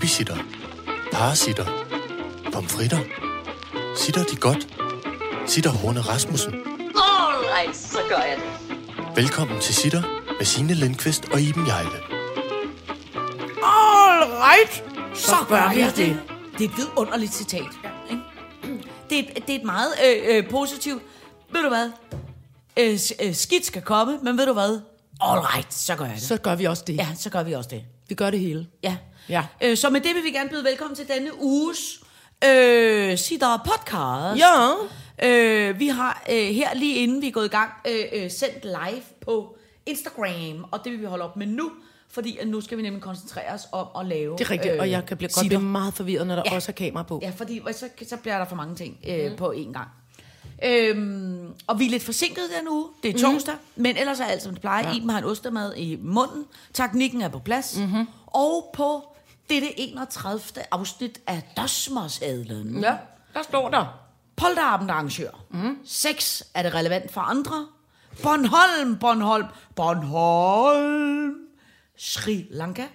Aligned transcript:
Babysitter. 0.00 0.36
Parasitter. 1.12 1.64
Pomfritter. 2.52 2.98
Sitter 3.96 4.24
de 4.24 4.36
godt? 4.36 4.68
Sitter 5.46 5.70
Horne 5.70 6.00
Rasmussen. 6.00 6.54
Alright, 6.54 7.76
så 7.76 7.98
gør 8.08 8.16
jeg 8.16 8.36
det. 8.36 9.16
Velkommen 9.16 9.60
til 9.60 9.74
Sitter 9.74 10.02
med 10.38 10.44
Signe 10.46 10.74
Lindqvist 10.74 11.24
og 11.32 11.40
Iben 11.40 11.66
Jejle. 11.66 11.88
All 13.62 14.24
right, 14.46 14.84
så 15.18 15.36
gør 15.48 15.70
jeg 15.70 15.92
det. 15.96 16.20
Det 16.58 16.64
er 16.64 16.68
et 16.68 16.76
vidunderligt 16.76 17.34
citat. 17.34 17.60
ikke? 18.10 18.22
Det, 19.10 19.18
er, 19.18 19.22
et- 19.36 19.46
det 19.46 19.54
er 19.54 19.58
et 19.58 19.64
meget 19.64 19.92
øh, 20.06 20.36
øh, 20.36 20.50
positivt. 20.50 21.02
Ved 21.52 21.62
du 21.62 21.68
hvad? 21.68 21.90
Øh, 22.78 22.98
øh, 23.28 23.34
skidt 23.34 23.66
skal 23.66 23.82
komme, 23.82 24.18
men 24.22 24.38
ved 24.38 24.46
du 24.46 24.52
hvad? 24.52 24.80
All 25.20 25.40
right, 25.40 25.74
så 25.74 25.96
gør 25.96 26.04
jeg 26.04 26.14
det. 26.14 26.22
Så 26.22 26.36
gør 26.36 26.54
vi 26.54 26.64
også 26.64 26.84
det. 26.86 26.96
Ja, 26.96 27.08
så 27.16 27.30
gør 27.30 27.42
vi 27.42 27.52
også 27.52 27.70
det. 27.72 27.84
Vi 28.08 28.14
gør 28.14 28.30
det 28.30 28.40
hele. 28.40 28.66
Ja. 28.82 28.96
Ja. 29.28 29.46
Øh, 29.62 29.76
så 29.76 29.90
med 29.90 30.00
det 30.00 30.14
vil 30.14 30.24
vi 30.24 30.30
gerne 30.30 30.50
byde 30.50 30.64
velkommen 30.64 30.96
til 30.96 31.08
denne 31.08 31.30
uges 31.42 32.00
øh, 32.44 33.18
Sitter 33.18 33.58
podcast. 33.64 34.40
Ja. 34.40 34.72
Øh, 35.22 35.78
vi 35.78 35.88
har 35.88 36.24
øh, 36.30 36.48
her 36.48 36.74
lige 36.74 36.94
inden 36.96 37.22
vi 37.22 37.28
er 37.28 37.32
gået 37.32 37.44
i 37.44 37.48
gang 37.48 37.70
øh, 37.88 38.04
øh, 38.12 38.30
sendt 38.30 38.64
live 38.64 39.02
på 39.24 39.56
Instagram, 39.86 40.64
og 40.70 40.80
det 40.84 40.92
vil 40.92 41.00
vi 41.00 41.04
holde 41.04 41.24
op 41.24 41.36
med 41.36 41.46
nu, 41.46 41.70
fordi 42.10 42.38
at 42.38 42.48
nu 42.48 42.60
skal 42.60 42.78
vi 42.78 42.82
nemlig 42.82 43.02
koncentrere 43.02 43.54
os 43.54 43.62
om 43.72 43.86
at 44.00 44.06
lave 44.06 44.36
Det 44.38 44.44
er 44.46 44.50
rigtigt, 44.50 44.74
øh, 44.74 44.80
og 44.80 44.90
jeg 44.90 45.06
kan 45.06 45.16
blive, 45.16 45.28
godt 45.28 45.34
sitter. 45.34 45.58
blive 45.58 45.70
meget 45.70 45.94
forvirret, 45.94 46.26
når 46.26 46.34
der 46.34 46.42
ja. 46.46 46.54
også 46.54 46.72
er 46.72 46.74
kamera 46.74 47.02
på. 47.02 47.20
Ja, 47.22 47.32
fordi 47.36 47.60
så, 47.72 47.88
så 48.08 48.16
bliver 48.16 48.38
der 48.38 48.44
for 48.44 48.56
mange 48.56 48.74
ting 48.74 48.98
øh, 49.08 49.30
mm. 49.30 49.36
på 49.36 49.52
én 49.56 49.72
gang. 49.72 49.88
Øhm, 50.64 51.52
og 51.66 51.78
vi 51.78 51.86
er 51.86 51.90
lidt 51.90 52.02
forsinket 52.02 52.44
den 52.58 52.68
uge. 52.68 52.88
Det 53.02 53.14
er 53.14 53.18
torsdag, 53.18 53.54
mm. 53.54 53.82
men 53.82 53.96
ellers 53.96 54.20
er 54.20 54.24
alt 54.24 54.42
som 54.42 54.52
det 54.52 54.60
plejer. 54.60 54.88
Ja. 54.88 54.96
Iben 54.96 55.10
har 55.10 55.18
en 55.18 55.24
ostemad 55.24 55.74
i 55.76 55.98
munden. 56.02 56.44
Teknikken 56.72 57.22
er 57.22 57.28
på 57.28 57.38
plads. 57.38 57.78
Mm-hmm. 57.78 58.06
Og 58.26 58.70
på 58.74 59.16
dette 59.50 59.80
31. 59.80 60.40
afsnit 60.70 61.20
af 61.26 61.42
Dosmersadlen. 61.56 62.80
Ja, 62.80 62.96
der 63.34 63.42
står 63.42 63.70
der. 63.70 64.00
Polterabend 64.36 64.90
arrangør. 64.90 65.30
Mm. 65.50 65.78
Sex 65.84 66.42
er 66.54 66.62
det 66.62 66.74
relevant 66.74 67.12
for 67.12 67.20
andre. 67.20 67.66
Bornholm, 68.22 68.98
Bornholm, 68.98 69.46
Bornholm. 69.76 71.34
Sri 71.98 72.46
Lanka. 72.50 72.86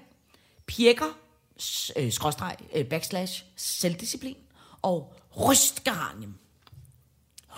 Pjekker, 0.68 1.18
øh, 1.98 2.12
skråstreg, 2.12 2.56
øh, 2.76 2.86
backslash, 2.86 3.44
selvdisciplin. 3.56 4.36
Og 4.82 5.14
rystgeranium. 5.38 6.36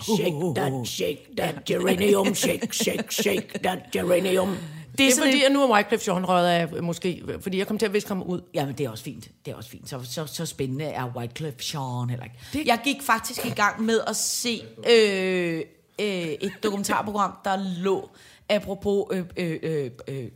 Shake 0.02 0.54
that, 0.54 0.86
shake 0.86 1.36
that 1.36 1.54
geranium, 1.70 2.34
shake, 2.34 2.72
shake, 2.72 3.12
shake 3.12 3.48
that 3.62 3.78
geranium. 3.92 4.56
Det 4.98 5.04
er 5.04 5.08
er, 5.08 5.12
sådan 5.14 5.28
fordi, 5.32 5.42
at 5.44 5.52
nu 5.52 5.62
er 5.62 5.76
Wycliffe 5.76 6.12
Jean 6.12 6.28
røget 6.28 6.48
af, 6.48 6.82
måske, 6.82 7.22
fordi 7.40 7.58
jeg 7.58 7.66
kom 7.66 7.78
til 7.78 7.86
at 7.86 7.92
viske 7.92 8.08
ham 8.08 8.22
ud. 8.22 8.40
Jamen, 8.54 8.74
det 8.78 8.86
er 8.86 8.90
også 8.90 9.04
fint. 9.04 9.28
Det 9.46 9.52
er 9.52 9.56
også 9.56 9.70
fint. 9.70 9.88
Så, 9.88 10.00
så, 10.04 10.26
så 10.26 10.46
spændende 10.46 10.84
er 10.84 11.12
Wycliffe 11.16 11.58
Jean 11.74 12.10
heller 12.10 12.24
ikke. 12.24 12.36
Det- 12.52 12.66
Jeg 12.66 12.80
gik 12.84 13.02
faktisk 13.02 13.46
i 13.46 13.50
gang 13.50 13.82
med 13.82 14.00
at 14.06 14.16
se 14.16 14.62
øh, 14.90 15.60
øh, 16.00 16.06
et 16.06 16.52
dokumentarprogram, 16.62 17.32
der 17.44 17.56
lå 17.78 18.10
apropos 18.48 19.04
øh, 19.12 19.24
øh, 19.36 19.58
øh, 19.62 19.90
øh, 20.08 20.28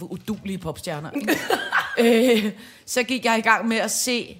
udulige 0.00 0.58
popstjerner. 0.58 1.10
øh, 1.98 2.52
så 2.86 3.02
gik 3.02 3.24
jeg 3.24 3.38
i 3.38 3.40
gang 3.40 3.68
med 3.68 3.76
at 3.76 3.90
se 3.90 4.38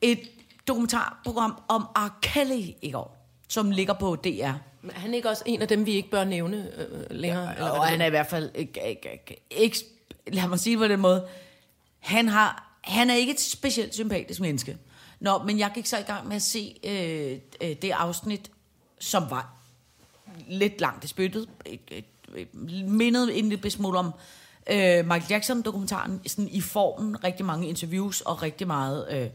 et 0.00 0.20
dokumentarprogram 0.68 1.54
om 1.68 1.82
R. 1.82 2.18
Kelly 2.22 2.66
i 2.82 2.90
går, 2.90 3.13
som 3.48 3.70
ligger 3.70 3.94
på 3.94 4.16
DR. 4.16 4.52
Men 4.82 4.90
er 4.90 5.00
han 5.00 5.14
ikke 5.14 5.28
også 5.28 5.42
en 5.46 5.62
af 5.62 5.68
dem, 5.68 5.86
vi 5.86 5.92
ikke 5.92 6.10
bør 6.10 6.24
nævne 6.24 6.70
øh, 6.76 7.06
længere? 7.10 7.50
Ja, 7.50 7.70
Og 7.70 7.86
han 7.86 8.00
er 8.00 8.06
i 8.06 8.10
hvert 8.10 8.26
fald 8.26 8.50
ikke, 8.54 8.88
ikke, 8.88 9.40
ikke, 9.50 9.78
lad 10.26 10.48
mig 10.48 10.58
sige 10.58 10.72
det 10.72 10.80
på 10.80 10.88
den 10.88 11.00
måde, 11.00 11.26
han, 11.98 12.28
har, 12.28 12.78
han 12.80 13.10
er 13.10 13.14
ikke 13.14 13.32
et 13.32 13.40
specielt 13.40 13.94
sympatisk 13.94 14.40
menneske. 14.40 14.78
Nå, 15.20 15.38
men 15.38 15.58
jeg 15.58 15.70
gik 15.74 15.86
så 15.86 15.98
i 15.98 16.02
gang 16.02 16.28
med 16.28 16.36
at 16.36 16.42
se 16.42 16.76
øh, 16.84 17.68
øh, 17.68 17.76
det 17.82 17.90
afsnit, 17.90 18.50
som 19.00 19.22
var 19.30 19.54
lidt 20.48 20.80
langt 20.80 21.04
i 21.04 21.06
spyttet. 21.06 21.48
Øh, 21.70 21.78
øh, 22.34 22.46
Mindede 22.84 23.34
en 23.34 23.48
lille 23.48 23.70
smule 23.70 23.98
om 23.98 24.06
øh, 24.70 25.06
Michael 25.06 25.24
Jackson-dokumentaren, 25.30 26.20
sådan 26.26 26.48
i 26.48 26.60
formen, 26.60 27.24
rigtig 27.24 27.46
mange 27.46 27.68
interviews 27.68 28.20
og 28.20 28.42
rigtig 28.42 28.66
meget 28.66 29.06
øh, 29.10 29.28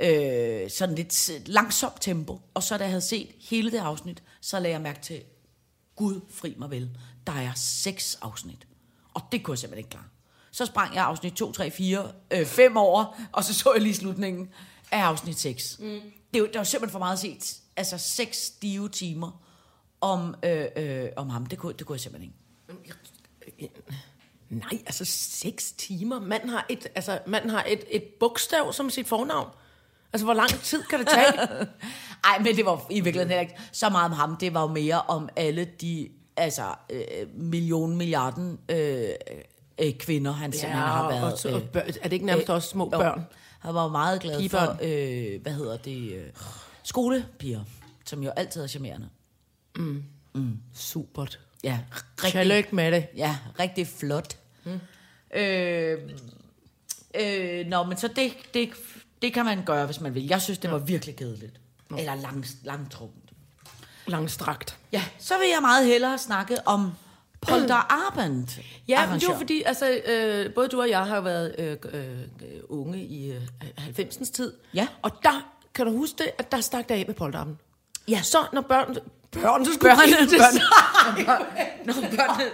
øh, 0.00 0.70
sådan 0.70 0.94
lidt 0.94 1.48
langsomt 1.48 2.00
tempo. 2.00 2.40
Og 2.54 2.62
så 2.62 2.78
da 2.78 2.84
jeg 2.84 2.90
havde 2.90 3.00
set 3.00 3.28
hele 3.50 3.70
det 3.70 3.78
afsnit, 3.78 4.22
så 4.40 4.60
lagde 4.60 4.72
jeg 4.72 4.80
mærke 4.80 5.00
til, 5.02 5.22
Gud 5.96 6.20
fri 6.30 6.54
mig 6.58 6.70
vel, 6.70 6.90
der 7.26 7.32
er 7.32 7.52
seks 7.56 8.18
afsnit. 8.22 8.66
Og 9.14 9.22
det 9.32 9.42
kunne 9.42 9.52
jeg 9.52 9.58
simpelthen 9.58 9.78
ikke 9.78 9.90
klare. 9.90 10.04
Så 10.50 10.66
sprang 10.66 10.94
jeg 10.94 11.04
afsnit 11.04 11.32
2, 11.32 11.52
3, 11.52 11.70
4, 11.70 12.12
øh, 12.30 12.46
5 12.46 12.76
over, 12.76 13.28
og 13.32 13.44
så 13.44 13.54
så 13.54 13.72
jeg 13.72 13.82
lige 13.82 13.94
slutningen 13.94 14.48
af 14.90 14.98
afsnit 14.98 15.38
6. 15.38 15.78
Mm. 15.78 16.00
Det, 16.34 16.42
var, 16.42 16.48
det 16.48 16.58
var 16.58 16.64
simpelthen 16.64 16.92
for 16.92 16.98
meget 16.98 17.12
at 17.12 17.18
se. 17.18 17.60
Altså 17.76 17.98
seks 17.98 18.36
stive 18.36 18.88
timer 18.88 19.42
om, 20.00 20.34
øh, 20.42 20.66
øh, 20.76 21.08
om 21.16 21.28
ham. 21.28 21.46
Det 21.46 21.58
kunne, 21.58 21.72
det 21.72 21.86
kunne 21.86 21.94
jeg 21.94 22.00
simpelthen 22.00 22.32
ikke. 23.58 23.74
Nej, 24.48 24.82
altså 24.86 25.04
seks 25.04 25.72
timer. 25.72 26.20
Manden 26.20 26.48
har 26.48 26.66
et, 26.68 26.86
altså, 26.94 27.18
manden 27.26 27.50
har 27.50 27.64
et, 27.68 27.84
et 27.90 28.04
bogstav 28.20 28.72
som 28.72 28.90
sit 28.90 29.08
fornavn. 29.08 29.50
Altså, 30.12 30.24
hvor 30.24 30.34
lang 30.34 30.50
tid 30.50 30.82
kan 30.82 30.98
det 30.98 31.08
tage? 31.08 31.32
Ej, 32.24 32.38
men 32.38 32.56
det 32.56 32.64
var 32.64 32.86
i 32.90 32.94
virkeligheden 32.94 33.28
heller 33.28 33.40
ikke 33.40 33.58
så 33.72 33.88
meget 33.88 34.04
om 34.04 34.12
ham. 34.12 34.36
Det 34.36 34.54
var 34.54 34.60
jo 34.60 34.66
mere 34.66 35.00
om 35.00 35.28
alle 35.36 35.64
de 35.80 36.08
altså, 36.36 36.74
øh, 36.90 37.00
million 37.34 37.96
milliarden 37.96 38.58
øh, 38.68 39.08
øh, 39.78 39.92
kvinder, 39.98 40.32
han 40.32 40.52
simpelthen 40.52 40.82
har 40.82 41.08
været. 41.08 41.32
og, 41.32 41.38
så, 41.38 41.54
og 41.54 41.62
børn, 41.62 41.88
er 41.88 42.02
det 42.02 42.12
ikke 42.12 42.26
nærmest 42.26 42.50
også 42.50 42.68
små 42.68 42.84
jo. 42.84 42.98
børn? 42.98 43.26
Han 43.58 43.74
var 43.74 43.82
jo 43.82 43.88
meget 43.88 44.20
glad 44.20 44.38
Pigebørn. 44.38 44.66
for, 44.66 44.78
øh, 44.82 45.42
hvad 45.42 45.52
hedder 45.52 45.76
det, 45.76 46.12
øh, 46.12 46.26
skolepiger, 46.82 47.60
som 48.04 48.22
jo 48.22 48.30
altid 48.30 48.62
er 48.62 48.66
charmerende. 48.66 49.08
Supert. 50.74 51.40
Ja, 51.64 51.78
rigtig, 52.24 52.40
Tillykke 52.40 52.74
med 52.74 52.92
det. 52.92 53.06
ja, 53.16 53.36
rigtig 53.60 53.86
flot. 53.86 54.38
Mm. 54.64 54.80
Øh, 55.34 55.98
øh, 57.20 57.66
nå, 57.66 57.82
men 57.82 57.96
så 57.96 58.08
det, 58.08 58.32
det, 58.54 58.70
det 59.22 59.32
kan 59.34 59.44
man 59.44 59.64
gøre, 59.64 59.86
hvis 59.86 60.00
man 60.00 60.14
vil. 60.14 60.26
Jeg 60.26 60.42
synes, 60.42 60.58
det 60.58 60.70
var 60.70 60.78
virkelig 60.78 61.16
kedeligt. 61.16 61.60
Eller 61.98 62.14
lang, 62.14 62.44
langtrukkent. 62.64 63.30
Langstrakt. 64.06 64.76
Ja, 64.92 65.02
så 65.18 65.38
vil 65.38 65.48
jeg 65.48 65.58
meget 65.60 65.86
hellere 65.86 66.18
snakke 66.18 66.58
om 66.68 66.92
Polterabend. 67.40 68.48
Ja, 68.88 69.06
men 69.10 69.20
det 69.20 69.28
var 69.28 69.36
fordi, 69.36 69.62
altså, 69.62 70.00
øh, 70.06 70.54
både 70.54 70.68
du 70.68 70.80
og 70.80 70.90
jeg 70.90 71.04
har 71.06 71.20
været 71.20 71.54
øh, 71.58 71.76
øh, 71.92 72.18
unge 72.68 72.98
i 73.04 73.32
øh, 73.32 73.42
90'ens 73.78 74.32
tid. 74.32 74.52
Ja. 74.74 74.86
Og 75.02 75.10
der, 75.22 75.50
kan 75.74 75.86
du 75.86 75.92
huske 75.96 76.14
det, 76.18 76.30
at 76.38 76.52
der 76.52 76.60
stak 76.60 76.88
det 76.88 76.94
af 76.94 77.04
med 77.06 77.14
polterappen. 77.14 77.58
Ja. 78.08 78.22
Så 78.22 78.38
når 78.52 78.60
børn, 78.60 78.96
børn 79.32 79.64
skulle 79.64 79.78
Børnene, 79.78 80.16
giftes- 80.16 80.38
børnene, 80.38 81.26
Nå, 81.86 81.92
børnene. 82.16 82.50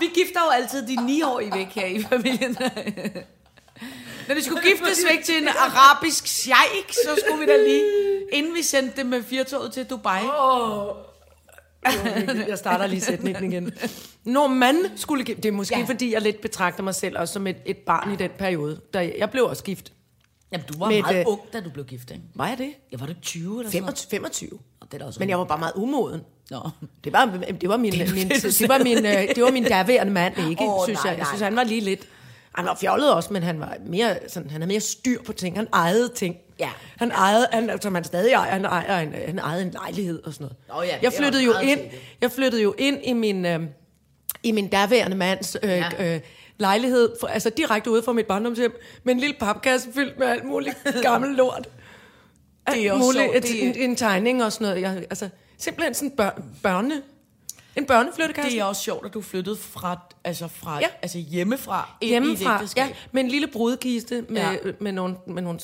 Vi 0.00 0.06
gifter 0.14 0.40
jo 0.44 0.50
altid 0.50 0.86
de 0.88 1.06
ni 1.06 1.22
år 1.22 1.40
i 1.40 1.50
væk 1.52 1.66
her 1.66 1.86
i 1.86 2.02
familien. 2.02 2.56
Når 4.28 4.34
de 4.34 4.42
skulle 4.44 4.62
giftes 4.62 5.04
væk 5.10 5.24
til 5.24 5.42
en 5.42 5.48
arabisk 5.48 6.26
sheik, 6.26 6.92
så 6.92 7.22
skulle 7.26 7.46
vi 7.46 7.52
da 7.52 7.56
lige, 7.56 7.82
inden 8.32 8.54
vi 8.54 8.62
sendte 8.62 8.96
dem 8.96 9.06
med 9.06 9.22
firtoget 9.22 9.72
til 9.72 9.84
Dubai. 9.84 10.20
Jeg 12.48 12.58
starter 12.58 12.86
lige 12.86 13.00
sætningen 13.00 13.52
igen. 13.52 13.72
Når 14.24 14.46
man 14.46 14.76
skulle 14.96 15.24
gifte, 15.24 15.42
det 15.42 15.48
er 15.48 15.52
måske 15.52 15.78
Ja. 15.78 15.84
fordi, 15.84 16.12
jeg 16.12 16.22
lidt 16.22 16.40
betragter 16.40 16.82
mig 16.82 16.94
selv 16.94 17.18
også 17.18 17.34
som 17.34 17.46
et, 17.46 17.56
et 17.66 17.76
barn 17.76 18.12
i 18.12 18.16
den 18.16 18.30
periode. 18.38 18.80
Da 18.94 19.12
jeg 19.18 19.30
blev 19.30 19.44
også 19.44 19.62
gift. 19.64 19.92
Jamen, 20.52 20.66
du 20.72 20.78
var 20.78 20.88
Med 20.88 21.02
meget 21.02 21.16
et, 21.16 21.20
øh, 21.20 21.24
ung, 21.32 21.40
da 21.52 21.60
du 21.60 21.70
blev 21.70 21.84
gift, 21.84 22.10
ikke? 22.10 22.22
Var 22.34 22.48
jeg 22.48 22.58
det? 22.58 22.72
Ja, 22.92 22.96
var 22.98 23.06
du 23.06 23.12
20 23.22 23.58
eller 23.60 23.70
sådan 23.70 23.82
noget? 23.82 23.98
25. 24.10 24.10
25. 24.10 24.50
Nå, 24.80 24.86
Det 24.92 25.02
er 25.02 25.06
også 25.06 25.20
Men 25.20 25.28
jeg 25.28 25.38
var 25.38 25.44
bare 25.44 25.58
meget 25.58 25.72
umoden. 25.76 26.20
Nå. 26.50 26.60
Det 27.04 27.12
var, 27.12 27.38
det 27.60 27.68
var 27.68 27.76
min, 27.76 27.92
Det 27.92 28.14
min, 28.14 28.28
det, 28.28 28.42
du 28.42 28.48
det 28.48 28.68
var 28.68 28.78
min, 28.78 29.06
øh, 29.06 29.12
det 29.34 29.42
var 29.42 29.50
min 29.50 29.64
daværende 29.64 30.12
mand, 30.12 30.34
ikke? 30.50 30.62
Oh, 30.64 30.84
synes 30.86 31.04
nej, 31.04 31.10
jeg. 31.10 31.18
Jeg 31.18 31.26
synes, 31.26 31.40
han 31.42 31.56
var 31.56 31.64
lige 31.64 31.80
lidt... 31.80 32.00
Han 32.56 32.64
var 32.66 32.74
fjollet 32.74 33.12
også, 33.14 33.32
men 33.32 33.42
han 33.42 33.60
var 33.60 33.76
mere, 33.86 34.16
sådan, 34.28 34.50
han 34.50 34.60
havde 34.60 34.68
mere 34.72 34.80
styr 34.80 35.22
på 35.22 35.32
ting. 35.32 35.56
Han 35.56 35.68
ejede 35.72 36.08
ting. 36.08 36.36
Ja. 36.58 36.68
Han 36.96 37.10
ejede, 37.10 37.46
han, 37.52 37.82
som 37.82 37.94
han 37.94 38.04
stadig 38.04 38.32
ejer, 38.32 38.50
han, 38.52 38.64
ejer 38.64 38.98
en, 39.00 39.14
han 39.26 39.38
ejede 39.38 39.62
en 39.62 39.70
lejlighed 39.70 40.22
og 40.24 40.32
sådan 40.32 40.44
noget. 40.44 40.56
Nå 40.68 40.82
ja, 40.92 40.98
jeg 41.02 41.12
flyttede 41.12 41.44
jo 41.44 41.52
ind, 41.62 41.78
tidligt. 41.80 42.02
jeg 42.20 42.30
flyttede 42.32 42.62
jo 42.62 42.74
ind 42.78 42.98
i 43.04 43.12
min, 43.12 43.46
øh, 43.46 43.60
i 44.42 44.52
min 44.52 44.68
daværende 44.68 45.16
mands 45.16 45.56
øh, 45.62 45.70
Ja. 45.70 46.14
øh, 46.14 46.20
lejlighed, 46.58 47.12
for, 47.20 47.26
altså 47.26 47.50
direkte 47.50 47.90
ude 47.90 48.02
fra 48.02 48.12
mit 48.12 48.26
barndomshjem, 48.26 48.72
med 49.04 49.14
en 49.14 49.20
lille 49.20 49.36
papkasse 49.40 49.88
fyldt 49.94 50.18
med 50.18 50.26
alt 50.26 50.44
muligt 50.44 50.76
gammel 51.02 51.30
lort. 51.36 51.68
Det 52.74 52.86
er 52.86 52.92
også 52.92 53.04
muligt, 53.04 53.36
et, 53.36 53.42
det- 53.42 53.62
en, 53.62 53.90
en 53.90 53.96
tegning 53.96 54.44
og 54.44 54.52
sådan 54.52 54.66
noget. 54.66 54.80
Jeg, 54.82 54.96
altså, 55.10 55.28
simpelthen 55.58 55.94
sådan 55.94 56.10
bør, 56.10 56.30
børne, 56.62 57.02
en 57.76 57.86
børneflyttekasse. 57.86 58.50
Det 58.50 58.60
er 58.60 58.64
også 58.64 58.82
sjovt, 58.82 59.06
at 59.06 59.14
du 59.14 59.20
flyttede 59.22 59.56
fra, 59.56 59.98
altså 60.24 60.48
fra, 60.48 60.78
Ja. 60.80 60.86
altså 61.02 61.18
hjemmefra 61.18 61.96
i 62.00 62.06
Hjemmefra, 62.08 62.54
ægteskab. 62.54 62.88
ja, 62.88 62.94
med 63.12 63.22
en 63.24 63.28
lille 63.28 63.46
brudkiste 63.46 64.24
med, 64.28 64.36
Ja. 64.42 64.50
ja. 64.52 64.58
med, 64.80 64.92
nogle, 64.92 65.16
med 65.26 65.42
nogle, 65.42 65.58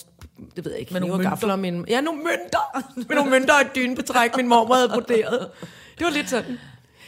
det 0.57 0.65
ved 0.65 0.73
jeg 0.73 0.81
ikke, 0.81 0.93
Med 0.93 1.01
med 1.01 1.09
nogle 1.09 1.29
gafler. 1.29 1.57
Min, 1.57 1.85
ja, 1.89 2.01
nogle 2.01 2.23
mønter. 2.23 2.83
med 3.09 3.17
nogle 3.17 3.31
mønter 3.31 3.55
og 3.55 3.61
et 3.61 3.75
dynebetræk, 3.77 4.37
min 4.37 4.49
mormor 4.49 4.75
havde 4.75 4.89
broderet. 4.89 5.51
Det 5.99 6.05
var 6.05 6.11
lidt 6.13 6.31
sådan. 6.31 6.59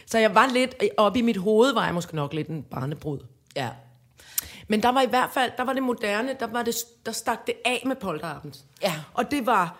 Så 0.06 0.18
jeg 0.18 0.34
var 0.34 0.46
lidt, 0.52 0.74
op 0.96 1.16
i 1.16 1.20
mit 1.20 1.36
hoved 1.36 1.72
var 1.74 1.84
jeg 1.84 1.94
måske 1.94 2.16
nok 2.16 2.32
lidt 2.34 2.48
en 2.48 2.62
barnebrud. 2.62 3.18
Ja. 3.56 3.68
Men 4.68 4.82
der 4.82 4.88
var 4.88 5.00
i 5.02 5.06
hvert 5.06 5.30
fald, 5.34 5.52
der 5.56 5.64
var 5.64 5.72
det 5.72 5.82
moderne, 5.82 6.36
der, 6.40 6.46
var 6.46 6.62
det, 6.62 6.74
der 7.06 7.12
stak 7.12 7.46
det 7.46 7.54
af 7.64 7.82
med 7.86 7.96
polterabend. 7.96 8.52
Ja. 8.82 8.94
Og 9.14 9.30
det 9.30 9.46
var 9.46 9.76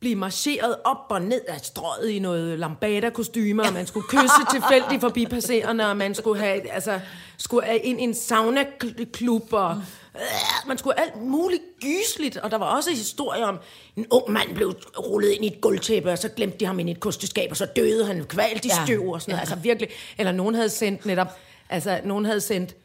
blive 0.00 0.16
marcheret 0.16 0.76
op 0.84 1.06
og 1.08 1.22
ned 1.22 1.40
af 1.48 1.60
strøget 1.60 2.10
i 2.10 2.18
noget 2.18 2.58
lambada-kostymer, 2.58 3.66
og 3.66 3.72
man 3.72 3.86
skulle 3.86 4.06
kysse 4.08 4.44
tilfældigt 4.54 5.00
forbi 5.00 5.26
passerende, 5.26 5.90
og 5.90 5.96
man 5.96 6.14
skulle 6.14 6.40
have, 6.40 6.70
altså, 6.70 7.00
skulle 7.38 7.78
ind 7.78 8.00
i 8.00 8.04
en 8.04 8.14
sauna-klub, 8.14 9.52
og 9.52 9.70
øh, 10.14 10.68
man 10.68 10.78
skulle 10.78 11.00
alt 11.00 11.22
muligt 11.22 11.62
gysligt, 11.80 12.36
og 12.36 12.50
der 12.50 12.58
var 12.58 12.66
også 12.66 12.90
en 12.90 12.96
historie 12.96 13.44
om, 13.44 13.58
en 13.96 14.06
ung 14.10 14.30
mand 14.30 14.54
blev 14.54 14.74
rullet 14.98 15.30
ind 15.30 15.44
i 15.44 15.46
et 15.46 15.60
gulvtæppe, 15.60 16.10
og 16.10 16.18
så 16.18 16.28
glemte 16.28 16.58
de 16.58 16.64
ham 16.64 16.78
ind 16.78 16.88
i 16.88 16.92
et 16.92 17.00
kosteskab, 17.00 17.50
og 17.50 17.56
så 17.56 17.66
døde 17.66 18.06
han 18.06 18.24
kvalt 18.24 18.64
i 18.64 18.70
støv 18.84 19.08
og 19.08 19.22
sådan 19.22 19.32
noget. 19.32 19.38
Ja. 19.38 19.52
Altså 19.52 19.56
virkelig, 19.56 19.88
eller 20.18 20.32
nogen 20.32 20.54
havde 20.54 20.70
sendt 20.70 21.06
netop, 21.06 21.28
altså 21.68 22.00
nogen 22.04 22.24
havde 22.24 22.40
sendt 22.40 22.76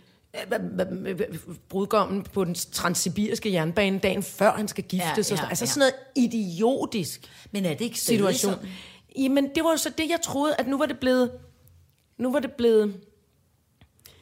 brudgommen 1.69 2.24
på 2.24 2.44
den 2.44 2.56
transsibiriske 2.56 3.53
jernbane 3.53 4.00
dagen 4.00 4.24
før 4.24 4.51
han 4.51 4.68
skal 4.68 4.83
giftes. 4.83 5.01
Ja, 5.06 5.18
og 5.18 5.25
sådan, 5.25 5.35
ja, 5.38 5.41
noget. 5.41 5.50
altså 5.50 5.65
ja. 5.65 5.69
sådan 5.69 5.94
noget 6.15 6.33
idiotisk 6.33 7.30
Men 7.51 7.65
er 7.65 7.69
det 7.69 7.81
ikke 7.81 8.00
situation. 8.00 8.53
Jamen, 9.18 9.50
det 9.56 9.63
var 9.63 9.71
jo 9.71 9.77
så 9.77 9.89
det, 9.89 10.09
jeg 10.09 10.19
troede, 10.24 10.56
at 10.56 10.68
nu 10.68 10.77
var 10.77 10.85
det 10.85 11.00
blevet... 11.00 11.31
Nu 12.18 12.31
var 12.31 12.39
det 12.39 12.51
blevet... 12.51 12.95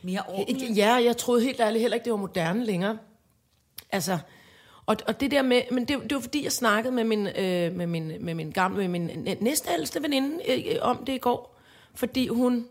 Mere 0.01 0.21
ordentligt? 0.27 0.77
Ja, 0.77 0.93
jeg 0.93 1.17
troede 1.17 1.43
helt 1.43 1.59
ærligt 1.59 1.81
heller 1.81 1.95
ikke, 1.95 2.05
det 2.05 2.11
var 2.11 2.17
moderne 2.17 2.65
længere. 2.65 2.97
Altså, 3.91 4.17
og, 4.85 4.97
og 5.07 5.19
det 5.19 5.31
der 5.31 5.41
med, 5.41 5.61
men 5.71 5.85
det, 5.85 5.99
det 6.03 6.15
var 6.15 6.21
fordi, 6.21 6.43
jeg 6.43 6.51
snakkede 6.51 6.93
med 6.93 7.03
min, 7.03 7.27
øh, 7.27 7.75
med 7.75 7.87
min, 7.87 8.11
med 8.19 8.33
min 8.33 8.51
gamle, 8.51 8.87
med 8.87 8.87
min 8.87 9.23
næ- 9.23 9.35
næstældste 9.41 10.03
veninde 10.03 10.51
øh, 10.51 10.75
om 10.81 11.05
det 11.05 11.13
i 11.13 11.17
går, 11.17 11.59
fordi 11.95 12.27
hun 12.27 12.65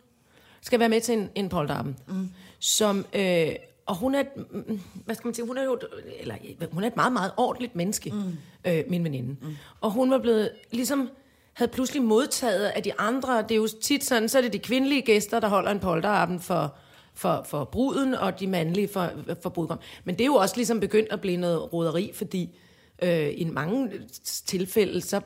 skal 0.60 0.80
være 0.80 0.88
med 0.88 1.00
til 1.00 1.18
en, 1.18 1.30
en 1.34 1.48
polterappen, 1.48 1.96
mm. 2.08 2.30
Som, 2.60 3.06
øh, 3.14 3.48
og 3.86 3.96
hun 3.96 4.14
er, 4.14 4.20
et, 4.20 4.26
mm, 4.36 4.80
hvad 5.04 5.14
skal 5.14 5.26
man 5.26 5.34
sige, 5.34 5.46
hun 5.46 5.58
er 5.58 5.64
jo, 5.64 5.78
eller 6.20 6.34
hun 6.72 6.82
er 6.82 6.86
et 6.86 6.96
meget, 6.96 7.12
meget 7.12 7.32
ordentligt 7.36 7.76
menneske, 7.76 8.10
mm. 8.10 8.70
øh, 8.70 8.84
min 8.88 9.04
veninde. 9.04 9.28
Mm. 9.28 9.56
Og 9.80 9.90
hun 9.90 10.10
var 10.10 10.18
blevet, 10.18 10.50
ligesom, 10.70 11.10
havde 11.52 11.70
pludselig 11.70 12.02
modtaget 12.02 12.64
af 12.64 12.82
de 12.82 13.00
andre, 13.00 13.42
det 13.42 13.50
er 13.50 13.56
jo 13.56 13.68
tit 13.82 14.04
sådan, 14.04 14.28
så 14.28 14.38
er 14.38 14.42
det 14.42 14.52
de 14.52 14.58
kvindelige 14.58 15.02
gæster, 15.02 15.40
der 15.40 15.48
holder 15.48 15.70
en 15.70 15.80
polterappen 15.80 16.40
for, 16.40 16.74
for, 17.14 17.46
for 17.48 17.64
bruden, 17.64 18.14
og 18.14 18.40
de 18.40 18.46
mandlige 18.46 18.88
for, 18.88 19.10
for 19.42 19.50
brudgom. 19.50 19.78
Men 20.04 20.14
det 20.14 20.20
er 20.20 20.26
jo 20.26 20.34
også 20.34 20.56
ligesom 20.56 20.80
begyndt 20.80 21.12
at 21.12 21.20
blive 21.20 21.36
noget 21.36 21.72
roderi, 21.72 22.10
fordi 22.14 22.58
øh, 23.02 23.28
i 23.36 23.44
mange 23.44 23.90
tilfælde, 24.24 25.00
så 25.00 25.20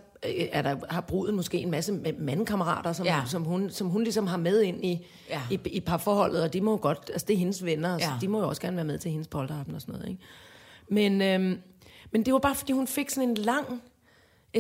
er 0.53 0.63
der, 0.63 0.77
har 0.91 1.01
bruden 1.01 1.37
måske 1.37 1.59
en 1.59 1.71
masse 1.71 1.93
ma- 1.93 2.21
mandekammerater, 2.23 2.93
som, 2.93 3.07
Ja. 3.07 3.17
ja. 3.17 3.23
som, 3.27 3.43
hun, 3.45 3.71
som 3.71 3.87
hun 3.89 4.03
ligesom 4.05 4.27
har 4.27 4.37
med 4.37 4.63
ind 4.63 4.85
i, 4.85 5.07
Ja. 5.29 5.41
ja. 5.51 5.57
i, 5.65 5.69
i 5.69 5.81
parforholdet, 5.81 6.43
og 6.43 6.53
de 6.53 6.61
må 6.61 6.71
jo 6.71 6.79
godt, 6.83 6.99
altså 7.13 7.27
det 7.29 7.35
er 7.35 7.39
hendes 7.39 7.65
venner, 7.65 7.89
ja. 7.89 7.95
Ja. 7.95 8.01
så 8.07 8.13
de 8.21 8.29
må 8.29 8.41
jo 8.41 8.49
også 8.49 8.63
gerne 8.63 8.77
være 8.77 8.85
med 8.85 8.99
til 8.99 9.11
hendes 9.11 9.29
polterappen 9.29 9.75
og 9.75 9.81
sådan 9.81 9.95
noget. 9.95 10.09
Ikke? 10.09 10.23
Men, 10.89 11.23
øhm, 11.23 11.61
men 12.11 12.23
det 12.25 12.33
var 12.33 12.39
bare, 12.39 12.55
fordi 12.55 12.73
hun 12.73 12.87
fik 12.87 13.11
sådan 13.11 13.29
en 13.29 13.35
lang 13.35 13.83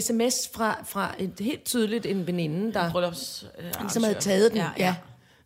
sms 0.00 0.50
fra, 0.54 0.82
fra 0.84 1.14
et, 1.18 1.32
helt 1.40 1.64
tydeligt 1.64 2.06
en 2.06 2.26
veninde, 2.26 2.72
der 2.72 2.90
Bryllups, 2.92 3.46
øh, 3.58 3.90
som 3.90 4.02
havde 4.02 4.18
taget 4.20 4.50
den. 4.52 4.58
Ja, 4.58 4.70
ja. 4.78 4.96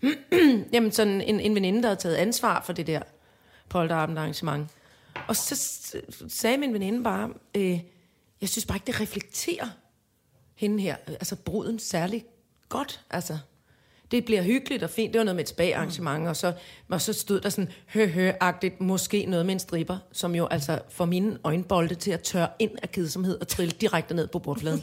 Jamen 0.72 0.92
sådan 0.92 1.20
en, 1.20 1.40
en 1.40 1.54
veninde, 1.54 1.82
der 1.82 1.88
havde 1.88 2.00
taget 2.00 2.14
ansvar 2.14 2.62
for 2.66 2.72
det 2.72 2.86
der 2.86 3.00
polterabend 3.68 4.18
arrangement. 4.18 4.68
Og 5.28 5.36
så 5.36 5.54
sagde 6.28 6.56
min 6.58 6.72
veninde 6.74 7.02
bare, 7.04 7.30
øh, 7.54 7.80
jeg 8.40 8.48
synes 8.48 8.66
bare 8.66 8.76
ikke, 8.76 8.86
det 8.86 9.00
reflekterer 9.00 9.66
hende 10.58 10.82
her, 10.82 10.96
altså 11.06 11.36
bruden 11.36 11.78
særlig 11.78 12.24
godt. 12.68 13.00
Altså, 13.10 13.38
det 14.10 14.24
bliver 14.24 14.42
hyggeligt 14.42 14.82
og 14.82 14.90
fint. 14.90 15.12
Det 15.12 15.18
var 15.18 15.24
noget 15.24 15.36
med 15.36 15.44
et 15.44 15.48
spa-arrangement, 15.48 16.20
mm. 16.20 16.28
og, 16.28 16.36
så, 16.36 16.52
og 16.88 17.00
så 17.00 17.12
stod 17.12 17.40
der 17.40 17.48
sådan 17.48 17.70
hø-hø-agtigt, 17.86 18.80
måske 18.80 19.26
noget 19.26 19.46
med 19.46 19.54
en 19.54 19.58
stripper, 19.58 19.98
som 20.12 20.34
jo 20.34 20.46
altså 20.46 20.78
får 20.88 21.04
mine 21.04 21.38
øjenbolde 21.44 21.94
til 21.94 22.10
at 22.10 22.20
tørre 22.20 22.48
ind 22.58 22.70
af 22.82 22.90
kedsomhed 22.90 23.40
og 23.40 23.48
trille 23.48 23.74
direkte 23.80 24.14
ned 24.14 24.26
på 24.26 24.38
bordfladen. 24.38 24.82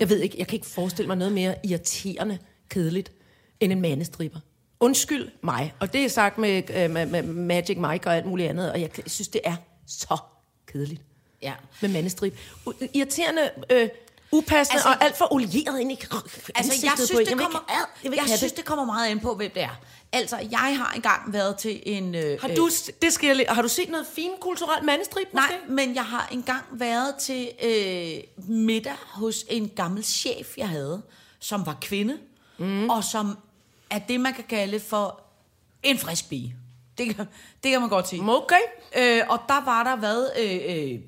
jeg 0.00 0.08
ved 0.08 0.20
ikke, 0.20 0.38
jeg 0.38 0.46
kan 0.46 0.56
ikke 0.56 0.66
forestille 0.66 1.06
mig 1.06 1.16
noget 1.16 1.32
mere 1.32 1.54
irriterende 1.64 2.38
kedeligt 2.68 3.12
end 3.60 3.72
en 3.72 3.80
mandestripper. 3.80 4.40
Undskyld 4.80 5.28
mig, 5.42 5.74
og 5.80 5.92
det 5.92 6.04
er 6.04 6.08
sagt 6.08 6.38
med, 6.38 6.62
øh, 6.70 6.90
med, 6.90 7.06
med 7.06 7.22
Magic 7.22 7.76
Mike 7.76 8.06
og 8.06 8.16
alt 8.16 8.26
muligt 8.26 8.48
andet, 8.48 8.72
og 8.72 8.80
jeg 8.80 8.90
synes, 9.06 9.28
det 9.28 9.40
er 9.44 9.56
så 9.86 10.16
kedeligt 10.66 11.02
ja. 11.42 11.54
med 11.82 11.90
mandestrip. 11.90 12.38
Irriterende, 12.94 13.50
øh, 13.70 13.88
upassende 14.32 14.74
Altså, 14.76 14.88
og 14.88 15.04
alt 15.04 15.16
for 15.18 15.32
olieret 15.32 15.80
ind 15.80 15.92
i 15.92 15.98
Altså, 16.54 16.86
jeg 16.86 16.92
på 16.96 17.06
synes, 17.06 17.10
en. 17.10 17.26
det 17.26 17.38
kommer, 17.38 17.64
jeg 18.04 18.12
jeg 18.14 18.22
have 18.24 18.36
synes, 18.38 18.52
det. 18.52 18.56
det 18.56 18.64
kommer 18.64 18.84
meget 18.84 19.10
ind 19.10 19.20
på, 19.20 19.34
hvem 19.34 19.50
det 19.50 19.62
er. 19.62 19.80
Altså, 20.12 20.38
jeg 20.50 20.76
har 20.78 20.92
engang 20.96 21.32
været 21.32 21.56
til 21.56 21.82
en... 21.86 22.14
Øh, 22.14 22.38
Har 22.40 22.48
du, 22.48 22.70
det 23.02 23.12
skal 23.12 23.36
jeg, 23.36 23.46
har 23.48 23.62
du 23.62 23.68
set 23.68 23.88
noget 23.88 24.06
fint 24.14 24.40
kulturelt 24.40 24.84
mandestrip? 24.84 25.26
Nej, 25.32 25.52
men 25.68 25.94
jeg 25.94 26.04
har 26.04 26.28
engang 26.32 26.62
været 26.72 27.14
til 27.16 27.50
øh, 27.64 28.46
middag 28.48 28.94
hos 29.06 29.44
en 29.48 29.68
gammel 29.68 30.04
chef, 30.04 30.58
jeg 30.58 30.68
havde, 30.68 31.02
som 31.38 31.66
var 31.66 31.76
kvinde, 31.80 32.18
mm. 32.58 32.90
og 32.90 33.04
som 33.04 33.38
er 33.90 33.98
det, 33.98 34.20
man 34.20 34.34
kan 34.34 34.44
kalde 34.44 34.80
for 34.80 35.20
en 35.82 35.98
frisk 35.98 36.28
pige. 36.28 36.54
Det 36.98 37.16
kan, 37.16 37.26
det 37.62 37.70
kan 37.70 37.80
man 37.80 37.90
godt 37.90 38.08
sige. 38.08 38.22
Okay. 38.22 38.60
Øh, 38.96 39.22
og 39.28 39.38
der 39.48 39.64
var 39.64 39.84
der 39.84 39.96
været 39.96 40.30
øh, 40.40 40.92
øh, 40.92 41.00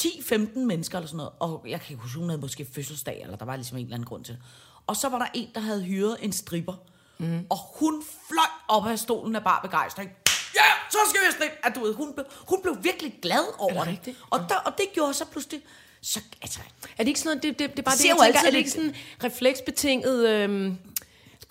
10-15 0.00 0.58
mennesker 0.58 0.98
eller 0.98 1.08
sådan 1.08 1.16
noget, 1.16 1.32
og 1.40 1.64
jeg 1.68 1.80
kan 1.80 1.90
ikke 1.92 2.02
huske, 2.02 2.18
hun 2.18 2.28
havde 2.28 2.40
måske 2.40 2.66
fødselsdag, 2.74 3.20
eller 3.22 3.36
der 3.36 3.44
var 3.44 3.56
ligesom 3.56 3.78
en 3.78 3.84
eller 3.84 3.96
anden 3.96 4.06
grund 4.06 4.24
til 4.24 4.34
det. 4.34 4.42
Og 4.86 4.96
så 4.96 5.08
var 5.08 5.18
der 5.18 5.26
en, 5.34 5.48
der 5.54 5.60
havde 5.60 5.82
hyret 5.82 6.16
en 6.20 6.32
stripper, 6.32 6.74
mm. 7.18 7.46
og 7.50 7.58
hun 7.78 8.02
fløj 8.28 8.46
op 8.68 8.86
af 8.86 8.98
stolen 8.98 9.36
af 9.36 9.44
bare 9.44 9.60
begejstring. 9.62 10.10
Ja, 10.56 10.90
så 10.90 10.98
skal 11.10 11.20
vi 11.26 11.32
strippe! 11.32 11.56
At 11.66 11.74
du 11.74 11.80
ved, 11.80 11.94
hun, 11.94 12.14
blev, 12.14 12.26
hun 12.48 12.62
blev 12.62 12.76
virkelig 12.82 13.14
glad 13.22 13.44
over 13.58 13.84
det 13.84 13.98
det. 14.04 14.16
Og, 14.30 14.40
der, 14.48 14.56
og 14.56 14.72
det 14.78 14.86
gjorde 14.94 15.14
så 15.14 15.24
pludselig... 15.24 15.60
Så, 16.02 16.20
altså, 16.42 16.60
Er 16.98 17.02
det 17.02 17.08
ikke 17.08 17.20
sådan 17.20 17.28
noget, 17.28 17.42
det, 17.42 17.58
det, 17.58 17.70
det 17.70 17.78
er 17.78 17.82
bare 17.82 17.96
det, 17.96 18.04
jeg 18.04 18.10
tænker, 18.10 18.24
altid 18.24 18.46
er 18.46 18.50
det 18.50 18.58
ikke 18.58 18.70
sådan 18.70 18.94
refleksbetinget, 19.24 20.28
øh, 20.28 20.72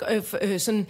øh, 0.10 0.24
øh, 0.42 0.60
sådan, 0.60 0.88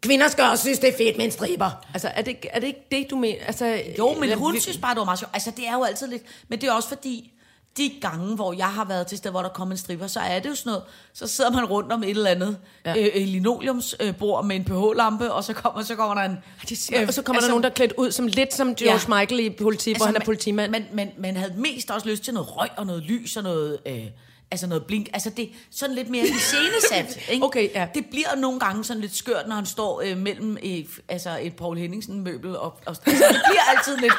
kvinder 0.00 0.28
skal 0.28 0.44
også 0.44 0.62
synes, 0.64 0.78
det 0.78 0.88
er 0.88 0.96
fedt 0.98 1.16
med 1.16 1.24
en 1.24 1.30
striber. 1.30 1.70
Altså, 1.94 2.08
er 2.08 2.22
det, 2.22 2.36
er 2.50 2.60
det 2.60 2.66
ikke 2.66 2.86
det, 2.92 3.06
du 3.10 3.16
mener? 3.16 3.44
Altså, 3.46 3.80
Jo, 3.98 4.14
men 4.14 4.22
eller- 4.22 4.36
hun 4.36 4.60
synes 4.60 4.78
bare, 4.78 4.90
det 4.94 4.98
var 4.98 5.04
meget 5.04 5.18
sjovt. 5.18 5.30
Altså, 5.34 5.50
det 5.56 5.68
er 5.68 5.72
jo 5.72 5.82
altid 5.84 6.06
lidt... 6.06 6.22
Men 6.48 6.60
det 6.60 6.68
er 6.68 6.72
også 6.72 6.88
fordi, 6.88 7.32
de 7.76 7.90
gange, 8.00 8.34
hvor 8.34 8.52
jeg 8.52 8.66
har 8.66 8.84
været 8.84 9.06
til 9.06 9.18
sted, 9.18 9.30
hvor 9.30 9.42
der 9.42 9.48
kommer 9.48 9.74
en 9.74 9.78
stripper, 9.78 10.06
så 10.06 10.20
er 10.20 10.38
det 10.38 10.48
jo 10.48 10.54
sådan 10.54 10.70
noget, 10.70 10.82
så 11.12 11.26
sidder 11.26 11.50
man 11.50 11.64
rundt 11.64 11.92
om 11.92 12.02
et 12.02 12.10
eller 12.10 12.30
andet 12.30 12.56
ja. 12.86 12.96
Øh, 12.98 13.10
øh, 13.14 13.26
linoleumsbord 13.26 14.44
med 14.44 14.56
en 14.56 14.64
pH-lampe, 14.64 15.32
og 15.32 15.44
så 15.44 15.52
kommer, 15.52 15.82
så 15.82 15.94
kommer 15.96 16.14
der 16.14 16.22
en... 16.30 16.36
Det 16.68 16.78
siger, 16.78 17.06
og 17.06 17.14
så 17.14 17.22
kommer 17.22 17.36
altså, 17.38 17.46
der 17.46 17.52
nogen, 17.52 17.62
der 17.62 17.70
er 17.70 17.74
klædt 17.74 17.92
ud 17.98 18.10
som 18.10 18.26
lidt 18.26 18.54
som 18.54 18.74
George 18.74 19.14
Ja. 19.14 19.20
Michael 19.20 19.40
i 19.40 19.50
politi, 19.50 19.90
altså, 19.90 19.98
hvor 19.98 20.06
han 20.06 20.14
er 20.14 20.18
man- 20.18 20.24
politimand. 20.24 20.70
Men, 20.70 20.84
men 20.92 21.10
man 21.18 21.36
havde 21.36 21.52
mest 21.56 21.90
også 21.90 22.08
lyst 22.08 22.22
til 22.24 22.34
noget 22.34 22.56
røg 22.56 22.68
og 22.76 22.86
noget 22.86 23.02
lys 23.02 23.36
og 23.36 23.42
noget... 23.42 23.78
Øh, 23.86 24.04
altså 24.52 24.66
noget 24.66 24.86
blink. 24.86 25.08
Altså 25.12 25.30
det 25.30 25.44
er 25.44 25.48
sådan 25.70 25.94
lidt 25.96 26.10
mere 26.10 26.24
iscenesat. 26.26 27.18
ikke? 27.32 27.46
Okay, 27.46 27.68
ja. 27.74 27.88
Det 27.94 28.06
bliver 28.10 28.36
nogle 28.36 28.60
gange 28.60 28.84
sådan 28.84 29.00
lidt 29.00 29.16
skørt, 29.16 29.48
når 29.48 29.54
han 29.54 29.66
står 29.66 30.00
øh, 30.04 30.16
mellem 30.16 30.56
et, 30.62 30.86
altså 31.08 31.38
et 31.42 31.56
Paul 31.56 31.78
Henningsen-møbel. 31.78 32.56
Og, 32.56 32.64
og, 32.64 32.76
altså 32.86 33.02
det 33.04 33.14
bliver 33.46 33.62
altid 33.76 33.96
lidt... 33.96 34.12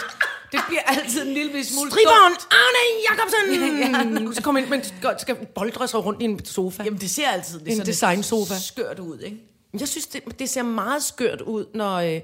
Det 0.51 0.59
bliver 0.67 0.81
altid 0.81 1.27
en 1.27 1.33
lille 1.33 1.65
smule 1.65 1.91
Striberen 1.91 2.31
dumt. 2.31 2.47
Arne 2.51 2.81
Jacobsen! 3.09 3.43
Ja, 4.23 4.25
ja, 4.27 4.33
så 4.33 4.41
kommer 4.41 4.61
ind, 4.61 4.69
men 4.69 4.83
skal, 4.83 5.15
skal 5.19 5.35
boldre 5.55 5.87
sig 5.87 6.05
rundt 6.05 6.21
i 6.21 6.25
en 6.25 6.45
sofa. 6.45 6.83
Jamen 6.83 6.99
det 6.99 7.09
ser 7.09 7.27
altid 7.27 7.59
lidt 7.59 7.67
En 7.67 7.75
sådan 7.75 7.85
designsofa. 7.87 8.53
lidt 8.53 8.63
skørt 8.63 8.99
ud, 8.99 9.19
ikke? 9.19 9.37
Jeg 9.79 9.87
synes, 9.87 10.05
det, 10.05 10.39
det 10.39 10.49
ser 10.49 10.63
meget 10.63 11.03
skørt 11.03 11.41
ud, 11.41 11.65
når... 11.73 11.95
Øh, 11.95 12.19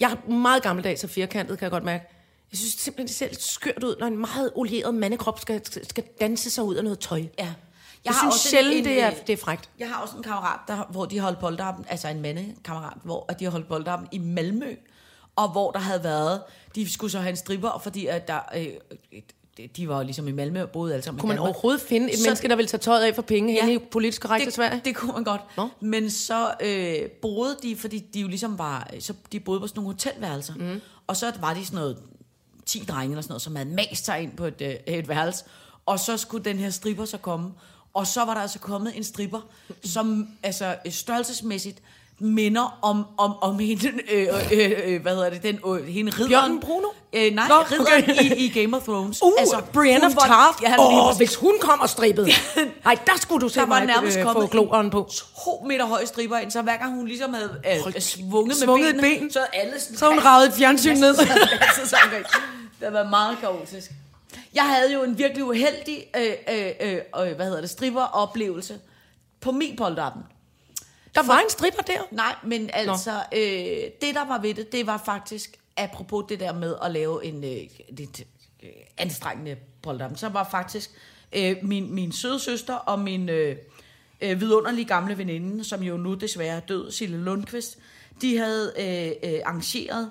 jeg 0.00 0.10
er 0.10 0.30
meget 0.30 0.62
gammeldags 0.62 1.04
og 1.04 1.10
firkantet, 1.10 1.58
kan 1.58 1.64
jeg 1.64 1.70
godt 1.70 1.84
mærke. 1.84 2.15
Jeg 2.52 2.58
synes 2.58 2.72
simpelthen, 2.72 3.06
det 3.06 3.16
ser 3.16 3.28
lidt 3.28 3.42
skørt 3.42 3.84
ud, 3.84 3.96
når 4.00 4.06
en 4.06 4.18
meget 4.18 4.50
olieret 4.54 4.94
mandekrop 4.94 5.40
skal, 5.40 5.60
skal 5.88 6.04
danse 6.20 6.50
sig 6.50 6.64
ud 6.64 6.74
af 6.74 6.84
noget 6.84 6.98
tøj. 6.98 7.18
Ja. 7.18 7.26
Jeg, 7.38 7.54
jeg 8.04 8.14
synes 8.20 8.34
sjældent, 8.34 8.76
en, 8.78 8.84
det, 8.84 9.02
er, 9.02 9.10
øh, 9.10 9.16
det 9.26 9.32
er 9.32 9.36
frægt. 9.36 9.70
Jeg 9.78 9.88
har 9.88 10.02
også 10.02 10.16
en 10.16 10.22
kammerat, 10.22 10.60
der, 10.68 10.86
hvor 10.90 11.04
de 11.04 11.20
holdt 11.20 11.38
polterappen, 11.38 11.84
altså 11.88 12.08
en 12.08 12.20
mandekammerat, 12.20 12.96
hvor 13.04 13.24
de 13.38 13.44
har 13.44 13.50
holdt 13.50 13.68
polterappen 13.68 14.08
i 14.12 14.18
Malmø, 14.18 14.74
og 15.36 15.48
hvor 15.52 15.70
der 15.70 15.78
havde 15.78 16.04
været, 16.04 16.42
de 16.74 16.92
skulle 16.92 17.10
så 17.10 17.18
have 17.18 17.30
en 17.30 17.36
stripper, 17.36 17.80
fordi 17.82 18.06
at 18.06 18.28
der, 18.28 18.38
øh, 18.56 18.66
de- 19.76 19.88
var 19.88 19.96
jo 19.98 20.04
ligesom 20.04 20.28
i 20.28 20.32
Malmø 20.32 20.62
og 20.62 20.70
boede 20.70 20.92
alle 20.92 21.04
sammen 21.04 21.20
Kunne 21.20 21.28
man 21.28 21.38
overhovedet 21.38 21.80
finde 21.80 22.12
et 22.12 22.18
Så- 22.18 22.24
menneske, 22.24 22.48
der 22.48 22.56
vil 22.56 22.66
tage 22.66 22.78
tøjet 22.80 23.04
af 23.04 23.14
for 23.14 23.22
penge 23.22 23.54
ja. 23.54 23.68
I 23.68 23.78
politisk 23.78 24.22
Sverige? 24.22 24.74
det, 24.76 24.84
det 24.84 24.96
kunne 24.96 25.12
man 25.12 25.24
godt. 25.24 25.40
Nå. 25.56 25.68
Men 25.80 26.10
så 26.10 26.54
øh, 26.60 27.10
boede 27.22 27.56
de, 27.62 27.76
fordi 27.76 27.98
de 27.98 28.20
jo 28.20 28.28
ligesom 28.28 28.58
var, 28.58 28.90
så 29.00 29.12
de 29.32 29.40
boede 29.40 29.60
på 29.60 29.66
sådan 29.66 29.82
nogle 29.82 29.94
hotelværelser. 29.94 30.54
Mm. 30.54 30.80
Og 31.06 31.16
så 31.16 31.32
var 31.40 31.54
de 31.54 31.64
sådan 31.66 31.76
noget 31.76 31.98
10 32.66 32.84
drenge 32.84 33.12
eller 33.12 33.22
sådan 33.22 33.32
noget, 33.32 33.42
som 33.42 33.56
havde 33.56 33.68
mast 33.68 34.04
sig 34.04 34.22
ind 34.22 34.36
på 34.36 34.44
et, 34.44 34.60
øh, 34.60 34.94
et 34.94 35.08
værelse. 35.08 35.44
Og 35.86 36.00
så 36.00 36.16
skulle 36.16 36.44
den 36.44 36.58
her 36.58 36.70
stripper 36.70 37.04
så 37.04 37.18
komme. 37.18 37.52
Og 37.94 38.06
så 38.06 38.24
var 38.24 38.34
der 38.34 38.40
altså 38.40 38.58
kommet 38.58 38.96
en 38.96 39.04
stripper, 39.04 39.40
som 39.84 40.28
altså 40.42 40.76
øh, 40.86 40.92
størrelsesmæssigt 40.92 41.82
minder 42.18 42.78
om, 42.82 43.06
om, 43.18 43.32
om 43.40 43.58
hende, 43.58 43.88
øh, 44.12 44.28
øh, 44.52 44.72
øh, 44.84 45.02
hvad 45.02 45.14
hedder 45.14 45.30
det, 45.30 45.42
den, 45.42 45.60
øh, 45.66 45.86
hende 45.86 46.12
ridderen. 46.12 46.28
Bjørnen 46.28 46.60
Bruno? 46.60 46.88
Øh, 47.12 47.34
nej, 47.34 47.48
Nå, 47.48 47.54
ridderen 47.54 48.02
okay. 48.10 48.36
i, 48.36 48.44
i 48.44 48.48
Game 48.62 48.76
of 48.76 48.82
Thrones. 48.82 49.22
Uh, 49.22 49.32
altså, 49.38 49.62
Brienne 49.72 50.06
of 50.06 50.14
var- 50.14 50.26
Tarth. 50.26 50.62
Ja, 50.62 50.68
lige 50.68 51.02
oh, 51.02 51.16
hvis 51.16 51.34
hun 51.34 51.52
kommer 51.60 51.86
strippet. 51.86 52.28
Nej, 52.84 52.98
der 53.06 53.12
skulle 53.20 53.40
du 53.40 53.48
se 53.48 53.54
der 53.60 53.66
var 53.66 53.78
mig 53.78 53.86
nærmest 53.86 54.18
øh, 54.18 54.24
få 54.24 54.46
gloren 54.46 54.90
på. 54.90 55.10
to 55.44 55.64
meter 55.68 55.86
høj 55.86 56.04
striber 56.04 56.38
ind, 56.38 56.50
så 56.50 56.62
hver 56.62 56.76
gang 56.76 56.94
hun 56.94 57.06
ligesom 57.06 57.34
havde 57.34 57.60
øh, 57.86 58.00
svunget 58.02 58.46
med 58.46 58.54
svunget 58.66 58.88
et 58.88 58.94
benene, 59.00 59.18
ben. 59.20 59.32
så 59.32 59.40
alle 59.52 59.80
sådan, 59.80 59.96
Så 59.96 60.08
hun 60.08 60.18
ravet 60.18 60.46
et 60.46 60.52
fjernsyn 60.54 60.96
ned. 60.96 61.14
det 62.80 62.92
været 62.92 63.10
meget 63.10 63.38
kaotisk. 63.40 63.90
Jeg 64.54 64.64
havde 64.64 64.92
jo 64.92 65.02
en 65.02 65.18
virkelig 65.18 65.44
uheldig, 65.44 66.04
øh, 66.16 66.26
øh, 66.52 66.70
øh, 66.80 67.28
øh, 67.28 67.36
hvad 67.36 67.46
hedder 67.46 67.60
det, 67.60 67.70
stripper-oplevelse 67.70 68.78
på 69.40 69.50
min 69.52 69.76
polterappen. 69.76 70.22
Der 71.16 71.26
var 71.26 71.38
en 71.38 71.50
stripper 71.50 71.82
der. 71.82 72.00
Nej, 72.10 72.34
men 72.44 72.70
altså, 72.72 73.22
øh, 73.32 73.90
det 74.00 74.14
der 74.14 74.24
var 74.24 74.40
ved 74.40 74.54
det, 74.54 74.72
det 74.72 74.86
var 74.86 75.02
faktisk, 75.04 75.56
apropos 75.76 76.24
det 76.28 76.40
der 76.40 76.52
med 76.52 76.74
at 76.82 76.90
lave 76.90 77.24
en 77.24 77.44
øh, 77.44 77.60
lidt 77.88 78.20
øh, 78.62 78.70
anstrengende 78.98 79.56
polterappen, 79.82 80.18
så 80.18 80.28
var 80.28 80.48
faktisk 80.50 80.90
øh, 81.32 81.56
min, 81.62 81.94
min 81.94 82.12
søde 82.12 82.40
søster 82.40 82.74
og 82.74 82.98
min 82.98 83.28
øh, 83.28 83.56
øh, 84.20 84.40
vidunderlige 84.40 84.84
gamle 84.84 85.18
veninde, 85.18 85.64
som 85.64 85.82
jo 85.82 85.96
nu 85.96 86.14
desværre 86.14 86.56
er 86.56 86.60
død, 86.60 86.90
Sille 86.90 87.16
Lundqvist, 87.16 87.78
de 88.20 88.38
havde 88.38 88.72
øh, 88.78 89.32
øh, 89.32 89.40
arrangeret 89.44 90.10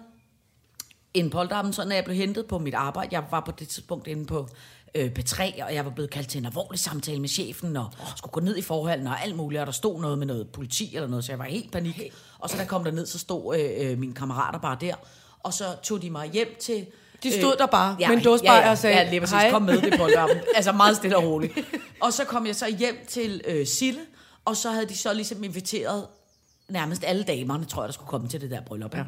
en 1.13 1.29
polterappen, 1.29 1.73
så 1.73 1.85
når 1.85 1.95
jeg 1.95 2.03
blev 2.03 2.17
hentet 2.17 2.45
på 2.45 2.59
mit 2.59 2.73
arbejde, 2.73 3.09
jeg 3.11 3.23
var 3.31 3.39
på 3.39 3.51
det 3.51 3.67
tidspunkt 3.67 4.07
inde 4.07 4.25
på 4.25 4.47
øh, 4.95 5.11
P3, 5.19 5.63
og 5.63 5.73
jeg 5.73 5.85
var 5.85 5.91
blevet 5.91 6.09
kaldt 6.09 6.27
til 6.29 6.39
en 6.39 6.45
alvorlig 6.45 6.79
samtale 6.79 7.19
med 7.19 7.29
chefen, 7.29 7.77
og 7.77 7.89
skulle 8.15 8.31
gå 8.31 8.39
ned 8.39 8.57
i 8.57 8.61
forhallen 8.61 9.07
og 9.07 9.23
alt 9.23 9.35
muligt, 9.35 9.59
og 9.59 9.65
der 9.65 9.73
stod 9.73 10.01
noget 10.01 10.17
med 10.17 10.27
noget 10.27 10.49
politi 10.49 10.95
eller 10.95 11.07
noget, 11.07 11.25
så 11.25 11.31
jeg 11.31 11.39
var 11.39 11.45
helt 11.45 11.71
panik. 11.71 12.01
Og 12.39 12.49
så 12.49 12.55
da 12.55 12.61
jeg 12.61 12.69
kom 12.69 12.83
der 12.83 12.91
ned, 12.91 13.05
så 13.05 13.19
stod 13.19 13.57
øh, 13.57 13.91
øh, 13.91 13.97
mine 13.97 14.13
kammerater 14.13 14.59
bare 14.59 14.77
der, 14.81 14.95
og 15.39 15.53
så 15.53 15.65
tog 15.83 16.01
de 16.01 16.09
mig 16.09 16.29
hjem 16.31 16.55
til... 16.59 16.85
De 17.23 17.31
stod 17.39 17.55
der 17.57 17.65
bare 17.65 17.95
med 17.99 18.17
en 18.17 18.23
dåsebajer 18.23 18.59
ja, 18.59 18.65
ja, 18.65 18.71
og 18.71 18.77
sagde, 18.77 18.97
ja, 18.97 19.09
lige 19.09 19.19
præcis, 19.19 19.33
"Hej." 19.33 19.51
kom 19.51 19.61
med 19.61 19.81
det 19.81 19.93
polterappen. 19.99 20.37
altså 20.55 20.71
meget 20.71 20.95
stille 20.95 21.17
og 21.17 21.23
roligt. 21.23 21.53
Og 22.01 22.13
så 22.13 22.25
kom 22.25 22.47
jeg 22.47 22.55
så 22.55 22.75
hjem 22.79 22.95
til 23.07 23.41
øh, 23.47 23.67
Sille, 23.67 23.99
og 24.45 24.57
så 24.57 24.71
havde 24.71 24.85
de 24.85 24.97
så 24.97 25.13
ligesom 25.13 25.43
inviteret 25.43 26.07
nærmest 26.69 27.03
alle 27.03 27.23
damerne, 27.23 27.65
tror 27.65 27.81
jeg, 27.81 27.87
der 27.87 27.93
skulle 27.93 28.09
komme 28.09 28.27
til 28.27 28.41
det 28.41 28.51
der 28.51 28.61
bryllup. 28.61 28.95
Ja. 28.95 29.03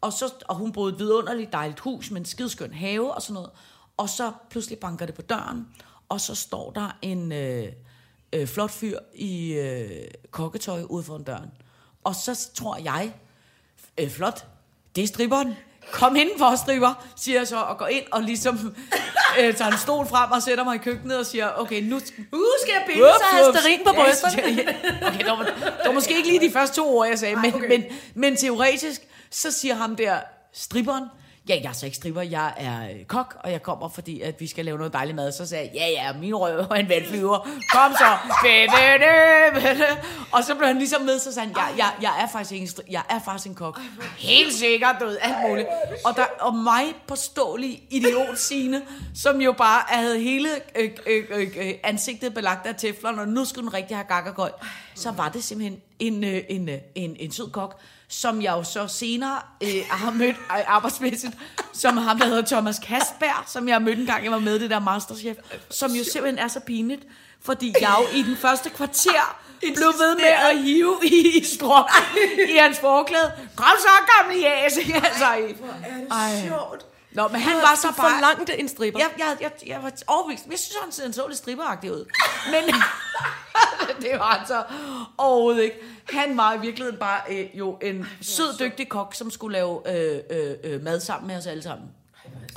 Og, 0.00 0.12
så, 0.12 0.32
og 0.48 0.56
hun 0.56 0.72
boede 0.72 0.92
et 0.92 0.98
vidunderligt 0.98 1.52
dejligt 1.52 1.80
hus 1.80 2.10
med 2.10 2.20
en 2.20 2.24
skideskøn 2.24 2.72
have 2.72 3.14
og 3.14 3.22
sådan 3.22 3.34
noget. 3.34 3.50
Og 3.98 4.08
så 4.08 4.32
pludselig 4.50 4.78
banker 4.78 5.06
det 5.06 5.14
på 5.14 5.22
døren, 5.22 5.66
og 6.08 6.20
så 6.20 6.34
står 6.34 6.70
der 6.70 6.98
en 7.02 7.32
øh, 7.32 7.72
øh, 8.32 8.46
flot 8.46 8.70
fyr 8.70 8.98
i 9.14 9.52
øh, 9.52 9.90
kokketøj 10.30 10.82
ude 10.82 11.04
foran 11.04 11.22
døren. 11.22 11.50
Og 12.04 12.14
så 12.14 12.48
tror 12.54 12.76
jeg, 12.76 13.12
øh, 14.00 14.10
flot, 14.10 14.46
det 14.96 15.04
er 15.04 15.06
stripperen. 15.06 15.54
Kom 15.92 16.16
ind 16.16 16.30
for 16.38 16.56
stripper, 16.56 17.06
siger 17.16 17.38
jeg 17.40 17.48
så, 17.48 17.60
og 17.60 17.78
går 17.78 17.86
ind 17.86 18.04
og 18.12 18.22
ligesom 18.22 18.74
øh, 19.40 19.54
tager 19.54 19.70
en 19.70 19.78
stol 19.78 20.06
frem 20.06 20.30
og 20.30 20.42
sætter 20.42 20.64
mig 20.64 20.74
i 20.74 20.78
køkkenet 20.78 21.18
og 21.18 21.26
siger, 21.26 21.52
okay, 21.56 21.82
nu, 21.82 22.00
nu 22.32 22.46
skal 22.62 22.72
jeg 22.72 22.82
har 23.30 23.38
jeg 23.38 23.54
stearin 23.54 23.80
på 23.86 23.92
brysterne. 23.94 24.42
okay, 25.08 25.18
det 25.18 25.26
var, 25.26 25.44
det 25.44 25.86
var 25.86 25.92
måske 25.92 26.16
ikke 26.16 26.28
lige 26.28 26.48
de 26.48 26.52
første 26.52 26.76
to 26.76 26.96
ord, 26.96 27.08
jeg 27.08 27.18
sagde, 27.18 27.36
men, 27.36 27.68
men, 27.68 27.84
men 28.14 28.36
teoretisk, 28.36 29.00
så 29.30 29.50
siger 29.50 29.74
ham 29.74 29.96
der, 29.96 30.20
stripperen, 30.52 31.04
ja, 31.48 31.60
jeg 31.62 31.68
er 31.68 31.72
så 31.72 31.86
ikke 31.86 31.96
stripper, 31.96 32.22
jeg 32.22 32.54
er 32.56 32.90
øh, 32.90 33.04
kok, 33.04 33.36
og 33.44 33.52
jeg 33.52 33.62
kommer, 33.62 33.88
fordi 33.88 34.20
at 34.20 34.40
vi 34.40 34.46
skal 34.46 34.64
lave 34.64 34.78
noget 34.78 34.92
dejligt 34.92 35.16
mad. 35.16 35.32
Så 35.32 35.46
sagde 35.46 35.64
jeg, 35.64 35.74
ja, 35.74 35.88
ja, 35.88 36.12
min 36.12 36.34
røv 36.34 36.58
er 36.58 36.74
en 36.74 36.88
vandflyver. 36.88 37.38
Kom 37.72 37.92
så. 37.92 38.16
og 40.36 40.44
så 40.44 40.54
blev 40.54 40.66
han 40.66 40.78
ligesom 40.78 41.02
med, 41.02 41.18
så 41.18 41.32
sagde 41.32 41.48
han, 41.48 41.56
jeg, 41.56 41.74
jeg, 41.78 41.92
jeg 42.02 42.22
er 42.22 42.28
faktisk 42.32 42.78
en, 42.78 42.84
jeg 42.90 43.02
er 43.10 43.20
faktisk 43.24 43.46
en 43.48 43.54
kok. 43.54 43.80
Helt 44.18 44.52
sikkert, 44.52 44.96
du 45.00 45.04
ved, 45.04 45.18
alt 45.20 45.48
muligt. 45.48 45.68
Og, 46.04 46.16
der, 46.16 46.24
og 46.40 46.54
mig 46.54 46.84
påståelig 47.06 47.82
idiot 47.90 48.38
Signe, 48.38 48.82
som 49.14 49.40
jo 49.40 49.52
bare 49.52 49.82
havde 49.86 50.20
hele 50.20 50.48
øh, 50.76 50.90
øh, 51.06 51.24
øh, 51.30 51.48
øh, 51.56 51.74
ansigtet 51.84 52.34
belagt 52.34 52.66
af 52.66 52.74
teflon, 52.74 53.18
og 53.18 53.28
nu 53.28 53.44
skulle 53.44 53.66
den 53.66 53.74
rigtig 53.74 53.96
have 53.96 54.06
gakkergøj. 54.08 54.50
Så 54.94 55.10
var 55.10 55.28
det 55.28 55.44
simpelthen 55.44 55.80
en, 55.98 56.24
øh, 56.24 56.42
en, 56.48 56.68
øh, 56.68 56.78
en, 56.94 57.16
en 57.18 57.32
sød 57.32 57.50
kok, 57.50 57.80
som 58.08 58.42
jeg 58.42 58.52
jo 58.52 58.64
så 58.64 58.86
senere 58.86 59.40
øh, 59.62 59.82
har 59.90 60.10
mødt 60.10 60.36
arbejdsmæssigt, 60.48 61.32
som 61.72 61.96
ham, 61.96 62.18
der 62.18 62.26
hedder 62.26 62.46
Thomas 62.46 62.78
Kasberg, 62.78 63.44
som 63.46 63.68
jeg 63.68 63.74
har 63.74 63.80
mødt 63.80 63.98
en 63.98 64.06
gang, 64.06 64.24
jeg 64.24 64.32
var 64.32 64.38
med 64.38 64.58
det 64.58 64.70
der 64.70 64.78
Masterchef, 64.78 65.36
som 65.70 65.92
jo 65.92 66.04
simpelthen 66.04 66.38
er 66.38 66.48
så 66.48 66.60
pinligt, 66.60 67.02
fordi 67.42 67.74
jeg 67.80 67.96
jo 68.00 68.18
i 68.18 68.22
den 68.22 68.36
første 68.36 68.70
kvarter 68.70 69.38
blev 69.60 69.92
ved 69.98 70.16
med 70.16 70.24
at 70.24 70.58
hive 70.58 70.98
i, 71.02 71.38
i 71.38 71.44
strå 71.44 71.84
i 72.48 72.56
hans 72.56 72.78
forklæde. 72.78 73.32
Kom 73.56 73.72
så, 73.78 73.88
gamle 74.16 74.36
jæs! 74.40 74.78
Altså, 74.94 75.24
Ej. 76.10 76.46
sjovt. 76.48 76.86
Nå, 77.12 77.28
men 77.28 77.40
han 77.40 77.56
var 77.56 77.74
så 77.76 77.92
bare... 77.96 78.10
forlangte 78.10 78.60
en 78.60 78.68
stripper. 78.68 79.00
Jeg, 79.00 79.10
jeg, 79.18 79.36
jeg, 79.40 79.50
jeg 79.66 79.82
var 79.82 79.92
overbevist. 80.06 80.46
Jeg 80.50 80.58
synes, 80.58 80.98
han 80.98 81.12
så 81.12 81.26
lidt 81.28 81.38
stripperagtig 81.38 81.92
ud. 81.92 82.04
Men 82.50 82.74
det 84.02 84.10
var 84.18 84.24
han 84.38 84.46
så 84.46 84.62
overhovedet 85.18 85.62
ikke. 85.62 85.76
Han 86.10 86.36
var 86.36 86.54
i 86.54 86.60
virkeligheden 86.60 86.98
bare 86.98 87.20
øh, 87.30 87.58
jo 87.58 87.78
en 87.82 88.06
sød, 88.20 88.58
dygtig 88.58 88.88
kok, 88.88 89.14
som 89.14 89.30
skulle 89.30 89.52
lave 89.52 89.96
øh, 89.96 90.20
øh, 90.30 90.54
øh, 90.64 90.82
mad 90.82 91.00
sammen 91.00 91.26
med 91.28 91.36
os 91.36 91.46
alle 91.46 91.62
sammen. 91.62 91.88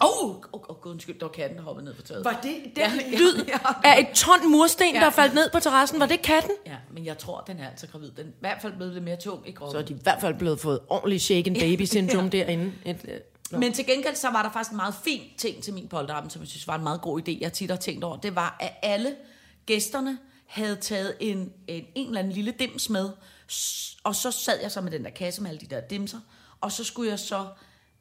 Åh, 0.04 0.26
oh, 0.26 0.36
oh, 0.52 0.62
oh, 0.70 0.76
gud, 0.82 0.92
undskyld, 0.92 1.20
der 1.20 1.26
var 1.26 1.32
katten, 1.32 1.58
der 1.58 1.64
hoppede 1.64 1.86
ned 1.86 1.94
på 1.94 2.02
taget. 2.02 2.26
Var 2.26 2.40
det 2.44 2.56
den 2.64 2.72
Ja, 2.78 2.92
ja, 3.12 3.18
lyd 3.18 3.46
ja. 3.48 3.58
af 3.84 4.00
et 4.00 4.08
ton 4.16 4.52
mursten, 4.52 4.94
Ja. 4.94 5.00
der 5.00 5.10
faldt 5.10 5.34
ned 5.34 5.50
på 5.54 5.60
terrassen? 5.60 6.00
Var 6.00 6.06
det 6.06 6.22
katten? 6.22 6.52
Ja, 6.66 6.76
men 6.94 7.06
jeg 7.06 7.18
tror, 7.18 7.44
den 7.48 7.60
er 7.60 7.70
altså 7.70 7.88
gravid. 7.88 8.12
Den 8.12 8.26
er 8.26 8.30
i 8.30 8.34
hvert 8.40 8.62
fald 8.62 8.74
blevet 8.74 8.94
lidt 8.94 9.04
mere 9.04 9.16
tung 9.16 9.48
i 9.50 9.52
Så 9.52 9.56
kroppen. 9.58 9.82
er 9.82 9.86
de 9.86 9.94
i 9.94 9.98
hvert 10.04 10.22
fald 10.22 10.36
blevet 10.36 10.60
fået 10.60 10.80
ordentligt 10.90 11.22
shaken 11.24 11.54
baby 11.54 11.82
syndrom 11.86 12.30
derinde. 12.40 12.74
Et, 12.86 12.98
øh. 13.54 13.60
Men 13.60 13.74
til 13.74 13.86
gengæld 13.86 14.16
så 14.16 14.30
var 14.30 14.44
der 14.44 14.52
faktisk 14.52 14.72
en 14.72 14.78
meget 14.78 14.96
fin 15.04 15.22
ting 15.38 15.64
til 15.64 15.74
min 15.74 15.88
polterappen, 15.88 16.30
som 16.30 16.42
jeg 16.42 16.50
synes 16.50 16.68
var 16.68 16.76
en 16.76 16.84
meget 16.84 17.02
god 17.02 17.22
idé, 17.30 17.38
jeg 17.42 17.54
tit 17.54 17.70
har 17.70 17.78
tænkt 17.78 18.04
over. 18.04 18.18
Det 18.18 18.36
var, 18.36 18.58
at 18.60 18.72
alle 18.82 19.16
gæsterne 19.66 20.18
havde 20.52 20.76
taget 20.76 21.14
en, 21.20 21.38
en, 21.68 21.86
en 21.96 22.08
eller 22.08 22.20
anden 22.20 22.34
lille 22.34 22.52
dims 22.60 22.90
med, 22.90 23.10
og 24.04 24.16
så 24.16 24.32
sad 24.32 24.62
jeg 24.62 24.72
så 24.72 24.82
med 24.82 24.92
den 24.92 25.04
der 25.04 25.10
kasse 25.10 25.42
med 25.42 25.50
alle 25.50 25.62
de 25.62 25.66
der 25.76 25.82
dimser, 25.82 26.20
og 26.62 26.72
så 26.72 26.84
skulle 26.84 27.10
jeg 27.10 27.20
så 27.20 27.46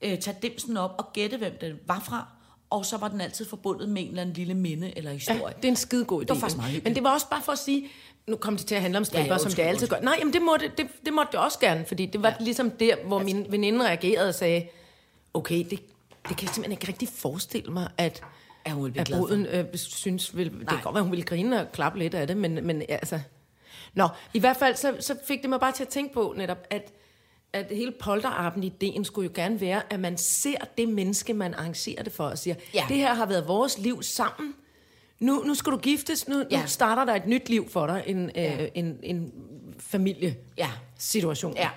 øh, 0.03 0.19
tage 0.19 0.37
dimsen 0.43 0.77
op 0.77 0.95
og 0.99 1.13
gætte, 1.13 1.37
hvem 1.37 1.59
den 1.61 1.77
var 1.87 2.01
fra, 2.01 2.27
og 2.71 2.87
så 2.87 2.97
var 2.97 3.09
den 3.09 3.21
altid 3.21 3.45
forbundet 3.47 3.89
med 3.89 4.03
en 4.03 4.09
eller 4.09 4.23
anden 4.23 4.35
lille 4.37 4.55
minde 4.55 4.93
eller 4.99 5.11
Ja, 5.11 5.17
historie. 5.17 5.55
det 5.57 5.65
er 5.65 5.69
en 5.69 5.77
skide 5.77 6.05
god 6.05 6.23
idé. 6.23 6.27
var 6.29 6.35
faktisk 6.35 6.57
meget. 6.57 6.85
Men 6.85 6.95
det 6.95 7.05
var 7.05 7.13
også 7.15 7.29
bare 7.29 7.43
for 7.43 7.53
at 7.53 7.59
sige, 7.59 7.89
nu 8.27 8.37
kom 8.37 8.57
det 8.57 8.67
til 8.67 8.75
at 8.75 8.81
handle 8.83 8.99
om 8.99 9.05
stripper, 9.05 9.27
Ja, 9.27 9.33
ja, 9.33 9.39
som 9.39 9.53
det 9.53 9.63
altid 9.63 9.87
gør. 9.89 10.01
Nej, 10.01 10.17
jamen 10.19 10.33
det 10.35 10.43
måtte 10.43 10.73
det, 10.77 10.87
det, 11.05 11.13
måtte 11.13 11.33
det 11.33 11.41
også 11.41 11.59
gerne, 11.59 11.85
fordi 11.87 12.07
det 12.07 12.23
var 12.23 12.29
ja. 12.29 12.45
ligesom 12.45 12.71
der, 12.71 12.97
hvor 13.07 13.19
min 13.23 13.47
veninde 13.51 13.85
reagerede 13.85 14.29
og 14.29 14.35
sagde, 14.35 14.67
okay, 15.35 15.59
det, 15.59 15.71
det 15.71 16.37
kan 16.37 16.43
jeg 16.47 16.55
simpelthen 16.55 16.73
ikke 16.73 16.89
rigtig 16.89 17.09
forestille 17.09 17.73
mig, 17.73 17.89
at, 17.99 18.23
Ja, 18.67 18.73
hun 18.73 18.93
at 18.99 19.11
bruden 19.13 19.47
øh, 19.47 19.65
synes, 19.75 20.37
vil, 20.37 20.51
det 20.51 20.59
Nej. 20.59 20.65
kan 20.75 20.83
godt 20.83 20.95
være, 20.95 21.03
hun 21.03 21.11
ville 21.13 21.25
grine 21.25 21.61
og 21.61 21.73
klappe 21.73 21.99
lidt 21.99 22.15
af 22.15 22.27
det, 22.27 22.37
men, 22.37 22.67
men 22.67 22.83
altså... 22.89 23.21
Nå, 23.95 24.09
i 24.35 24.39
hvert 24.39 24.57
fald, 24.57 24.77
så, 24.77 24.97
så 25.01 25.15
fik 25.27 25.43
det 25.43 25.51
mig 25.51 25.61
bare 25.61 25.73
til 25.73 25.83
at 25.85 25.89
tænke 25.89 26.15
på 26.15 26.35
netop, 26.37 26.59
at, 26.71 26.93
at 27.53 27.67
hele 27.71 27.93
polterappen 28.01 28.65
ideen 28.65 29.05
skulle 29.05 29.27
jo 29.27 29.33
gerne 29.35 29.61
være, 29.61 29.83
at 29.93 30.01
man 30.01 30.17
ser 30.19 30.57
det 30.79 30.89
menneske, 30.89 31.35
man 31.35 31.55
arrangerer 31.55 32.03
det 32.03 32.13
for, 32.13 32.25
og 32.25 32.39
siger, 32.39 32.55
Ja. 32.75 32.85
det 32.89 32.97
her 32.97 33.15
har 33.15 33.27
været 33.27 33.49
vores 33.49 33.79
liv 33.79 34.03
sammen, 34.03 34.55
nu, 35.21 35.43
nu 35.47 35.55
skal 35.55 35.73
du 35.73 35.77
giftes, 35.79 36.29
nu, 36.29 36.45
Ja. 36.51 36.61
nu 36.61 36.67
starter 36.67 37.05
der 37.05 37.15
et 37.15 37.27
nyt 37.27 37.49
liv 37.49 37.69
for 37.71 37.87
dig, 37.87 38.03
en, 38.07 38.31
Ja. 38.35 38.63
øh, 38.63 38.69
en, 38.75 38.99
en 39.03 39.33
familie 39.79 40.37
Ja. 40.59 40.71
situation. 40.99 41.57
Ja. 41.57 41.71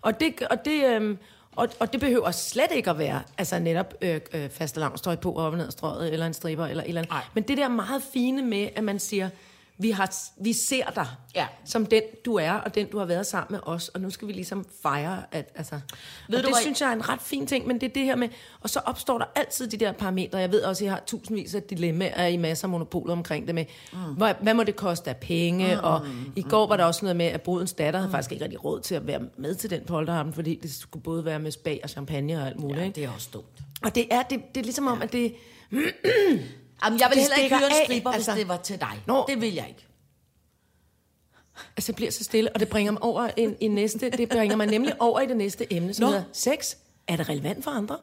Og 0.00 0.20
det, 0.20 0.42
og, 0.50 0.64
det, 0.64 0.84
øh, 0.84 1.16
og, 1.60 1.68
og 1.80 1.92
det 1.92 2.00
behøver 2.00 2.30
slet 2.30 2.70
ikke 2.74 2.90
at 2.90 2.98
være 2.98 3.22
altså 3.38 3.58
netop 3.58 3.94
øh, 4.02 4.20
øh, 4.34 4.50
faste 4.50 4.80
lavnstøj 4.80 5.16
på 5.16 5.36
op 5.36 5.52
og 5.52 5.58
ned 5.58 5.70
strøget, 5.70 6.12
eller 6.12 6.26
en 6.26 6.34
striber, 6.34 6.66
eller 6.66 6.82
et 6.82 6.88
eller 6.88 7.00
andet. 7.00 7.12
Nej. 7.12 7.22
Men 7.34 7.42
det 7.42 7.56
der 7.56 7.68
meget 7.68 8.02
fine 8.12 8.42
med, 8.42 8.68
at 8.76 8.84
man 8.84 8.98
siger, 8.98 9.28
vi, 9.80 9.90
har, 9.90 10.14
vi 10.42 10.52
ser 10.52 10.90
dig 10.90 11.06
Ja. 11.34 11.46
som 11.64 11.86
den, 11.86 12.02
du 12.24 12.34
er, 12.34 12.52
og 12.52 12.74
den, 12.74 12.86
du 12.86 12.98
har 12.98 13.04
været 13.04 13.26
sammen 13.26 13.46
med 13.52 13.60
os, 13.62 13.88
og 13.88 14.00
nu 14.00 14.10
skal 14.10 14.28
vi 14.28 14.32
ligesom 14.32 14.66
fejre, 14.82 15.22
at 15.32 15.52
altså... 15.54 15.74
Ved 16.28 16.36
og 16.38 16.42
du 16.42 16.46
det 16.48 16.54
hvad- 16.54 16.62
synes 16.62 16.80
jeg 16.80 16.88
er 16.88 16.92
en 16.92 17.08
ret 17.08 17.20
fin 17.22 17.46
ting, 17.46 17.66
men 17.66 17.80
det 17.80 17.88
er 17.88 17.92
det 17.92 18.04
her 18.04 18.16
med, 18.16 18.28
og 18.60 18.70
så 18.70 18.78
opstår 18.84 19.18
der 19.18 19.24
altid 19.34 19.66
de 19.66 19.76
der 19.76 19.92
parametre, 19.92 20.38
jeg 20.38 20.52
ved 20.52 20.62
også, 20.62 20.84
at 20.84 20.86
I 20.86 20.88
har 20.88 21.02
tusindvis 21.06 21.54
af 21.54 21.62
dilemmaer 21.62 22.26
i 22.26 22.36
masser 22.36 22.64
af 22.64 22.68
monopoler 22.70 23.12
omkring 23.12 23.46
det 23.46 23.54
med, 23.54 23.64
mm. 23.92 23.98
hvad, 23.98 24.34
hvad 24.42 24.54
må 24.54 24.62
det 24.64 24.76
koste 24.76 25.10
af 25.10 25.16
penge, 25.16 25.74
mm. 25.74 25.80
og 25.84 26.06
i 26.36 26.42
går 26.42 26.66
var 26.66 26.76
der 26.76 26.84
også 26.84 27.04
noget 27.04 27.16
med, 27.16 27.26
at 27.26 27.42
brudens 27.42 27.72
datter 27.72 28.00
havde 28.00 28.10
faktisk 28.10 28.32
ikke 28.32 28.44
rigtig 28.44 28.64
råd 28.64 28.80
til 28.80 28.94
at 28.94 29.06
være 29.06 29.20
med 29.38 29.54
til 29.54 29.70
den 29.70 29.80
polterhamn, 29.86 30.32
fordi 30.32 30.54
det 30.62 30.70
skulle 30.74 31.02
både 31.02 31.24
være 31.24 31.38
med 31.38 31.50
spag 31.50 31.80
og 31.82 31.90
champagne 31.90 32.40
og 32.40 32.46
alt 32.46 32.60
muligt, 32.60 32.78
Ja, 32.80 32.84
ikke? 32.84 32.94
det 32.96 33.04
er 33.04 33.10
også 33.10 33.28
dumt. 33.32 33.60
Og 33.82 33.94
det 33.94 34.06
er, 34.10 34.22
det, 34.22 34.40
det 34.54 34.60
er 34.60 34.64
ligesom 34.64 34.86
om, 34.86 35.02
at 35.02 35.12
det... 35.12 35.34
Jamen, 36.84 37.00
jeg 37.00 37.08
vil 37.08 37.16
Det 37.16 37.22
heller 37.22 37.36
ikke 37.36 37.56
hyre 37.58 37.66
en 37.66 37.72
af, 37.72 37.84
stripper, 37.84 38.10
altså. 38.10 38.32
hvis 38.32 38.40
det 38.40 38.48
var 38.48 38.56
til 38.56 38.80
dig. 38.80 39.02
Nå. 39.06 39.24
Det 39.28 39.40
vil 39.40 39.54
jeg 39.54 39.68
ikke. 39.68 39.86
Altså, 41.76 41.92
jeg 41.92 41.96
bliver 41.96 42.10
så 42.10 42.24
stille, 42.24 42.52
og 42.54 42.60
det 42.60 42.68
bringer 42.68 42.92
mig 42.92 43.02
over 43.02 43.30
i, 43.36 43.54
i 43.60 43.68
næste, 43.68 44.10
det 44.10 44.28
bringer 44.28 44.56
mig 44.56 44.66
nemlig 44.66 45.02
over 45.02 45.20
i 45.20 45.26
det 45.26 45.36
næste 45.36 45.72
emne, 45.72 45.94
som 45.94 46.02
Nå. 46.02 46.08
hedder 46.10 46.24
sex. 46.32 46.74
Er 47.08 47.16
det 47.16 47.28
relevant 47.28 47.64
for 47.64 47.70
andre? 47.70 47.98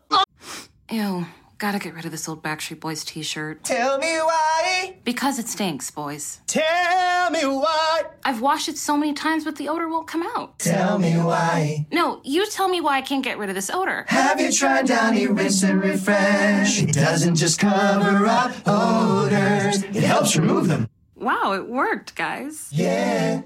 Ew, 0.92 1.24
Gotta 1.60 1.80
get 1.80 1.96
rid 1.96 2.06
of 2.06 2.12
this 2.12 2.30
old 2.30 2.44
Backstreet 2.44 2.80
Boys 2.80 3.04
t 3.04 3.24
shirt. 3.24 3.64
Tell 3.64 3.98
me 3.98 4.18
why. 4.18 4.98
Because 5.04 5.40
it 5.40 5.48
stinks, 5.48 5.90
boys. 5.90 6.40
Tell 6.46 7.32
me 7.32 7.40
why. 7.48 8.04
I've 8.24 8.42
washed 8.42 8.70
it 8.70 8.78
so 8.78 8.96
many 8.96 9.14
times, 9.14 9.44
but 9.44 9.56
the 9.56 9.68
odor 9.68 9.88
won't 9.88 10.08
come 10.08 10.22
out. 10.36 10.60
Tell 10.60 11.00
me 11.00 11.14
why. 11.14 11.88
No, 11.92 12.22
you 12.24 12.46
tell 12.52 12.68
me 12.68 12.80
why 12.80 12.98
I 12.98 13.02
can't 13.02 13.24
get 13.24 13.40
rid 13.40 13.50
of 13.50 13.56
this 13.56 13.72
odor. 13.72 14.06
Have 14.08 14.40
you 14.40 14.52
tried 14.52 14.86
Downy 14.86 15.26
Rinse 15.26 15.64
and 15.64 15.82
Refresh? 15.82 16.84
It 16.84 16.94
doesn't 16.94 17.36
just 17.36 17.60
cover 17.60 18.28
up 18.28 18.52
odors, 18.68 19.82
it 19.82 20.04
helps 20.04 20.38
remove 20.38 20.68
them. 20.68 20.88
Wow, 21.20 21.54
it 21.54 21.68
worked, 21.68 22.16
guys. 22.16 22.70
Yeah. 22.72 23.42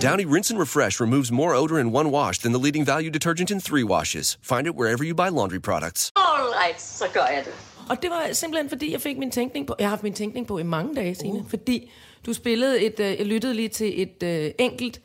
Downy 0.00 0.24
Rinse 0.24 0.50
and 0.50 0.60
Refresh 0.60 1.00
removes 1.00 1.32
more 1.32 1.54
odor 1.54 1.78
in 1.80 1.92
one 1.92 2.10
wash 2.10 2.38
than 2.38 2.52
the 2.52 2.58
leading 2.58 2.86
value 2.86 3.10
detergent 3.10 3.50
in 3.50 3.60
three 3.60 3.84
washes. 3.84 4.38
Find 4.42 4.66
it 4.66 4.74
wherever 4.76 5.04
you 5.04 5.14
buy 5.14 5.28
laundry 5.28 5.58
products. 5.58 6.12
All 6.16 6.52
right, 6.52 6.80
så 6.80 7.04
gør 7.12 7.26
jeg 7.26 7.42
det. 7.44 7.52
Og 7.88 8.02
det 8.02 8.10
var 8.10 8.32
simpelthen, 8.32 8.68
fordi 8.68 8.92
jeg 8.92 9.00
fik 9.00 9.18
min 9.18 9.30
tænkning 9.30 9.66
på... 9.66 9.74
Jeg 9.78 9.86
har 9.86 9.90
haft 9.90 10.02
min 10.02 10.12
tænkning 10.12 10.46
på 10.46 10.58
i 10.58 10.62
mange 10.62 10.94
dage, 10.94 11.14
Signe. 11.14 11.38
Uh. 11.38 11.50
Fordi 11.50 11.90
du 12.26 12.32
spillede 12.32 12.80
et... 12.80 13.00
Øh, 13.00 13.18
jeg 13.18 13.26
lyttede 13.26 13.54
lige 13.54 13.68
til 13.68 14.02
et 14.02 14.22
øh, 14.22 14.50
enkelt... 14.58 15.00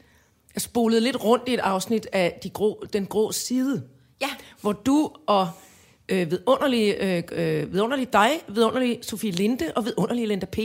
Jeg 0.55 0.61
spolede 0.61 1.01
lidt 1.01 1.23
rundt 1.23 1.43
i 1.47 1.53
et 1.53 1.59
afsnit 1.59 2.07
af 2.13 2.39
de 2.43 2.49
grå, 2.49 2.85
Den 2.93 3.05
Grå 3.05 3.31
Side. 3.31 3.83
Ja. 4.21 4.29
Hvor 4.61 4.71
du 4.71 5.11
og 5.27 5.49
øh, 6.09 6.31
vidunderlige, 6.31 7.17
øh, 7.17 7.23
øh, 7.31 7.73
vidunderlige 7.73 8.09
dig, 8.13 8.29
vidunderlige 8.47 8.99
Sofie 9.01 9.31
Linde 9.31 9.71
og 9.75 9.85
vidunderlige 9.85 10.27
Linda 10.27 10.45
P. 10.45 10.57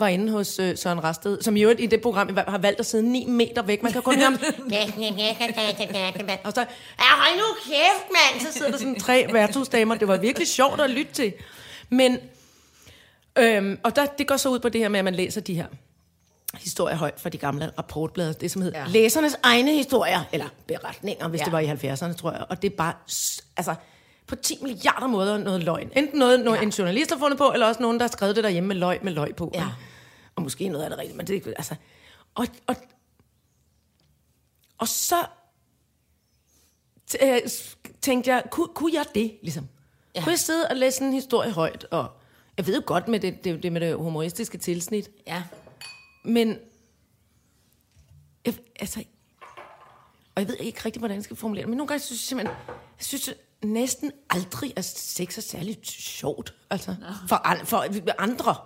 var 0.00 0.08
inde 0.08 0.32
hos 0.32 0.58
øh, 0.58 0.76
Søren 0.76 1.04
Rasted, 1.04 1.42
som 1.42 1.56
i 1.56 1.62
øvrigt 1.62 1.80
i 1.80 1.86
det 1.86 2.00
program 2.00 2.36
har 2.48 2.58
valgt 2.58 2.80
at 2.80 2.86
sidde 2.86 3.12
9 3.12 3.26
meter 3.26 3.62
væk. 3.62 3.82
Man 3.82 3.92
kan 3.92 4.02
kun 4.02 4.14
høre 4.14 4.24
ham. 4.24 4.38
og 6.44 6.52
så, 6.52 6.64
hold 6.98 7.38
nu 7.38 7.44
kæft, 7.64 8.10
mand! 8.10 8.46
Så 8.46 8.58
sidder 8.58 8.70
der 8.70 8.78
sådan 8.78 9.00
tre 9.00 9.26
værtshusdamer. 9.32 9.94
Det 9.94 10.08
var 10.08 10.16
virkelig 10.16 10.48
sjovt 10.48 10.80
at 10.80 10.90
lytte 10.90 11.12
til. 11.12 11.32
Men, 11.88 12.18
øhm, 13.38 13.78
og 13.82 13.96
der, 13.96 14.06
det 14.06 14.26
går 14.26 14.36
så 14.36 14.48
ud 14.48 14.58
på 14.58 14.68
det 14.68 14.80
her 14.80 14.88
med, 14.88 14.98
at 14.98 15.04
man 15.04 15.14
læser 15.14 15.40
de 15.40 15.54
her 15.54 15.66
historier 16.54 16.96
højt 16.96 17.20
fra 17.20 17.28
de 17.28 17.38
gamle 17.38 17.70
rapportblade. 17.78 18.34
Det 18.40 18.50
som 18.50 18.62
hedder 18.62 18.78
ja. 18.80 18.86
læsernes 18.88 19.36
egne 19.42 19.72
historier, 19.72 20.20
eller 20.32 20.46
beretninger, 20.66 21.28
hvis 21.28 21.40
ja. 21.40 21.44
det 21.44 21.52
var 21.52 21.60
i 21.60 21.66
70'erne, 21.66 22.14
tror 22.14 22.32
jeg. 22.32 22.44
Og 22.48 22.62
det 22.62 22.72
er 22.72 22.76
bare, 22.76 22.92
altså, 23.56 23.74
på 24.26 24.36
10 24.36 24.58
milliarder 24.62 25.06
måder 25.06 25.38
noget 25.38 25.64
løgn. 25.64 25.90
Enten 25.96 26.18
noget, 26.18 26.40
noget 26.40 26.58
ja. 26.58 26.62
en 26.62 26.68
journalist 26.68 27.10
har 27.10 27.18
fundet 27.18 27.38
på, 27.38 27.52
eller 27.52 27.66
også 27.66 27.82
nogen, 27.82 27.98
der 27.98 28.04
har 28.04 28.10
skrevet 28.10 28.36
det 28.36 28.44
derhjemme 28.44 28.68
med 28.68 28.76
løg 28.76 28.98
med 29.02 29.12
løg 29.12 29.36
på. 29.36 29.52
Ja. 29.54 29.64
Og 30.40 30.44
måske 30.44 30.68
noget 30.68 30.84
af 30.84 30.90
det 30.90 30.98
rigtigt, 30.98 31.16
men 31.16 31.26
det 31.26 31.46
er 31.46 31.52
altså... 31.56 31.74
Og, 32.34 32.46
og, 32.66 32.76
og 34.78 34.88
så 34.88 35.26
øh, 37.22 37.40
tænkte 38.00 38.30
jeg, 38.30 38.44
kunne, 38.50 38.68
kunne 38.74 38.94
jeg 38.94 39.04
det, 39.14 39.38
ligesom? 39.42 39.68
Ja. 40.14 40.22
Kunne 40.22 40.30
jeg 40.30 40.38
sidde 40.38 40.68
og 40.68 40.76
læse 40.76 41.04
en 41.04 41.12
historie 41.12 41.50
højt, 41.52 41.84
og 41.90 42.10
jeg 42.56 42.66
ved 42.66 42.74
jo 42.74 42.82
godt 42.86 43.08
med 43.08 43.20
det, 43.20 43.44
det, 43.44 43.62
det 43.62 43.72
med 43.72 43.80
det 43.80 43.96
humoristiske 43.96 44.58
tilsnit, 44.58 45.10
Ja. 45.26 45.42
men 46.24 46.58
jeg, 48.46 48.54
altså, 48.80 49.04
og 50.34 50.42
jeg 50.42 50.48
ved 50.48 50.56
ikke 50.56 50.80
rigtig, 50.84 51.00
hvordan 51.00 51.16
jeg 51.16 51.24
skal 51.24 51.36
formulere 51.36 51.62
det, 51.62 51.68
men 51.68 51.76
nogle 51.76 51.88
gange 51.88 52.04
synes 52.04 52.20
jeg 52.20 52.26
simpelthen, 52.26 52.56
jeg 52.68 53.04
synes 53.04 53.30
næsten 53.64 54.12
aldrig, 54.30 54.72
at 54.76 54.84
sex 54.84 55.38
er 55.38 55.42
særlig 55.42 55.78
sjovt, 55.82 56.54
altså, 56.70 56.96
for, 57.28 57.42
for 57.64 58.20
andre. 58.22 58.56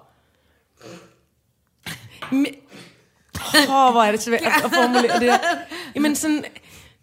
Åh, 3.68 3.90
hvor 3.92 4.02
er 4.02 4.10
det 4.10 4.22
svært 4.22 4.42
at 4.64 4.70
formulere 4.74 5.20
det 5.20 5.22
her. 5.32 5.38
Jamen 5.94 6.16
sådan, 6.16 6.44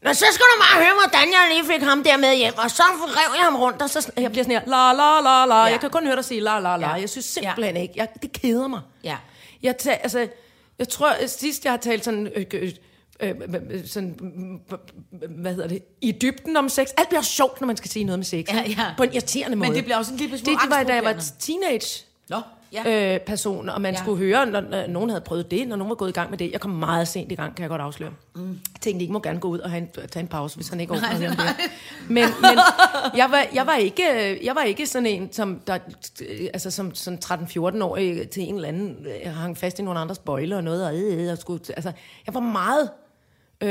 Nå, 0.03 0.13
så 0.13 0.25
skal 0.31 0.45
du 0.55 0.61
bare 0.61 0.83
høre, 0.83 0.93
hvordan 1.01 1.27
jeg 1.31 1.47
lige 1.51 1.73
fik 1.73 1.81
ham 1.83 2.03
der 2.03 2.17
med 2.17 2.35
hjem, 2.37 2.53
og 2.57 2.71
så 2.71 2.83
rev 3.07 3.35
jeg 3.35 3.43
ham 3.43 3.55
rundt, 3.55 3.81
og 3.81 3.89
så 3.89 4.11
jeg 4.17 4.31
bliver 4.31 4.43
sådan 4.43 4.57
her, 4.59 4.65
la 4.67 4.93
la 4.93 5.19
la 5.21 5.45
la, 5.45 5.55
Ja. 5.65 5.71
jeg 5.71 5.79
kan 5.79 5.89
kun 5.89 6.05
høre 6.05 6.15
dig 6.15 6.25
sige 6.25 6.41
la 6.41 6.59
la 6.59 6.77
la, 6.77 6.87
Ja. 6.89 6.93
jeg 6.93 7.09
synes 7.09 7.25
simpelthen 7.25 7.77
ikke, 7.77 7.93
jeg, 7.97 8.07
det 8.21 8.31
keder 8.31 8.67
mig. 8.67 8.81
Ja. 9.03 9.17
Jeg, 9.63 9.77
tager, 9.77 9.97
altså, 9.97 10.27
jeg 10.79 10.89
tror, 10.89 11.13
sidst 11.27 11.65
jeg 11.65 11.73
har 11.73 11.77
talt 11.77 12.05
sådan, 12.05 12.27
øh, 12.35 12.45
øh, 12.53 12.71
øh, 13.19 13.29
øh, 13.71 13.87
sådan 13.87 14.15
øh, 15.23 15.29
hvad 15.41 15.53
hedder 15.53 15.67
det, 15.67 15.83
i 16.01 16.11
dybden 16.11 16.57
om 16.57 16.69
sex. 16.69 16.87
Alt 16.97 17.09
bliver 17.09 17.21
sjovt, 17.21 17.61
når 17.61 17.65
man 17.67 17.77
skal 17.77 17.91
sige 17.91 18.05
noget 18.05 18.19
med 18.19 18.25
sex. 18.25 18.45
Ja, 18.53 18.63
ja. 18.67 18.85
På 18.97 19.03
en 19.03 19.13
irriterende 19.13 19.55
måde. 19.57 19.69
Men 19.69 19.75
det 19.77 19.83
bliver 19.83 19.97
også 19.97 20.11
en 20.11 20.17
lille 20.17 20.31
det, 20.37 20.45
smule 20.45 20.59
det 20.61 20.69
var, 20.69 20.83
da 20.83 20.93
jeg 20.93 21.03
var 21.03 21.23
teenage 21.39 22.05
Nå, 22.29 22.41
ja. 22.73 23.13
øh, 23.13 23.19
person, 23.19 23.69
og 23.69 23.81
man 23.81 23.93
Ja. 23.93 23.99
skulle 23.99 24.17
høre, 24.17 24.45
når, 24.45 24.61
når 24.61 24.87
nogen 24.87 25.09
havde 25.09 25.21
prøvet 25.21 25.51
det, 25.51 25.67
når 25.67 25.75
nogen 25.75 25.89
var 25.89 25.95
gået 25.95 26.09
i 26.09 26.13
gang 26.13 26.29
med 26.29 26.37
det. 26.37 26.51
Jeg 26.51 26.61
kom 26.61 26.71
meget 26.71 27.07
sent 27.07 27.31
i 27.31 27.35
gang, 27.35 27.55
kan 27.55 27.61
jeg 27.63 27.69
godt 27.69 27.81
afsløre. 27.81 28.11
Mm. 28.35 28.49
Jeg 28.49 28.81
tænkte, 28.81 29.05
I 29.05 29.09
må 29.09 29.19
gerne 29.19 29.39
gå 29.39 29.47
ud 29.47 29.59
og 29.59 29.69
have 29.69 29.81
en, 29.81 29.89
tage 30.11 30.21
en 30.21 30.27
pause, 30.27 30.55
hvis 30.55 30.69
han 30.69 30.79
ikke 30.79 30.93
overgår 30.93 31.17
det. 31.17 31.37
Men, 32.07 32.25
men 32.41 32.59
jeg, 33.17 33.27
var, 33.31 33.45
jeg, 33.53 33.65
var 33.67 33.75
ikke, 33.75 34.03
jeg 34.45 34.55
var 34.55 34.61
ikke 34.63 34.87
sådan 34.87 35.05
en, 35.05 35.33
som, 35.33 35.59
der, 35.67 35.77
altså 36.53 36.71
som 36.71 36.95
sådan 36.95 37.19
13-14-årig 37.25 38.29
til 38.29 38.43
en 38.43 38.55
eller 38.55 38.67
anden, 38.67 38.97
jeg 39.23 39.33
hang 39.35 39.57
fast 39.57 39.79
i 39.79 39.81
nogle 39.81 39.99
andres 39.99 40.19
bøjler 40.19 40.57
og 40.57 40.63
noget, 40.63 40.85
og, 40.87 40.95
øh, 40.95 41.25
øh, 41.25 41.31
og 41.31 41.37
skulle, 41.37 41.61
altså, 41.69 41.91
jeg 42.25 42.33
var 42.33 42.39
meget... 42.41 42.89
Øh, 43.63 43.69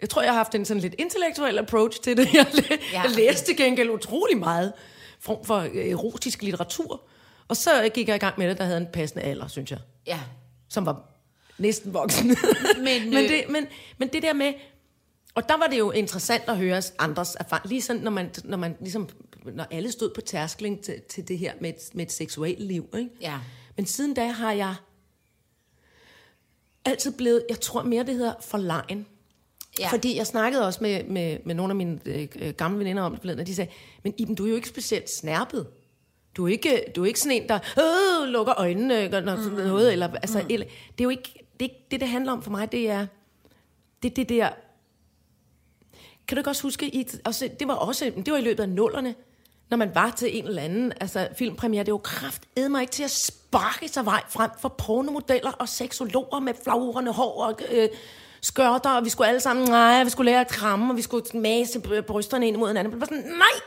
jeg 0.00 0.08
tror, 0.10 0.22
jeg 0.22 0.30
har 0.30 0.36
haft 0.36 0.54
en 0.54 0.64
sådan 0.64 0.80
lidt 0.82 0.94
intellektuel 0.98 1.58
approach 1.58 2.00
til 2.00 2.16
det. 2.16 2.28
Jeg, 2.34 2.46
læ- 2.54 2.62
Ja. 2.92 3.00
jeg 3.02 3.10
læste 3.16 3.54
gengæld 3.54 3.90
utrolig 3.90 4.38
meget 4.38 4.72
form 5.20 5.44
for 5.44 5.56
øh, 5.74 5.86
erotisk 5.90 6.42
litteratur. 6.42 7.00
Og 7.50 7.56
så 7.56 7.90
gik 7.94 8.08
jeg 8.08 8.16
i 8.16 8.18
gang 8.18 8.34
med 8.38 8.48
det, 8.48 8.58
der 8.58 8.64
havde 8.64 8.78
en 8.78 8.86
passende 8.92 9.24
alder, 9.24 9.48
synes 9.48 9.70
jeg. 9.70 9.78
Ja. 10.06 10.20
Som 10.68 10.86
var 10.86 11.08
næsten 11.58 11.94
voksen. 11.94 12.26
Men, 12.28 12.36
men, 13.14 13.24
øh, 13.24 13.30
det, 13.30 13.44
men, 13.48 13.66
men 13.98 14.08
det 14.08 14.22
der 14.22 14.32
med... 14.32 14.52
Og 15.34 15.48
der 15.48 15.56
var 15.56 15.66
det 15.66 15.78
jo 15.78 15.90
interessant 15.90 16.42
at 16.46 16.56
høre 16.56 16.82
andres 16.98 17.36
erfaring. 17.40 17.68
Lige 17.68 17.82
sådan, 17.82 18.02
når, 18.02 18.10
man, 18.10 18.30
når, 18.44 18.56
man, 18.56 18.76
ligesom, 18.80 19.08
når 19.44 19.66
alle 19.70 19.92
stod 19.92 20.10
på 20.14 20.20
tærskling 20.20 20.80
til, 20.80 21.00
til 21.08 21.28
det 21.28 21.38
her 21.38 21.52
med 21.60 21.70
et, 21.70 21.76
med 21.94 22.06
et 22.06 22.12
seksuelt 22.12 22.60
liv. 22.60 22.88
Ikke? 22.98 23.10
Ja. 23.20 23.38
Men 23.76 23.86
siden 23.86 24.14
da 24.14 24.26
har 24.26 24.52
jeg 24.52 24.74
altid 26.84 27.12
blevet, 27.12 27.44
jeg 27.48 27.60
tror 27.60 27.82
mere, 27.82 28.04
det 28.04 28.14
hedder 28.14 28.34
forlegen. 28.40 29.06
Ja. 29.78 29.84
Ja. 29.84 29.92
Fordi 29.92 30.16
jeg 30.16 30.26
snakkede 30.26 30.66
også 30.66 30.78
med, 30.82 31.04
med, 31.04 31.38
med 31.44 31.54
nogle 31.54 31.70
af 31.70 31.76
mine 31.76 32.00
øh, 32.06 32.28
øh, 32.38 32.54
gamle 32.54 32.78
veninder 32.78 33.02
om 33.02 33.12
det 33.12 33.20
forleden, 33.20 33.40
og 33.40 33.46
de 33.46 33.54
sagde, 33.54 33.70
men 34.02 34.14
Iben, 34.18 34.34
du 34.34 34.44
er 34.44 34.48
jo 34.48 34.54
ikke 34.54 34.68
specielt 34.68 35.10
snærpet. 35.10 35.66
Du 36.36 36.46
er 36.46 36.48
ikke, 36.48 36.84
du 36.96 37.02
er 37.02 37.06
ikke 37.06 37.20
sådan 37.20 37.42
en, 37.42 37.48
der 37.48 37.58
øh, 37.78 38.28
lukker 38.28 38.54
øjnene, 38.56 39.08
når, 39.08 39.36
mm. 39.36 39.54
noget, 39.56 39.92
eller, 39.92 40.08
altså, 40.14 40.44
eller, 40.50 40.66
det 40.66 41.00
er 41.00 41.04
jo 41.04 41.10
ikke, 41.10 41.46
det, 41.60 41.70
det, 41.90 42.00
det 42.00 42.08
handler 42.08 42.32
om 42.32 42.42
for 42.42 42.50
mig, 42.50 42.72
det 42.72 42.90
er, 42.90 43.06
det, 44.02 44.16
det 44.16 44.28
der, 44.28 44.48
kan 46.28 46.36
du 46.36 46.40
ikke 46.40 46.50
også 46.50 46.62
huske, 46.62 46.94
i, 46.94 47.08
også, 47.24 47.50
det 47.60 47.68
var 47.68 47.74
også, 47.74 48.12
det 48.16 48.32
var 48.32 48.38
i 48.38 48.42
løbet 48.42 48.62
af 48.62 48.68
nullerne, 48.68 49.14
når 49.70 49.76
man 49.76 49.94
var 49.94 50.10
til 50.10 50.38
en 50.38 50.46
eller 50.46 50.62
anden 50.62 50.92
altså, 51.00 51.28
filmpremiere, 51.38 51.84
det 51.84 51.92
var 51.92 51.98
kraft 51.98 52.42
mig 52.70 52.80
ikke 52.80 52.92
til 52.92 53.02
at 53.02 53.10
sparke 53.10 53.88
sig 53.88 54.04
vej 54.04 54.22
frem 54.28 54.50
for 54.60 54.68
pornomodeller 54.68 55.50
og 55.50 55.68
seksologer 55.68 56.40
med 56.40 56.54
flagrende 56.64 57.12
hår 57.12 57.44
og 57.44 57.60
øh, 57.72 57.88
skørter, 58.40 58.90
og 58.90 59.04
vi 59.04 59.10
skulle 59.10 59.28
alle 59.28 59.40
sammen, 59.40 59.68
nej, 59.68 60.04
vi 60.04 60.10
skulle 60.10 60.30
lære 60.30 60.40
at 60.40 60.48
kramme, 60.48 60.92
og 60.92 60.96
vi 60.96 61.02
skulle 61.02 61.24
mase 61.34 61.78
br- 61.78 62.00
brysterne 62.00 62.48
ind 62.48 62.56
mod 62.56 62.68
hinanden. 62.68 62.90
Men 62.94 63.00
det 63.00 63.10
var 63.10 63.16
sådan, 63.16 63.32
nej, 63.32 63.60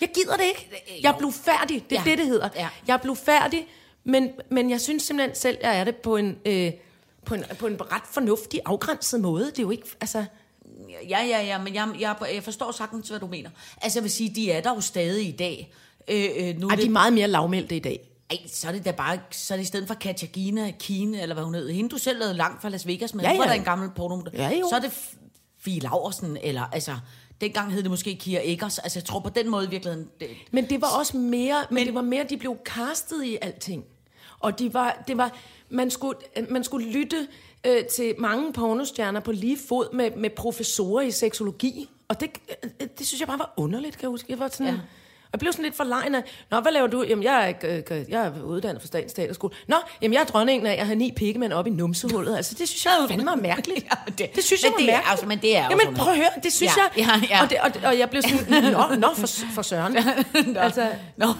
jeg 0.00 0.08
gider 0.14 0.36
det 0.36 0.44
ikke. 0.44 0.70
Jeg 1.02 1.14
blev 1.18 1.32
færdig, 1.32 1.84
det 1.90 1.98
er 1.98 2.02
Ja. 2.06 2.10
det, 2.10 2.18
det 2.18 2.26
hedder. 2.26 2.48
Ja. 2.56 2.68
Jeg 2.86 3.00
blev 3.00 3.16
færdig, 3.16 3.66
men, 4.04 4.30
men 4.50 4.70
jeg 4.70 4.80
synes 4.80 5.02
simpelthen 5.02 5.36
selv, 5.36 5.58
jeg 5.62 5.78
er 5.80 5.84
det 5.84 5.96
på 5.96 6.16
en, 6.16 6.36
øh, 6.46 6.72
på 7.24 7.34
en, 7.34 7.44
på 7.58 7.66
en 7.66 7.92
ret 7.92 8.02
fornuftig, 8.10 8.60
afgrænset 8.64 9.20
måde. 9.20 9.46
Det 9.46 9.58
er 9.58 9.62
jo 9.62 9.70
ikke, 9.70 9.86
altså... 10.00 10.24
Ja, 11.08 11.24
ja, 11.24 11.40
ja, 11.42 11.58
men 11.58 11.74
jeg, 11.74 11.88
jeg, 12.00 12.16
jeg 12.34 12.42
forstår 12.42 12.72
sagtens, 12.72 13.08
hvad 13.08 13.20
du 13.20 13.26
mener. 13.26 13.50
Altså, 13.82 13.98
jeg 13.98 14.02
vil 14.02 14.10
sige, 14.10 14.34
de 14.34 14.50
er 14.52 14.60
der 14.60 14.74
jo 14.74 14.80
stadig 14.80 15.28
i 15.28 15.32
dag. 15.32 15.72
Øh, 16.08 16.24
øh, 16.36 16.56
nu 16.58 16.66
er 16.66 16.70
Ej, 16.70 16.76
det, 16.76 16.82
de 16.82 16.88
er 16.88 16.92
meget 16.92 17.12
mere 17.12 17.28
lavmældte 17.28 17.76
i 17.76 17.78
dag. 17.78 18.00
ej, 18.30 18.36
så 18.46 18.68
er 18.68 18.72
det 18.72 18.84
da 18.84 18.90
bare, 18.90 19.18
så 19.30 19.54
er 19.54 19.56
det 19.56 19.64
i 19.64 19.66
stedet 19.66 19.86
for 19.86 19.94
Katja 19.94 20.26
Gina, 20.26 20.70
Kine, 20.70 21.22
eller 21.22 21.34
hvad 21.34 21.44
hun 21.44 21.54
hed. 21.54 21.70
Hende, 21.70 21.90
du 21.90 21.98
selv 21.98 22.18
lavede 22.18 22.34
langt 22.36 22.62
fra 22.62 22.68
Las 22.68 22.86
Vegas 22.86 23.14
med, 23.14 23.24
Ja, 23.24 23.32
ja, 23.32 23.38
var 23.38 23.44
der 23.44 23.52
en 23.52 23.64
gammel 23.64 23.90
pornomodel. 23.96 24.32
Ja, 24.34 24.50
jo. 24.60 24.68
Så 24.70 24.76
er 24.76 24.80
det 24.80 24.92
Fie 25.60 25.80
Laursen, 25.80 26.36
eller 26.42 26.62
altså, 26.62 26.96
dengang 27.40 27.72
hed 27.72 27.82
det 27.82 27.90
måske 27.90 28.14
Kira 28.14 28.40
Eggers. 28.44 28.78
Altså, 28.78 28.98
jeg 28.98 29.04
tror 29.04 29.20
på 29.20 29.28
den 29.28 29.48
måde 29.48 29.66
i 29.66 29.70
virkeligheden, 29.70 30.08
det, 30.20 30.28
Men 30.50 30.68
det 30.70 30.80
var 30.80 30.98
også 30.98 31.16
mere, 31.16 31.64
men, 31.70 31.74
men 31.74 31.86
det 31.86 31.94
var 31.94 32.02
mere, 32.02 32.24
de 32.28 32.36
blev 32.36 32.56
castet 32.64 33.24
i 33.24 33.38
alting. 33.42 33.84
Og 34.40 34.58
de 34.58 34.74
var, 34.74 35.04
det 35.08 35.16
var, 35.16 35.36
man 35.68 35.90
skulle, 35.90 36.18
man 36.50 36.64
skulle 36.64 36.90
lytte 36.90 37.28
øh, 37.66 37.84
til 37.84 38.14
mange 38.18 38.52
pornostjerner 38.52 39.20
på 39.20 39.32
lige 39.32 39.58
fod 39.68 39.92
med, 39.92 40.10
med 40.16 40.30
professorer 40.30 41.02
i 41.02 41.10
seksologi. 41.10 41.90
Og 42.08 42.20
det, 42.20 42.30
øh, 42.80 42.88
det 42.98 43.06
synes 43.06 43.20
jeg 43.20 43.28
bare 43.28 43.38
var 43.38 43.54
underligt, 43.56 43.96
kan 43.96 44.02
jeg 44.02 44.10
huske. 44.10 44.26
Jeg 44.28 44.38
var 44.38 44.48
sådan... 44.48 44.74
Ja. 44.74 44.80
Ja. 45.28 45.32
Jeg 45.32 45.40
blev 45.40 45.52
sådan 45.52 45.64
lidt 45.64 45.76
forlegnet. 45.76 46.22
Nå, 46.50 46.60
hvad 46.60 46.72
laver 46.72 46.86
du? 46.86 47.02
Jamen, 47.08 47.24
jeg 47.24 47.56
er, 47.62 47.82
øh, 47.90 48.04
jeg 48.10 48.26
er 48.26 48.42
uddannet 48.44 48.82
fra 48.82 48.86
Statens 48.86 49.12
Teaterskole. 49.12 49.54
Nå, 49.68 49.76
jamen, 50.02 50.14
jeg 50.14 50.20
er 50.20 50.24
dronningen 50.24 50.66
af, 50.66 50.76
jeg 50.76 50.86
har 50.86 50.94
ni 50.94 51.12
pikkemænd 51.16 51.52
op 51.52 51.66
i 51.66 51.70
numsehullet. 51.70 52.36
Altså, 52.36 52.54
det 52.58 52.68
synes 52.68 52.84
jeg 52.84 52.92
fandme 53.08 53.30
er 53.30 53.36
mærkeligt. 53.36 53.86
Ja, 53.90 54.12
det- 54.18 54.34
det 54.36 54.44
synes 54.44 54.62
jeg 54.62 54.70
var 54.70 54.76
det 54.78 54.84
er 54.88 54.92
mærkeligt. 54.92 55.10
altså- 55.10 55.26
men 55.26 55.38
det 55.38 55.56
er 55.56 55.66
Jamen, 55.70 55.94
prøv 55.96 56.12
at 56.12 56.18
høre, 56.18 56.30
det 56.42 56.52
synes 56.52 56.76
Ja, 56.76 56.82
jeg. 56.96 57.20
ja, 57.30 57.36
ja. 57.36 57.42
Og, 57.42 57.50
det, 57.50 57.58
og, 57.60 57.70
og 57.90 57.98
jeg 57.98 58.10
blev 58.10 58.22
sådan, 58.22 58.62
nå, 58.72 58.94
nå 58.94 59.14
for, 59.14 59.26
for 59.54 59.62
søren. 59.62 59.96
altså, 60.56 60.88
Nå. 61.16 61.26
men, 61.26 61.34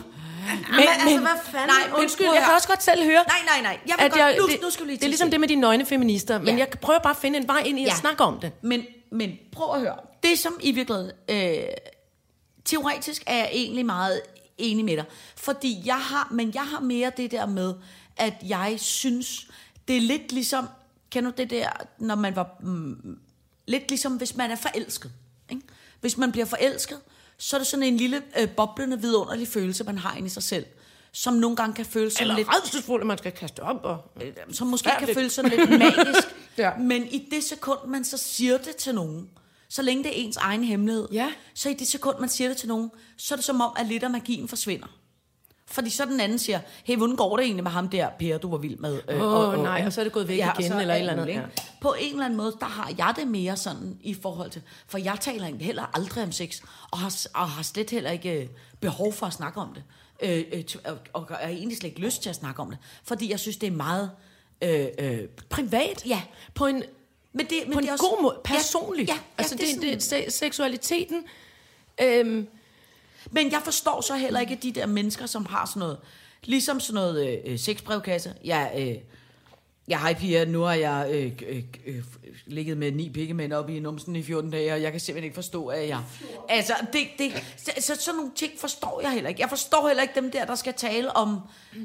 men, 1.04 1.18
hvad 1.18 1.28
fanden? 1.52 1.68
Nej, 1.68 1.98
undskyld, 2.00 2.26
jeg 2.34 2.42
kan 2.46 2.54
også 2.54 2.68
godt 2.68 2.82
selv 2.82 3.04
høre. 3.04 3.14
Nej, 3.28 3.36
nej, 3.46 3.62
nej. 3.62 3.78
Jeg 3.86 3.94
at 3.98 4.12
godt- 4.12 4.38
nu- 4.40 4.46
det, 4.46 4.62
nu 4.62 4.70
skal 4.70 4.84
vi 4.86 4.90
lige 4.90 4.96
det 4.98 5.04
er 5.04 5.08
ligesom 5.08 5.30
det 5.30 5.40
med 5.40 5.48
de 5.48 5.54
nøgne 5.54 5.86
feminister, 5.86 6.38
men 6.38 6.48
Ja. 6.48 6.56
jeg 6.58 6.68
prøver 6.80 6.98
bare 6.98 7.10
at 7.10 7.16
finde 7.16 7.38
en 7.38 7.48
vej 7.48 7.62
ind 7.66 7.78
i 7.80 7.86
at 7.86 7.92
snakke 7.92 8.24
om 8.24 8.40
det. 8.40 8.52
Men, 8.62 8.82
men 9.12 9.32
prøv 9.52 9.74
at 9.74 9.80
høre. 9.80 9.94
Det 10.22 10.38
som 10.38 10.58
i 10.62 10.72
virkeligheden, 10.72 11.10
øh, 11.28 11.58
teoretisk 12.68 13.22
er 13.26 13.36
jeg 13.36 13.48
egentlig 13.52 13.86
meget 13.86 14.20
enig 14.58 14.84
med 14.84 14.96
dig. 14.96 15.04
Fordi 15.36 15.82
jeg 15.84 16.00
har, 16.00 16.28
men 16.30 16.54
jeg 16.54 16.66
har 16.66 16.80
mere 16.80 17.12
det 17.16 17.30
der 17.30 17.46
med, 17.46 17.74
at 18.16 18.34
jeg 18.42 18.74
synes, 18.78 19.48
det 19.88 19.96
er 19.96 20.00
lidt 20.00 20.32
ligesom, 20.32 20.68
kender 21.10 21.30
du 21.30 21.36
det 21.36 21.50
der, 21.50 21.68
når 21.98 22.14
man 22.14 22.36
var, 22.36 22.56
mm, 22.60 23.18
lidt 23.68 23.88
ligesom 23.88 24.16
hvis 24.16 24.36
man 24.36 24.50
er 24.50 24.56
forelsket. 24.56 25.12
Ikke? 25.50 25.62
Hvis 26.00 26.16
man 26.16 26.32
bliver 26.32 26.44
forelsket, 26.44 27.00
så 27.38 27.56
er 27.56 27.58
det 27.58 27.66
sådan 27.66 27.82
en 27.82 27.96
lille 27.96 28.22
øh, 28.40 28.48
boblende, 28.48 29.00
vidunderlig 29.00 29.48
følelse, 29.48 29.84
man 29.84 29.98
har 29.98 30.16
inde 30.16 30.26
i 30.26 30.30
sig 30.30 30.42
selv, 30.42 30.66
som 31.12 31.34
nogle 31.34 31.56
gange 31.56 31.74
kan 31.74 31.84
føles 31.84 32.12
sådan 32.12 32.24
Eller 32.24 32.36
lidt 32.36 32.48
redselsfuld, 32.48 33.00
at 33.00 33.06
man 33.06 33.18
skal 33.18 33.32
kaste 33.32 33.60
op. 33.60 33.80
Og, 33.82 34.12
som 34.52 34.66
måske 34.66 34.90
kan 34.98 35.14
føles 35.14 35.32
sådan 35.32 35.50
lidt 35.50 35.78
magisk. 35.78 36.28
Ja. 36.58 36.76
Men 36.76 37.06
i 37.06 37.28
det 37.30 37.44
sekund, 37.44 37.78
man 37.86 38.04
så 38.04 38.16
siger 38.16 38.58
det 38.58 38.76
til 38.76 38.94
nogen, 38.94 39.30
så 39.70 39.82
længe 39.82 40.04
det 40.04 40.10
er 40.20 40.24
ens 40.24 40.36
egen 40.36 40.64
hemmelighed, 40.64 41.08
Ja. 41.12 41.32
så 41.54 41.68
i 41.68 41.74
det 41.74 41.86
sekund, 41.88 42.18
man 42.20 42.28
siger 42.28 42.48
det 42.48 42.56
til 42.56 42.68
nogen, 42.68 42.90
så 43.16 43.34
er 43.34 43.36
det 43.36 43.44
som 43.44 43.60
om, 43.60 43.72
at 43.76 43.86
lidt 43.86 44.02
af 44.02 44.10
magien 44.10 44.48
forsvinder. 44.48 44.86
Fordi 45.70 45.90
så 45.90 46.04
den 46.04 46.20
anden 46.20 46.38
siger, 46.38 46.60
hey, 46.84 46.96
hvordan 46.96 47.16
går 47.16 47.36
det 47.36 47.44
egentlig 47.44 47.62
med 47.64 47.70
ham 47.72 47.88
der, 47.88 48.08
Per, 48.18 48.38
du 48.38 48.50
var 48.50 48.56
vild 48.58 48.76
med? 48.78 49.00
Øh, 49.08 49.22
Åh, 49.22 49.62
nej, 49.62 49.82
og 49.86 49.92
så 49.92 50.00
er 50.00 50.04
det 50.04 50.12
gået 50.12 50.28
væk 50.28 50.38
igen, 50.38 50.48
og 50.48 50.62
så 50.62 50.80
eller 50.80 50.94
et 50.94 51.00
eller 51.00 51.12
andet, 51.12 51.26
ja. 51.26 51.40
På 51.80 51.94
en 52.00 52.12
eller 52.12 52.24
anden 52.24 52.36
måde, 52.36 52.56
der 52.60 52.66
har 52.66 52.92
jeg 52.98 53.14
det 53.16 53.28
mere 53.28 53.56
sådan 53.56 53.98
i 54.02 54.14
forhold 54.14 54.50
til, 54.50 54.62
for 54.86 54.98
jeg 54.98 55.18
taler 55.20 55.56
heller 55.60 55.96
aldrig 55.96 56.24
om 56.24 56.32
sex, 56.32 56.60
og 56.90 56.98
har, 56.98 57.26
og 57.34 57.48
har 57.50 57.62
slet 57.62 57.90
heller 57.90 58.10
ikke 58.10 58.42
øh, 58.42 58.48
behov 58.80 59.12
for 59.12 59.26
at 59.26 59.32
snakke 59.32 59.60
om 59.60 59.74
det. 59.74 59.82
Øh, 60.22 60.44
øh, 60.52 60.64
t- 60.70 60.90
og, 60.90 60.98
og 61.12 61.26
jeg 61.30 61.38
har 61.38 61.48
egentlig 61.48 61.78
slet 61.78 61.88
ikke 61.88 62.00
lyst 62.00 62.22
til 62.22 62.30
at 62.30 62.36
snakke 62.36 62.62
om 62.62 62.70
det, 62.70 62.78
fordi 63.04 63.30
jeg 63.30 63.40
synes, 63.40 63.56
det 63.56 63.66
er 63.66 63.70
meget 63.70 64.10
øh, 64.62 64.86
øh, 64.98 65.20
privat. 65.48 66.02
Ja. 66.06 66.22
På 66.54 66.66
en, 66.66 66.82
men 67.32 67.46
det, 67.46 67.62
men 67.66 67.72
på 67.72 67.80
det 67.80 67.84
en 67.84 67.88
er 67.88 67.92
også, 67.92 68.04
god 68.04 68.22
måde. 68.22 68.40
Personligt. 68.44 69.08
Ja, 69.08 69.14
ja, 69.14 69.20
altså, 69.38 69.56
ja, 69.60 69.66
det, 69.66 69.74
det, 69.74 69.82
det, 69.82 69.90
det, 69.90 69.92
det, 69.92 70.02
se- 70.02 70.30
seksualiteten... 70.30 71.24
Øhm, 72.02 72.48
Men 73.30 73.52
jeg 73.52 73.60
forstår 73.64 74.00
så 74.00 74.14
heller 74.16 74.40
ikke 74.40 74.58
de 74.62 74.72
der 74.72 74.86
mennesker, 74.86 75.26
som 75.26 75.46
har 75.46 75.66
sådan 75.66 75.80
noget, 75.80 75.98
ligesom 76.44 76.80
sådan 76.80 76.94
noget 76.94 77.42
øh, 77.46 77.58
sexbrevkasse. 77.58 78.34
Jeg, 78.44 78.72
øh, 78.78 78.94
jeg 79.88 80.00
hej 80.00 80.14
piger, 80.14 80.44
nu 80.44 80.60
har 80.60 80.74
jeg 80.74 81.08
øh, 81.10 81.32
øh, 81.48 81.62
øh, 81.86 82.02
ligget 82.46 82.76
med 82.78 82.92
ni 82.92 83.10
pikkemænd 83.10 83.52
op 83.52 83.70
i 83.70 83.80
numsen 83.80 84.16
i 84.16 84.22
14 84.22 84.50
dage, 84.50 84.72
og 84.72 84.82
jeg 84.82 84.90
kan 84.90 85.00
simpelthen 85.00 85.24
ikke 85.24 85.34
forstå, 85.34 85.66
at 85.66 85.88
jeg... 85.88 86.00
Altså, 86.48 86.72
det, 86.92 87.06
det, 87.18 87.32
så, 87.56 87.70
så 87.80 87.94
sådan 88.02 88.16
nogle 88.16 88.32
ting 88.36 88.52
forstår 88.58 89.00
jeg 89.00 89.12
heller 89.12 89.28
ikke. 89.28 89.40
Jeg 89.40 89.48
forstår 89.48 89.86
heller 89.88 90.02
ikke 90.02 90.14
dem 90.14 90.30
der, 90.30 90.44
der 90.44 90.54
skal 90.54 90.74
tale 90.74 91.16
om... 91.16 91.40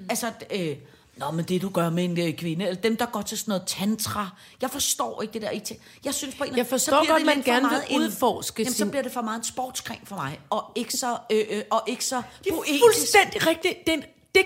Altså, 0.09 0.31
øh, 0.51 0.75
Nå, 1.17 1.31
men 1.31 1.45
det 1.45 1.61
du 1.61 1.69
gør 1.69 1.89
med 1.89 2.03
en 2.03 2.19
øh, 2.27 2.33
kvinde, 2.33 2.67
eller 2.67 2.81
dem, 2.81 2.97
der 2.97 3.05
går 3.05 3.21
til 3.21 3.37
sådan 3.37 3.51
noget 3.51 3.63
tantra. 3.67 4.29
Jeg 4.61 4.69
forstår 4.69 5.21
ikke 5.21 5.33
det 5.33 5.41
der. 5.41 5.49
ikke 5.49 5.65
til- 5.65 5.77
Jeg 6.05 6.13
synes 6.13 6.35
på 6.35 6.43
en 6.43 6.49
eller 6.49 6.57
Jeg 6.57 6.65
anden- 6.65 6.79
så 6.79 6.85
forstår 6.85 6.99
bliver 7.01 7.13
godt, 7.13 7.19
det 7.19 7.25
man 7.25 7.35
lidt 7.35 7.45
for 7.45 7.51
gerne 7.51 7.67
meget 7.67 7.85
vil 7.89 7.95
en- 7.95 8.01
udforske 8.01 8.61
Jamen, 8.63 8.73
så 8.73 8.77
sin- 8.77 8.89
bliver 8.89 9.03
det 9.03 9.11
for 9.11 9.21
meget 9.21 9.37
en 9.37 9.43
sportsgren 9.43 9.99
for 10.03 10.15
mig, 10.15 10.39
og 10.49 10.71
ikke 10.75 10.93
så, 10.97 11.17
øh, 11.31 11.45
øh, 11.49 11.63
og 11.71 11.83
ikke 11.87 12.05
så 12.05 12.21
Det 12.43 12.51
er 12.51 12.55
poetisk. 12.55 12.83
fuldstændig 12.83 13.47
rigtigt. 13.47 13.87
Det, 13.87 14.05
det 14.35 14.45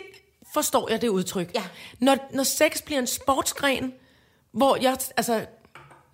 forstår 0.54 0.90
jeg, 0.90 1.02
det 1.02 1.08
udtryk. 1.08 1.52
Ja. 1.56 1.64
Når, 2.00 2.18
når 2.34 2.44
sex 2.44 2.82
bliver 2.82 3.00
en 3.00 3.08
sportsgren, 3.08 3.94
hvor 4.52 4.76
jeg, 4.82 4.98
altså, 5.18 5.34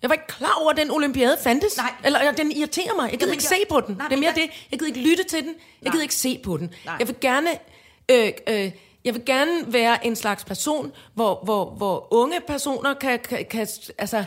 jeg 0.02 0.10
var 0.10 0.14
ikke 0.14 0.26
klar 0.26 0.58
over, 0.60 0.70
at 0.70 0.76
den 0.76 0.90
olympiade 0.90 1.36
fandtes. 1.42 1.76
Nej. 1.76 1.92
Eller, 2.04 2.18
eller 2.18 2.32
den 2.32 2.52
irriterer 2.52 2.94
mig. 2.94 3.02
Jeg 3.02 3.18
gider 3.18 3.26
Jamen, 3.26 3.32
ikke 3.32 3.44
jeg- 3.50 3.58
se 3.60 3.68
på 3.70 3.80
den. 3.80 3.94
Nej, 3.96 4.04
det 4.08 4.12
er 4.12 4.16
men 4.16 4.20
mere 4.20 4.32
jeg- 4.36 4.42
det. 4.50 4.66
Jeg 4.70 4.78
gider 4.78 4.94
ikke 4.96 5.08
lytte 5.10 5.24
til 5.24 5.42
den. 5.42 5.54
Jeg 5.82 5.92
gider 5.92 6.02
ikke 6.02 6.14
se 6.14 6.40
på 6.44 6.56
den. 6.56 6.74
Nej. 6.84 6.96
Jeg 6.98 7.08
vil 7.08 7.16
gerne... 7.20 7.50
Øh, 8.08 8.32
øh, 8.48 8.72
jeg 9.04 9.14
vil 9.14 9.24
gerne 9.24 9.72
være 9.72 10.06
en 10.06 10.16
slags 10.16 10.44
person, 10.44 10.92
hvor, 11.14 11.40
hvor, 11.44 11.70
hvor 11.70 12.08
unge 12.10 12.40
personer 12.46 12.94
kan, 12.94 13.18
kan, 13.18 13.46
kan, 13.50 13.66
altså, 13.98 14.24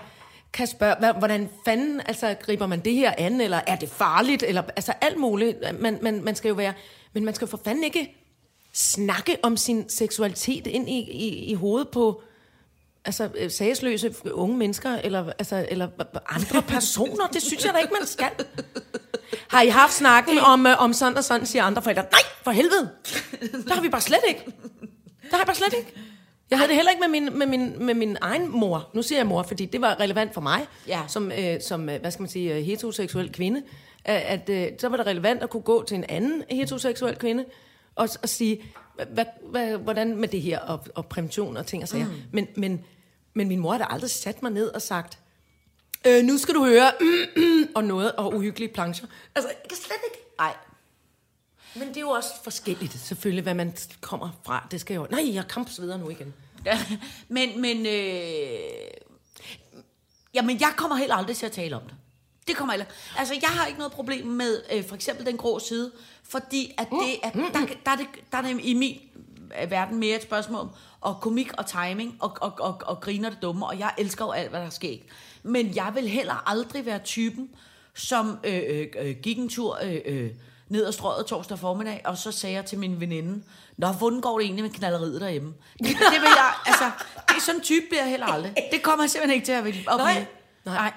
kan 0.54 0.68
spørge, 0.68 1.14
hvordan 1.14 1.50
fanden 1.66 2.02
altså, 2.06 2.36
griber 2.42 2.68
man 2.68 2.80
det 2.80 2.94
her 2.94 3.14
an, 3.18 3.42
eller 3.42 3.60
er 3.68 3.76
det 3.76 3.90
farligt, 3.90 4.44
eller 4.44 4.64
altså 4.76 4.94
alt 5.02 5.18
muligt. 5.18 5.58
Man, 5.80 6.00
man, 6.02 6.24
man 6.24 6.36
skal 6.36 6.50
jo 6.50 6.56
være, 6.56 6.74
men 7.14 7.26
man 7.26 7.36
skal 7.36 7.48
for 7.48 7.60
fanden 7.64 7.84
ikke 7.84 8.16
snakke 8.74 9.38
om 9.44 9.58
sin 9.58 9.90
seksualitet 9.90 10.68
ind 10.68 10.90
i, 10.90 11.00
i, 11.00 11.46
i 11.46 11.54
hovedet 11.54 11.90
på 11.90 12.22
altså, 13.06 13.30
øh, 13.36 13.52
sagsløse 13.52 14.16
unge 14.32 14.58
mennesker, 14.58 14.96
eller, 14.96 15.32
altså, 15.40 15.68
eller 15.70 15.88
andre 16.30 16.62
personer. 16.76 17.28
Det 17.28 17.42
synes 17.42 17.66
jeg 17.66 17.74
da 17.74 17.80
ikke, 17.80 17.94
man 18.00 18.08
skal. 18.08 18.30
Har 19.50 19.62
I 19.62 19.68
haft 19.68 19.94
snakken 19.94 20.40
om, 20.40 20.68
øh, 20.68 20.82
om 20.84 20.94
sådan 20.94 21.18
og 21.18 21.24
sådan, 21.24 21.46
siger 21.46 21.64
andre 21.64 21.82
forældre. 21.82 22.02
Nej, 22.04 22.22
for 22.44 22.52
helvede! 22.52 22.90
Der 23.68 23.74
har 23.74 23.82
vi 23.82 23.90
bare 23.90 24.02
slet 24.02 24.20
ikke. 24.28 24.44
Der 25.22 25.32
har 25.32 25.38
jeg 25.38 25.46
bare 25.46 25.56
slet 25.56 25.74
ikke. 25.78 25.94
Jeg 26.50 26.58
havde 26.58 26.68
det 26.68 26.76
heller 26.76 26.92
ikke 26.92 27.02
med 27.02 27.22
min, 27.22 27.38
med, 27.40 27.48
min, 27.48 27.86
med 27.86 27.94
min 27.94 28.18
egen 28.22 28.52
mor. 28.52 28.90
Nu 28.94 29.02
siger 29.02 29.20
jeg 29.20 29.28
mor, 29.28 29.44
fordi 29.44 29.66
det 29.66 29.82
var 29.82 30.00
relevant 30.00 30.34
for 30.34 30.42
mig, 30.42 30.66
Ja. 30.88 31.02
som, 31.08 31.32
øh, 31.32 31.62
som 31.62 31.90
øh, 31.90 32.02
hvad 32.02 32.12
skal 32.12 32.22
man 32.24 32.30
sige, 32.30 32.54
øh, 32.56 32.64
heteroseksuel 32.64 33.32
kvinde. 33.32 33.64
At, 34.06 34.22
at 34.22 34.50
øh, 34.50 34.68
så 34.80 34.90
var 34.90 34.98
det 34.98 35.06
relevant 35.06 35.44
at 35.44 35.50
kunne 35.50 35.62
gå 35.62 35.84
til 35.84 35.96
en 35.98 36.04
anden 36.10 36.44
heteroseksuel 36.50 37.16
kvinde, 37.16 37.46
og, 37.96 38.10
og 38.24 38.30
sige, 38.30 38.62
hvad, 39.14 39.26
hvad, 39.52 39.78
hvordan 39.78 40.16
med 40.18 40.28
det 40.28 40.42
her, 40.42 40.60
og, 40.60 40.80
og 40.96 41.06
prævention 41.06 41.58
og 41.58 41.66
ting 41.66 41.84
og 41.84 41.90
sager. 41.90 42.06
Mm. 42.06 42.14
Men, 42.32 42.48
men, 42.56 42.82
men 43.34 43.48
min 43.48 43.60
mor 43.60 43.72
har 43.72 43.78
da 43.78 43.86
aldrig 43.90 44.10
sat 44.10 44.44
mig 44.44 44.52
ned 44.52 44.68
og 44.68 44.82
sagt, 44.82 45.20
øh, 46.06 46.24
nu 46.24 46.38
skal 46.38 46.56
du 46.56 46.66
høre, 46.66 46.92
og 47.76 47.84
noget, 47.84 48.12
og 48.12 48.34
uhyggelige 48.36 48.74
plancher. 48.74 49.08
Altså, 49.36 49.50
jeg 49.50 49.70
kan 49.70 49.78
slet 49.78 49.98
ikke. 50.08 50.26
Nej. 50.38 50.54
Men 51.76 51.88
det 51.88 51.98
er 51.98 52.02
jo 52.02 52.10
også 52.10 52.30
forskelligt, 52.44 52.94
selvfølgelig, 52.94 53.44
hvad 53.44 53.54
man 53.54 53.74
kommer 54.02 54.30
fra. 54.46 54.68
Det 54.72 54.82
skal 54.82 54.96
jo... 54.96 55.08
Nej, 55.12 55.34
jeg 55.34 55.48
kamps 55.48 55.82
videre 55.82 55.98
nu 55.98 56.10
igen. 56.10 56.34
men, 57.28 57.62
men, 57.62 57.86
øh, 57.86 58.60
jamen, 60.34 60.60
jeg 60.60 60.74
kommer 60.78 60.96
heller 60.96 61.16
aldrig 61.16 61.38
til 61.38 61.46
at 61.46 61.52
tale 61.52 61.76
om 61.76 61.82
det. 61.82 61.96
Det 62.48 62.56
kommer 62.56 62.74
heller. 62.74 62.86
Altså, 63.18 63.34
jeg 63.42 63.50
har 63.50 63.66
ikke 63.66 63.80
noget 63.80 63.94
problem 63.94 64.26
med 64.26 64.62
øh, 64.74 64.88
for 64.88 64.96
eksempel 64.96 65.26
den 65.26 65.38
grå 65.38 65.60
side, 65.60 65.92
fordi 66.24 66.74
at 66.78 66.88
det 66.90 67.20
er, 67.24 67.30
der, 67.32 67.66
der, 67.86 67.92
er 67.92 67.96
det, 67.96 68.08
der 68.32 68.38
er 68.38 68.42
det 68.42 68.60
i 68.64 68.74
min 68.74 69.00
øh, 69.62 69.72
verden 69.72 70.00
mere 70.00 70.16
et 70.16 70.24
spørgsmål 70.24 70.60
om 70.60 70.70
og 71.02 71.22
komik 71.22 71.54
og 71.58 71.66
timing 71.66 72.18
og, 72.20 72.38
og, 72.42 72.54
og, 72.60 72.82
og 72.86 73.02
griner 73.02 73.30
det 73.30 73.42
dumme, 73.42 73.66
og 73.66 73.80
jeg 73.80 73.94
elsker 73.98 74.26
jo 74.26 74.32
alt, 74.32 74.50
hvad 74.50 74.60
der 74.60 74.66
er 74.66 74.70
sket. 74.70 75.02
Men 75.48 75.76
jeg 75.76 75.92
vil 75.96 76.08
heller 76.10 76.50
aldrig 76.50 76.86
være 76.86 77.00
typen, 77.00 77.50
som 77.96 78.40
øh, 78.44 78.62
øh, 78.68 78.88
øh, 79.00 79.16
gik 79.24 79.38
en 79.38 79.50
tur 79.50 79.80
øh, 79.84 79.98
øh, 80.06 80.32
ned 80.70 80.86
ad 80.86 80.92
strøget 80.92 81.26
torsdag 81.26 81.60
formiddag, 81.60 82.02
og 82.06 82.18
så 82.18 82.32
sagde 82.32 82.56
jeg 82.56 82.66
til 82.66 82.80
min 82.80 83.00
veninde, 83.00 83.44
Nå, 83.78 83.88
hvordan 83.88 84.22
går 84.22 84.38
det 84.38 84.46
egentlig 84.46 84.64
med 84.64 84.72
knalleriet 84.72 85.22
derhjemme? 85.22 85.54
Det, 85.80 85.88
det 85.88 85.96
vil 86.22 86.30
jeg, 86.38 86.54
altså, 86.66 86.92
det 87.28 87.36
er 87.36 87.42
sådan 87.42 87.60
en 87.60 87.64
type 87.64 87.86
bliver 87.90 88.02
jeg 88.02 88.10
heller 88.10 88.26
aldrig. 88.26 88.56
Det 88.72 88.82
kommer 88.84 89.04
jeg 89.04 89.10
simpelthen 89.10 89.36
ikke 89.36 89.46
til 89.46 89.52
at 89.52 89.64
blive. 89.64 89.76
Nej. 89.98 90.26
Nej. 90.66 90.94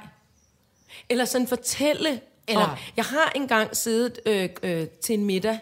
Eller 1.08 1.24
sådan 1.24 1.46
fortælle. 1.48 2.08
Eller- 2.08 2.20
Eller... 2.48 2.76
Jeg 2.96 3.04
har 3.04 3.32
engang 3.34 3.76
siddet 3.76 4.20
øh, 4.26 4.48
øh, 4.62 4.86
til 4.88 5.14
en 5.14 5.24
middag, 5.24 5.58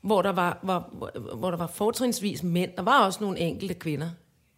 hvor 0.00 0.22
der 0.22 0.32
var, 0.32 0.58
hvor, 0.62 0.88
hvor- 0.92 1.34
hvor 1.36 1.50
der 1.50 1.58
var 1.58 1.66
fortrinsvis 1.66 2.42
mænd. 2.42 2.70
Der 2.76 2.82
var 2.82 3.04
også 3.04 3.18
nogle 3.20 3.38
enkelte 3.38 3.74
kvinder, 3.74 4.10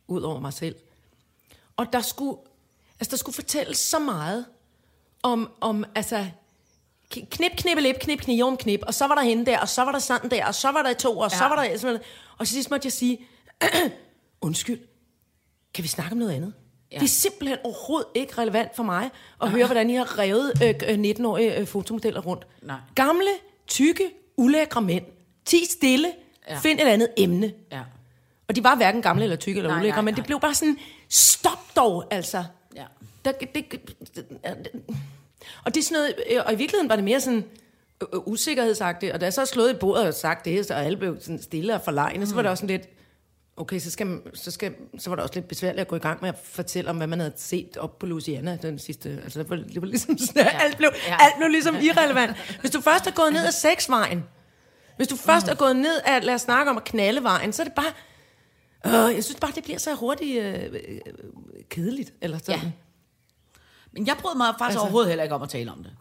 ud 0.09 0.23
over 0.23 0.41
mig 0.41 0.53
selv. 0.53 0.77
Og 1.77 1.93
der 1.93 2.01
skulle, 2.01 2.37
altså 3.01 3.11
der 3.11 3.17
skulle 3.17 3.35
fortælles 3.35 3.79
så 3.79 3.99
meget 3.99 4.45
om, 5.23 5.51
om 5.61 5.85
altså, 5.95 6.27
knip, 7.11 7.53
knippe, 7.57 7.83
lip, 7.83 7.97
knip, 8.01 8.21
knive 8.21 8.45
om 8.45 8.57
knip, 8.57 8.81
og 8.83 8.95
så 8.95 9.07
var 9.07 9.15
der 9.15 9.23
hende 9.23 9.47
der, 9.47 9.59
og 9.59 9.69
så 9.69 9.83
var 9.83 9.93
der 9.93 9.99
sådan 9.99 10.31
der, 10.31 10.47
og 10.47 10.55
så 10.55 10.71
var 10.71 10.83
der 10.83 10.93
to, 10.93 11.19
og 11.19 11.31
ja. 11.31 11.39
så 11.39 11.45
var 11.45 11.57
der 11.57 11.77
sådan 11.77 11.95
noget. 11.95 12.03
Og 12.39 12.47
til 12.47 12.55
sidst 12.55 12.71
måtte 12.71 12.87
jeg 12.87 12.93
sige, 12.93 13.19
undskyld, 14.41 14.81
kan 15.75 15.83
vi 15.83 15.89
snakke 15.89 16.13
om 16.13 16.19
noget 16.19 16.33
andet? 16.33 16.55
Ja. 16.93 16.97
Det 16.97 17.05
er 17.05 17.09
simpelthen 17.09 17.59
overhovedet 17.65 18.09
ikke 18.15 18.39
relevant 18.39 18.77
for 18.77 18.83
mig 18.83 19.11
at 19.43 19.51
høre, 19.51 19.67
hvordan 19.67 19.91
I 19.91 19.95
har 19.95 20.19
revet 20.19 20.53
øh, 20.63 20.75
øh, 20.89 21.11
19-årige 21.11 21.57
øh, 21.57 21.67
fotomodeller 21.67 22.21
rundt. 22.21 22.47
Nej. 22.63 22.77
Gamle, 22.95 23.31
tykke, 23.67 24.11
ulækre 24.37 24.83
mænd. 24.83 25.05
Ti 25.45 25.67
stille, 25.71 26.13
ja. 26.49 26.59
Find 26.59 26.81
et 26.81 26.85
andet 26.85 27.09
emne. 27.17 27.53
Ja. 27.73 27.81
Og 28.49 28.57
de 28.57 28.65
var 28.65 28.77
hverken 28.77 29.03
gamle 29.03 29.23
eller 29.23 29.37
tykke 29.37 29.59
eller 29.59 29.71
Nej, 29.71 29.81
ulækre, 29.81 29.97
nej, 29.97 30.03
men 30.03 30.15
det 30.15 30.19
nej. 30.19 30.27
blev 30.27 30.41
bare 30.41 30.55
sådan, 30.55 30.79
stop 31.09 31.77
dog, 31.77 32.05
altså. 32.11 32.45
Ja. 32.81 32.85
Der, 33.25 33.33
det, 33.33 33.55
det, 33.55 33.65
det, 33.73 33.81
og 35.65 35.75
det 35.75 35.81
er 35.81 35.85
sådan 35.85 35.99
noget, 35.99 36.15
øh, 36.31 36.43
og 36.47 36.53
i 36.53 36.57
virkeligheden 36.57 36.89
var 36.89 36.95
det 36.97 37.05
mere 37.05 37.21
sådan 37.21 37.45
øh, 38.03 38.19
usikkerhedsagtigt, 38.27 39.13
og 39.13 39.21
da 39.21 39.27
jeg 39.27 39.33
så 39.33 39.47
slået 39.47 39.71
i 39.71 39.75
bordet 39.75 40.07
og 40.07 40.15
sagt 40.15 40.45
det, 40.45 40.67
så 40.67 40.75
alle 40.75 40.97
blev 40.99 41.17
sådan 41.21 41.43
stille 41.43 41.75
og 41.75 41.81
forlegne, 41.85 42.27
så 42.27 42.35
var 42.35 42.43
det 42.43 42.51
også 42.51 42.61
sådan 42.61 42.77
lidt, 42.77 42.89
okay, 43.57 43.79
så, 43.79 43.91
skal, 43.91 44.07
man- 44.07 44.23
så, 44.35 44.51
skal, 44.51 44.75
så 44.99 45.11
var 45.11 45.15
det 45.15 45.23
også 45.23 45.35
lidt 45.35 45.49
besværligt 45.49 45.81
at 45.81 45.89
gå 45.89 45.97
i 45.97 45.99
gang 45.99 46.19
med 46.21 46.29
at 46.29 46.35
fortælle 46.45 46.91
om, 46.91 46.97
hvad 46.97 47.07
man 47.07 47.19
havde 47.21 47.33
set 47.37 47.77
op 47.77 47.99
på 47.99 48.07
Louisiana 48.07 48.59
den 48.63 48.79
sidste, 48.79 49.21
altså 49.25 49.39
det 49.39 49.51
var, 49.51 49.57
det 49.57 49.81
var 49.83 49.87
ligesom 49.87 50.19
sådan, 50.19 50.43
ja. 50.43 50.59
alt, 50.65 50.77
blev, 50.77 50.91
ja. 51.07 51.17
Alt 51.21 51.35
blev 51.39 51.49
ligesom 51.49 51.77
irrelevant. 51.77 52.37
Hvis 52.61 52.71
du 52.71 52.81
først 52.81 53.07
er 53.07 53.11
gået 53.11 53.33
ned 53.33 53.47
ad 53.47 53.53
sexvejen, 53.53 54.25
hvis 54.97 55.09
du 55.09 55.17
først 55.17 55.49
er 55.49 55.55
gået 55.55 55.77
ned 55.77 56.01
af, 56.05 56.25
lad 56.25 56.35
os 56.35 56.41
snakke 56.41 56.71
om 56.71 56.77
at 56.77 56.85
knalde 56.85 57.23
vejen, 57.23 57.53
så 57.53 57.63
er 57.63 57.65
det 57.67 57.75
bare, 57.75 57.93
øh, 58.87 58.93
jeg 58.93 59.25
synes 59.25 59.41
bare, 59.41 59.53
det 59.55 59.65
bliver 59.65 59.79
så 59.79 59.95
hurtigt 59.95 60.43
øh, 60.43 60.65
øh, 60.73 60.99
kedeligt, 61.69 62.13
eller 62.21 62.39
sådan. 62.39 62.61
Ja. 62.61 62.71
Men 63.93 64.07
jeg 64.07 64.17
brød 64.21 64.37
mig 64.37 64.47
faktisk 64.47 64.65
Altså- 64.65 64.81
overhovedet 64.81 65.09
heller 65.09 65.23
ikke 65.23 65.35
om 65.35 65.43
at 65.43 65.49
tale 65.49 65.71
om 65.73 65.83
det. 65.85 65.93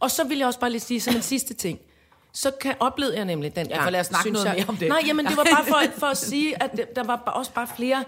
Og 0.00 0.10
så 0.10 0.24
vil 0.24 0.38
jeg 0.38 0.46
også 0.46 0.60
bare 0.60 0.70
lige 0.70 0.80
sige 0.80 1.00
som 1.00 1.14
en 1.16 1.22
sidste 1.22 1.54
ting. 1.54 1.78
Så 2.32 2.50
kan, 2.60 2.74
oplevede 2.80 3.16
jeg 3.16 3.24
nemlig 3.24 3.56
den 3.56 3.66
Ja, 3.66 3.72
gang, 3.72 3.82
for 3.84 3.90
lad 3.90 4.00
os 4.00 4.06
snakke 4.06 4.30
noget 4.30 4.46
jeg, 4.46 4.54
mere 4.54 4.64
om 4.68 4.76
det. 4.76 4.88
Nej, 4.88 5.02
jamen 5.06 5.26
det 5.26 5.36
var 5.36 5.44
bare 5.44 5.64
for, 5.64 5.82
for 6.00 6.06
at 6.06 6.16
sige, 6.16 6.62
at 6.62 6.80
der 6.96 7.02
var 7.04 7.16
også 7.16 7.52
bare 7.52 7.66
flere 7.76 8.04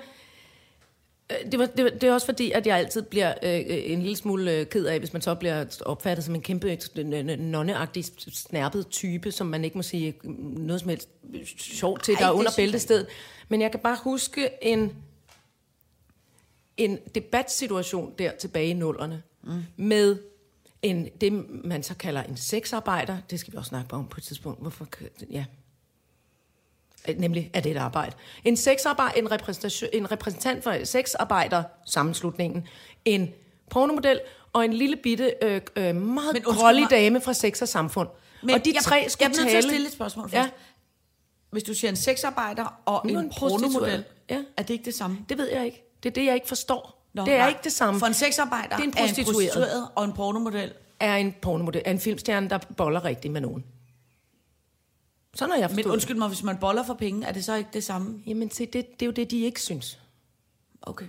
Det, 1.50 1.58
var, 1.58 1.66
det, 1.66 1.84
var, 1.84 1.90
det 1.90 2.02
er 2.02 2.12
også 2.12 2.26
fordi, 2.26 2.50
at 2.50 2.66
jeg 2.66 2.78
altid 2.78 3.02
bliver 3.02 3.34
øh, 3.42 3.54
øh, 3.54 3.64
en 3.68 4.02
lille 4.02 4.16
smule 4.16 4.52
øh, 4.52 4.66
ked 4.66 4.86
af, 4.86 4.98
hvis 4.98 5.12
man 5.12 5.22
så 5.22 5.34
bliver 5.34 5.64
opfattet 5.86 6.24
som 6.24 6.34
en 6.34 6.42
kæmpe 6.42 6.70
øh, 6.70 6.78
øh, 6.96 7.24
nonneagtig 7.38 8.04
snærpet 8.32 8.88
type, 8.88 9.32
som 9.32 9.46
man 9.46 9.64
ikke 9.64 9.78
må 9.78 9.82
sige 9.82 10.14
øh, 10.24 10.30
noget 10.58 10.80
som 10.80 10.88
helst 10.88 11.08
sjovt 11.58 12.04
til, 12.04 12.14
Ej, 12.14 12.20
der 12.20 12.26
er 12.26 12.32
under 12.32 12.50
bæltestedet. 12.56 13.06
Men 13.48 13.60
jeg 13.60 13.70
kan 13.70 13.80
bare 13.80 13.98
huske 14.02 14.48
en, 14.62 14.92
en 16.76 16.98
debatsituation 17.14 18.12
der 18.18 18.30
tilbage 18.40 18.68
i 18.68 18.72
nullerne, 18.72 19.22
mm. 19.42 19.62
med 19.76 20.18
en, 20.82 21.08
det, 21.20 21.32
man 21.64 21.82
så 21.82 21.94
kalder 21.94 22.22
en 22.22 22.36
sexarbejder. 22.36 23.18
Det 23.30 23.40
skal 23.40 23.52
vi 23.52 23.58
også 23.58 23.68
snakke 23.68 23.94
om 23.94 24.08
på 24.08 24.16
et 24.18 24.24
tidspunkt. 24.24 24.60
Hvorfor? 24.60 24.88
Ja. 25.30 25.44
Nemlig, 27.18 27.50
er 27.54 27.60
det 27.60 27.72
et 27.72 27.76
arbejde. 27.76 28.12
En 28.44 28.56
sexarbejder, 28.56 29.12
en, 29.18 29.30
repræsentation, 29.30 29.90
en 29.92 30.10
repræsentant 30.12 30.64
for 30.64 30.84
sexarbejder 30.84 31.62
sammenslutningen, 31.86 32.66
en 33.04 33.28
pornomodel 33.70 34.20
og 34.52 34.64
en 34.64 34.72
lille 34.72 34.96
bitte, 34.96 35.34
øh, 35.42 35.60
øh, 35.76 35.96
meget 35.96 36.42
mig. 36.74 36.90
dame 36.90 37.20
fra 37.20 37.32
sex 37.32 37.62
og 37.62 37.68
samfund. 37.68 38.08
Men 38.42 38.54
og 38.54 38.64
de 38.64 38.72
jeg, 38.74 38.82
tre 38.82 39.04
skulle 39.08 39.28
jeg 39.28 39.36
tale... 39.36 39.50
til 39.50 39.56
at 39.56 39.64
stille 39.64 39.86
et 39.86 39.92
spørgsmål 39.92 40.30
først. 40.30 40.44
Ja. 40.44 40.50
Hvis 41.50 41.62
du 41.62 41.74
siger 41.74 41.90
en 41.90 41.96
sexarbejder 41.96 42.80
og 42.84 43.02
en, 43.08 43.16
en 43.18 43.30
prostitueret. 43.30 43.72
pornomodel, 43.72 44.04
Ja. 44.30 44.38
er 44.56 44.62
det 44.62 44.70
ikke 44.74 44.84
det 44.84 44.94
samme? 44.94 45.18
det 45.28 45.38
ved 45.38 45.50
jeg 45.52 45.64
ikke. 45.64 45.82
Det 46.02 46.08
er 46.08 46.14
det, 46.14 46.24
jeg 46.24 46.34
ikke 46.34 46.48
forstår. 46.48 47.08
Nå, 47.14 47.24
det 47.24 47.34
er 47.34 47.38
nej. 47.38 47.48
ikke 47.48 47.60
det 47.64 47.72
samme. 47.72 48.00
For 48.00 48.06
en 48.06 48.14
sexarbejder 48.14 48.76
Det 48.76 48.84
er 48.84 48.88
en 48.88 48.94
er 48.96 49.02
en 49.02 49.08
prostitueret. 49.08 49.26
prostitueret 49.26 49.88
og 49.94 50.04
en 50.04 50.12
pornomodel. 50.12 50.72
er 51.00 51.16
en 51.16 51.34
pornomodel, 51.42 51.82
er 51.84 51.90
en 51.90 52.00
filmstjerne, 52.00 52.50
der 52.50 52.58
boller 52.76 53.04
rigtigt 53.04 53.32
med 53.32 53.40
nogen. 53.40 53.64
Sådan 55.36 55.50
har 55.52 55.58
jeg 55.58 55.70
forstået 55.70 55.86
Men 55.86 55.92
undskyld 55.92 56.16
mig, 56.16 56.28
hvis 56.28 56.42
man 56.42 56.56
boller 56.56 56.82
for 56.84 56.94
penge, 56.94 57.26
er 57.26 57.32
det 57.32 57.44
så 57.44 57.54
ikke 57.54 57.70
det 57.72 57.84
samme? 57.84 58.22
Jamen, 58.26 58.50
se, 58.50 58.66
det, 58.66 58.72
det 59.00 59.02
er 59.02 59.06
jo 59.06 59.12
det, 59.12 59.30
de 59.30 59.40
ikke 59.40 59.60
synes. 59.60 59.98
Okay. 60.82 61.06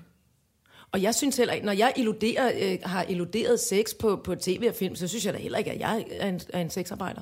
Og 0.91 1.01
jeg 1.01 1.15
synes 1.15 1.37
heller 1.37 1.53
ikke, 1.53 1.65
når 1.65 1.73
jeg 1.73 1.93
illuderer, 1.95 2.51
øh, 2.61 2.77
har 2.83 3.03
illuderet 3.03 3.59
sex 3.59 3.85
på, 3.99 4.15
på 4.23 4.35
tv 4.35 4.65
og 4.69 4.75
film, 4.75 4.95
så 4.95 5.07
synes 5.07 5.25
jeg 5.25 5.33
da 5.33 5.39
heller 5.39 5.57
ikke, 5.57 5.71
at 5.71 5.79
jeg 5.79 6.05
er 6.11 6.27
en, 6.29 6.41
er 6.53 6.61
en 6.61 6.69
sexarbejder. 6.69 7.21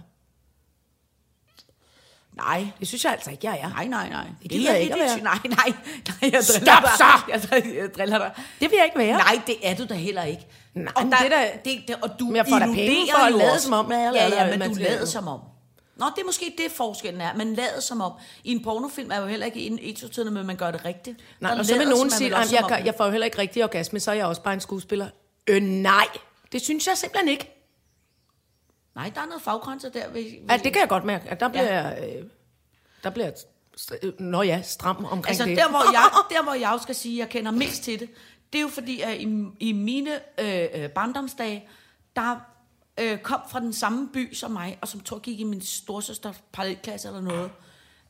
Nej. 2.34 2.68
Det 2.80 2.88
synes 2.88 3.04
jeg 3.06 3.12
altså 3.14 3.32
ikke, 3.32 3.48
jeg 3.48 3.60
er. 3.60 3.70
Nej, 3.70 3.88
nej, 3.88 4.10
nej. 4.10 4.26
Det 4.44 4.52
gider 4.52 4.72
jeg 4.72 4.82
ikke 4.82 4.94
at 4.94 5.00
være. 5.00 5.22
Nej, 5.24 5.38
nej, 5.46 5.74
nej. 6.22 6.30
Jeg 6.32 6.44
Stop 6.44 6.60
driller 6.62 6.82
dig. 6.82 6.90
så! 6.98 7.06
Jeg 7.32 7.42
driller, 7.44 7.82
jeg 7.82 7.94
driller 7.96 8.18
dig. 8.18 8.32
Det 8.60 8.70
vil 8.72 8.76
jeg 8.78 8.86
ikke 8.86 8.98
være. 8.98 9.18
Nej, 9.18 9.42
det 9.48 9.56
er 9.64 9.76
du 9.76 9.86
da 9.86 9.94
heller 9.94 10.24
ikke. 10.24 10.48
Nej, 10.74 10.94
og 10.96 11.04
der, 11.04 11.10
det 11.10 11.26
er 11.26 11.30
da- 11.30 11.58
det, 11.66 11.80
det, 11.88 11.96
og 12.02 12.10
du 12.20 12.26
Men 12.26 12.36
jeg 12.36 12.46
får 12.50 12.60
da 12.60 12.66
penge 12.66 13.12
for 13.12 13.26
at 13.26 13.34
lade 13.34 13.60
som 13.60 13.74
om, 13.74 13.92
at 13.92 13.98
jeg 14.00 14.12
Ja, 14.16 14.46
ja, 14.46 14.58
men 14.58 14.70
du 14.70 14.76
lader 14.76 15.06
som 15.06 15.28
om. 15.28 15.40
Nå, 15.96 16.06
det 16.16 16.22
er 16.22 16.26
måske 16.26 16.56
det 16.58 16.72
forskellen 16.72 17.22
er. 17.22 17.36
Man 17.36 17.54
lader 17.54 17.80
som 17.82 18.02
om. 18.02 18.12
I 18.44 18.52
en 18.52 18.64
pornofilm 18.64 19.12
er 19.12 19.20
jo 19.22 19.26
heller 19.28 19.46
ikke 19.46 19.60
en 19.60 19.80
etotidende, 19.82 20.32
men 20.32 20.46
man 20.46 20.56
gør 20.56 20.72
det 20.72 20.86
rigtigt. 20.86 21.20
Nej, 21.40 21.52
Der 21.52 21.60
og 21.60 21.66
så 21.66 21.78
vil 21.78 21.88
nogen 21.90 22.10
sige, 22.10 22.36
at 22.36 22.52
jeg, 22.52 22.82
jeg 22.86 22.96
får 22.98 23.06
jo 23.06 23.12
heller 23.12 23.26
ikke 23.26 23.38
rigtig 23.38 23.64
orgasme, 23.64 24.00
så 24.00 24.12
er 24.12 24.16
jeg 24.16 24.26
også 24.26 24.42
bare 24.42 24.54
en 24.54 24.60
skuespiller. 24.60 25.10
Øh, 25.48 25.62
nej. 25.62 26.06
Det 26.52 26.62
synes 26.62 26.88
jeg 26.88 26.98
simpelthen 26.98 27.30
ikke. 27.30 27.52
Nej, 28.96 29.12
der 29.16 29.22
er 29.22 29.26
noget 29.26 29.42
faggrænser 29.42 29.90
der. 29.90 30.10
Ved, 30.10 30.24
Ja, 30.50 30.58
det 30.58 30.74
kan 30.74 30.80
jeg 30.82 30.90
godt 30.90 31.04
mærke. 31.06 31.30
At 31.30 31.40
der 31.40 31.48
bliver 31.48 31.64
Ja. 31.66 31.88
jeg... 31.88 32.16
Øh, 32.20 32.26
der 33.04 33.10
bliver 33.10 33.26
jeg... 33.26 33.36
øh, 34.04 34.14
Nå 34.20 34.42
ja, 34.42 34.62
stram 34.62 35.06
omkring 35.06 35.28
Altså, 35.28 35.46
det. 35.46 35.58
der 35.58 35.70
hvor, 35.70 35.92
jeg, 35.92 36.10
der 36.38 36.44
hvor 36.44 36.54
jeg 36.54 36.80
skal 36.82 36.96
sige, 36.96 37.16
at 37.16 37.20
jeg 37.20 37.30
kender 37.30 37.52
mest 37.52 37.84
til 37.84 38.00
det, 38.00 38.10
det 38.54 38.60
er 38.60 38.62
jo 38.62 38.68
fordi, 38.68 39.02
at 39.02 39.18
i, 39.18 39.44
i 39.60 39.72
mine 39.72 40.12
øh, 40.40 40.66
øh, 40.74 40.90
barndomsdage, 40.90 41.68
der 42.16 42.40
øh, 43.00 43.18
kom 43.18 43.42
fra 43.52 43.60
den 43.60 43.74
samme 43.74 44.10
by 44.14 44.34
som 44.34 44.52
mig, 44.52 44.78
og 44.82 44.88
som 44.88 45.00
tror 45.00 45.20
gik 45.20 45.40
i 45.40 45.44
min 45.44 45.62
storsøster 45.62 46.34
parallelklasse 46.52 47.08
eller 47.08 47.22
noget, 47.22 47.52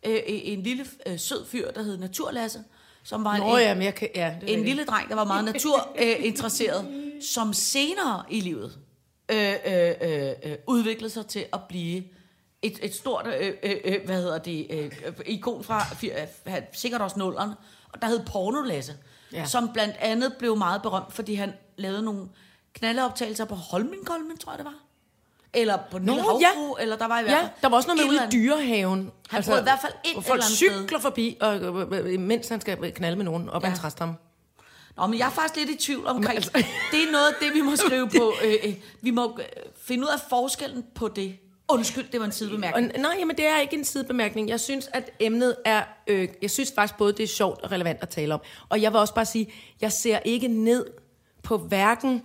øh, 0.06 0.19
en 0.26 0.63
lille 0.63 0.86
øh, 1.06 1.19
sød 1.19 1.45
fyr, 1.45 1.71
der 1.71 1.84
hed 1.84 1.98
Naturlasse, 1.98 2.60
som 3.04 3.24
var 3.24 3.38
Nå 3.38 3.56
en, 3.56 3.62
ja, 3.62 3.74
men 3.74 3.84
jeg 3.84 3.95
kan... 3.95 4.10
Ja, 4.15 4.36
det 4.41 4.54
en 4.54 4.63
lille 4.63 4.86
dreng, 4.86 5.10
der 5.10 5.15
var 5.15 5.26
meget 5.26 5.45
naturinteresseret, 5.45 6.86
som 7.34 7.54
senere 7.54 8.24
i 8.30 8.39
livet 8.39 8.80
øh, 9.32 9.54
øh, 9.65 9.93
øh, 10.02 10.32
øh, 10.43 10.56
udviklede 10.67 11.13
sig 11.13 11.28
til 11.28 11.45
at 11.54 11.60
blive 11.69 12.04
et, 12.62 12.80
et 12.82 12.95
stort, 12.95 13.28
øh, 13.28 13.54
øh, 13.63 13.76
øh, 13.86 14.06
hvad 14.06 14.21
hedder 14.21 14.38
det, 14.38 14.67
øh, 14.69 14.91
øh, 15.06 15.13
ikon 15.26 15.63
fra 15.63 15.82
øh, 16.48 16.62
sikkert 16.74 17.02
også 17.02 17.19
nullerne, 17.19 17.56
og 17.89 18.02
der 18.02 18.08
hed 18.08 18.26
Pornolasse, 18.26 18.93
ja. 19.34 19.45
som 19.45 19.69
blandt 19.74 19.95
andet 20.00 20.34
blev 20.39 20.58
meget 20.58 20.82
berømt, 20.82 21.13
fordi 21.13 21.34
han 21.34 21.54
lavede 21.78 22.04
nogle 22.04 22.28
knaldeoptagelser 22.76 23.46
på 23.46 23.56
Holmenkollen, 23.56 24.38
tror 24.38 24.52
jeg 24.52 24.58
det 24.58 24.66
var. 24.66 24.74
Eller 25.54 25.78
på 25.92 25.98
den 26.00 26.06
Nå, 26.06 26.14
lille 26.14 26.28
ja. 26.40 26.48
havfru, 26.48 26.76
eller 26.76 26.98
der 26.98 27.08
var 27.08 27.20
i 27.20 27.24
hvert 27.24 27.34
Ja, 27.34 27.40
fald... 27.42 27.50
der 27.62 27.70
var 27.70 27.76
også 27.78 27.88
noget 27.88 28.02
med 28.02 28.10
ude 28.10 28.28
i 28.28 28.32
dyrehaven. 28.32 29.12
Han 29.30 29.44
brød 29.44 29.60
i 29.60 29.64
hvert 29.64 29.80
fald 29.82 29.94
et 30.06 30.14
folk 30.14 30.26
eller 30.26 30.34
andet 30.34 30.58
sted. 30.58 30.82
cykler 30.84 31.00
forbi, 31.00 31.38
og, 31.42 31.56
øh, 31.94 32.20
mens 32.20 32.48
han 32.50 32.62
skal 32.62 32.92
knalde 32.94 33.16
med 33.18 33.26
nogen 33.26 33.50
op 33.50 33.64
ad 33.64 33.68
en 33.68 33.74
Ja. 33.74 33.80
træstamme. 33.80 34.16
Nå, 34.98 35.08
men 35.08 35.20
jeg 35.20 35.26
er 35.26 35.32
faktisk 35.32 35.56
lidt 35.68 35.82
i 35.82 35.86
tvivl 35.86 36.08
omkring, 36.08 36.36
altså- 36.36 36.52
det 36.92 37.04
er 37.08 37.12
noget 37.12 37.28
af 37.28 37.34
det, 37.42 37.54
vi 37.54 37.62
må 37.62 37.76
skrive 37.76 38.10
på. 38.10 38.34
Øh, 38.46 38.54
øh, 38.64 38.74
vi 39.02 39.12
må 39.12 39.38
øh, 39.40 39.46
finde 39.82 40.04
ud 40.04 40.10
af 40.14 40.20
forskellen 40.30 40.86
på 40.96 41.08
det. 41.08 41.38
Undskyld, 41.70 42.06
det 42.12 42.20
var 42.20 42.26
en 42.26 42.32
sidebemærkning. 42.32 42.92
nej, 43.02 43.16
jamen 43.20 43.38
det 43.38 43.48
er 43.48 43.60
ikke 43.60 43.76
en 43.78 43.86
sidebemærkning. 43.86 44.50
Jeg 44.50 44.60
synes, 44.60 44.90
at 44.94 45.10
emnet 45.20 45.56
er... 45.66 45.84
Øh, 46.08 46.28
jeg 46.42 46.52
synes 46.52 46.72
faktisk 46.76 46.98
både, 46.98 47.14
det 47.14 47.24
er 47.24 47.28
sjovt 47.28 47.62
og 47.62 47.72
relevant 47.72 48.00
at 48.02 48.10
tale 48.10 48.34
om. 48.34 48.40
Og 48.70 48.82
jeg 48.82 48.92
vil 48.92 49.00
også 49.00 49.14
bare 49.14 49.26
sige, 49.26 49.54
jeg 49.82 49.92
ser 49.92 50.20
ikke 50.26 50.48
ned 50.48 50.86
på 51.44 51.58
hverken 51.58 52.24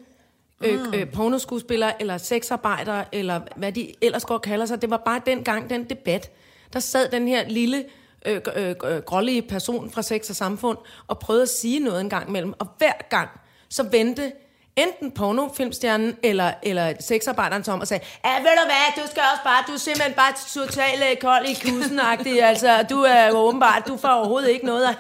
øh, 0.65 0.81
Mm. 0.87 0.95
øh, 0.95 1.11
pornoskuespillere 1.13 2.01
eller 2.01 2.19
sexarbejdere, 2.19 3.05
eller 3.13 3.41
hvad 3.57 3.73
de 3.73 3.93
ellers 4.03 4.25
går 4.25 4.35
og 4.35 4.43
kalder 4.43 4.67
sig. 4.67 4.83
Det 4.83 4.91
var 4.91 4.97
bare 5.05 5.21
dengang, 5.27 5.71
den 5.71 5.85
debat. 5.85 6.31
Der 6.73 6.81
sad 6.81 7.09
den 7.11 7.29
her 7.29 7.49
lille 7.49 7.85
øh, 8.27 8.41
øh, 8.57 8.75
øh, 8.85 8.99
grålige 9.03 9.43
person 9.43 9.91
fra 9.91 10.03
Sex 10.03 10.31
og 10.31 10.37
Samfund 10.37 10.79
og 11.07 11.19
prøvede 11.19 11.43
at 11.43 11.49
sige 11.49 11.79
noget 11.79 12.01
en 12.01 12.11
gang 12.11 12.29
imellem. 12.29 12.55
Og 12.59 12.67
hver 12.79 12.93
gang, 13.11 13.29
så 13.69 13.83
vendte 13.83 14.33
enten 14.77 15.11
pornofilmstjernen 15.11 16.17
eller, 16.23 16.53
eller 16.63 16.93
sexarbejderen 17.01 17.65
som 17.65 17.81
og 17.81 17.89
sagde, 17.89 18.05
ja, 18.25 18.35
ved 18.37 18.45
du 18.45 18.65
hvad, 18.67 19.05
du 19.05 19.11
skal 19.11 19.23
også 19.33 19.43
bare, 19.45 19.65
du 19.67 19.73
er 19.73 19.77
simpelthen 19.77 20.15
bare 20.15 20.33
totalt 20.55 21.03
øh, 21.11 21.17
kold 21.17 21.47
i 21.49 21.55
kussen 21.55 22.01
altså, 22.01 22.87
du 22.91 23.01
er 23.03 23.31
åbenbart, 23.31 23.83
du 23.89 23.97
får 23.97 24.09
overhovedet 24.09 24.51
ikke 24.51 24.67
noget. 24.67 24.89
Og 24.89 24.95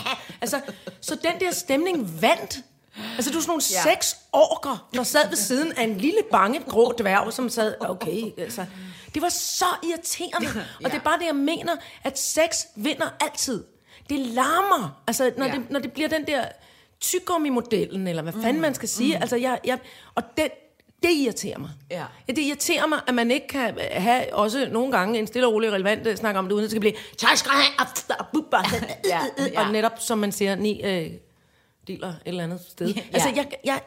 altså, 0.42 0.60
så 1.00 1.14
den 1.14 1.40
der 1.40 1.50
stemning 1.50 2.22
vandt. 2.22 2.58
Altså, 3.16 3.30
du 3.30 3.36
er 3.36 3.40
sådan 3.42 3.50
nogle 3.50 3.62
ja. 3.72 3.82
seks 3.94 4.16
orker, 4.32 4.88
der 4.94 5.02
sad 5.02 5.28
ved 5.28 5.36
siden 5.36 5.72
af 5.72 5.82
en 5.84 5.96
lille 5.98 6.20
bange 6.30 6.60
grå 6.68 6.92
dværg, 6.98 7.32
som 7.32 7.48
sad, 7.48 7.74
okay, 7.88 8.22
altså. 8.38 8.66
Det 9.14 9.22
var 9.22 9.28
så 9.28 9.64
irriterende. 9.82 10.64
Og 10.84 10.90
det 10.90 10.94
er 10.98 11.02
bare 11.02 11.18
det, 11.18 11.26
jeg 11.26 11.34
mener, 11.36 11.76
at 12.04 12.18
sex 12.18 12.64
vinder 12.76 13.06
altid. 13.20 13.64
Det 14.10 14.18
larmer. 14.18 15.02
Altså, 15.06 15.32
når, 15.36 15.46
Ja. 15.46 15.52
det, 15.52 15.70
når 15.70 15.80
det 15.80 15.92
bliver 15.92 16.08
den 16.08 16.26
der 16.26 16.44
tyggegummi-modellen, 17.00 18.06
eller 18.08 18.22
hvad 18.22 18.32
fanden 18.32 18.60
man 18.62 18.74
skal 18.74 18.88
sige. 18.88 19.16
Altså, 19.20 19.36
jeg, 19.36 19.58
jeg, 19.64 19.78
og 20.14 20.22
det, 20.36 20.48
det 21.02 21.10
irriterer 21.12 21.58
mig. 21.58 21.70
Ja. 21.90 22.04
ja. 22.28 22.32
Det 22.32 22.38
irriterer 22.42 22.86
mig, 22.86 23.00
at 23.06 23.14
man 23.14 23.30
ikke 23.30 23.46
kan 23.48 23.78
have 23.92 24.34
også 24.34 24.68
nogle 24.72 24.92
gange 24.92 25.18
en 25.18 25.26
stille 25.26 25.46
og 25.46 25.52
rolig 25.52 25.72
relevant 25.72 26.06
øh, 26.06 26.16
snak 26.16 26.36
om 26.36 26.44
det, 26.44 26.52
uden 26.52 26.62
at 26.64 26.64
det 26.64 26.70
skal 26.70 26.80
blive... 26.80 26.94
"Tak 27.18 27.36
skal 27.36 27.50
du 27.50 27.56
have," 27.56 27.72
og- 27.78 28.16
og 28.18 28.26
bubba. 28.32 28.56
Ja, 29.04 29.20
ja. 29.54 29.66
Og 29.66 29.72
netop, 29.72 29.92
som 29.98 30.18
man 30.18 30.32
siger, 30.32 30.54
ni 30.54 30.82
øh, 30.82 31.10
deler 31.88 32.08
et 32.08 32.20
eller 32.24 32.44
andet 32.44 32.60
sted. 32.60 32.88
Ja. 32.88 33.02
Altså, 33.12 33.28
jeg, 33.28 33.50
jeg, 33.64 33.82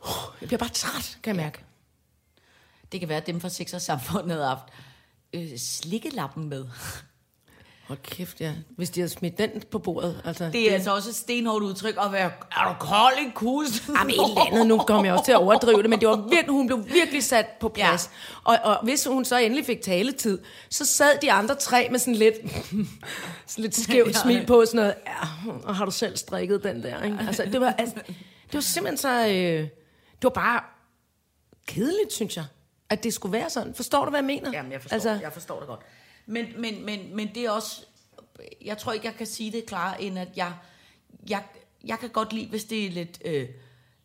uh, 0.00 0.40
jeg 0.40 0.48
bliver 0.48 0.58
bare 0.58 0.68
træt, 0.68 1.18
kan 1.22 1.36
jeg 1.36 1.44
mærke. 1.44 1.64
Det 2.92 3.00
kan 3.00 3.08
være, 3.08 3.18
at 3.18 3.26
dem 3.26 3.40
fra 3.40 3.48
Sex 3.48 3.74
og 3.74 3.82
Samfundet 3.82 4.30
havde 4.30 4.46
haft 4.46 4.68
øh, 5.32 5.58
slikkelappen 5.58 6.48
med. 6.48 6.66
Hold 7.88 7.98
kæft, 8.02 8.40
ja. 8.40 8.52
Hvis 8.76 8.90
de 8.90 9.00
havde 9.00 9.08
smidt 9.10 9.38
den 9.38 9.50
på 9.70 9.78
bordet. 9.78 10.22
Altså, 10.24 10.50
Det 10.52 10.70
er 10.70 10.74
altså 10.74 10.94
også 10.94 11.08
et 11.08 11.14
stenhårdt 11.14 11.64
udtryk 11.64 11.94
at 12.06 12.12
være, 12.12 12.30
er 12.56 12.68
du 12.68 12.86
kold 12.86 13.14
i 13.26 13.30
kussen? 13.34 13.94
Jamen, 13.98 14.10
et 14.10 14.20
eller 14.28 14.46
andet, 14.52 14.66
nu 14.66 14.78
kommer 14.78 15.04
jeg 15.04 15.12
også 15.12 15.24
til 15.24 15.32
at 15.32 15.38
overdrive 15.38 15.82
det, 15.82 15.90
men 15.90 16.00
det 16.00 16.08
var 16.08 16.16
virkelig, 16.16 16.50
hun 16.50 16.66
blev 16.66 16.84
virkelig 16.92 17.24
sat 17.24 17.46
på 17.60 17.68
plads. 17.68 18.10
Ja. 18.46 18.52
Og, 18.52 18.58
og 18.62 18.84
hvis 18.84 19.06
hun 19.06 19.24
så 19.24 19.36
endelig 19.36 19.66
fik 19.66 19.82
taletid, 19.82 20.38
så 20.70 20.86
sad 20.86 21.18
de 21.22 21.32
andre 21.32 21.54
tre 21.54 21.88
med 21.90 21.98
sådan 21.98 22.14
lidt, 22.14 22.34
sådan 23.46 23.62
lidt 23.62 23.76
skævt 23.76 24.16
smil 24.16 24.46
på, 24.46 24.64
sådan 24.66 24.76
noget, 24.76 24.94
ja, 25.06 25.50
og 25.64 25.76
har 25.76 25.84
du 25.84 25.90
selv 25.90 26.16
strikket 26.16 26.62
den 26.62 26.82
der, 26.82 27.02
ikke? 27.02 27.18
Altså, 27.26 27.44
det 27.52 27.60
var, 27.60 27.74
altså, 27.78 27.94
det 28.46 28.54
var 28.54 28.60
simpelthen 28.60 28.98
så, 28.98 29.26
øh, 29.26 29.32
det 29.32 30.22
var 30.22 30.30
bare 30.30 30.60
kedeligt, 31.66 32.12
synes 32.12 32.36
jeg, 32.36 32.44
at 32.90 33.04
det 33.04 33.14
skulle 33.14 33.32
være 33.32 33.50
sådan. 33.50 33.74
Forstår 33.74 34.04
du, 34.04 34.10
hvad 34.10 34.20
jeg 34.20 34.24
mener? 34.26 34.50
Jamen, 34.52 34.72
jeg 34.72 34.80
forstår, 34.80 34.94
altså, 34.94 35.10
jeg 35.22 35.32
forstår 35.32 35.58
det 35.58 35.68
godt. 35.68 35.80
Men, 36.26 36.46
men, 36.58 36.84
men, 36.84 37.16
men 37.16 37.28
det 37.34 37.44
er 37.44 37.50
også... 37.50 37.80
Jeg 38.64 38.78
tror 38.78 38.92
ikke, 38.92 39.06
jeg 39.06 39.14
kan 39.14 39.26
sige 39.26 39.52
det 39.52 39.66
klarere, 39.66 40.02
end 40.02 40.18
at 40.18 40.28
jeg, 40.36 40.52
jeg, 41.28 41.42
jeg 41.84 41.98
kan 41.98 42.08
godt 42.08 42.32
lide, 42.32 42.46
hvis 42.46 42.64
det 42.64 42.86
er 42.86 42.90
lidt 42.90 43.18
øh, 43.24 43.48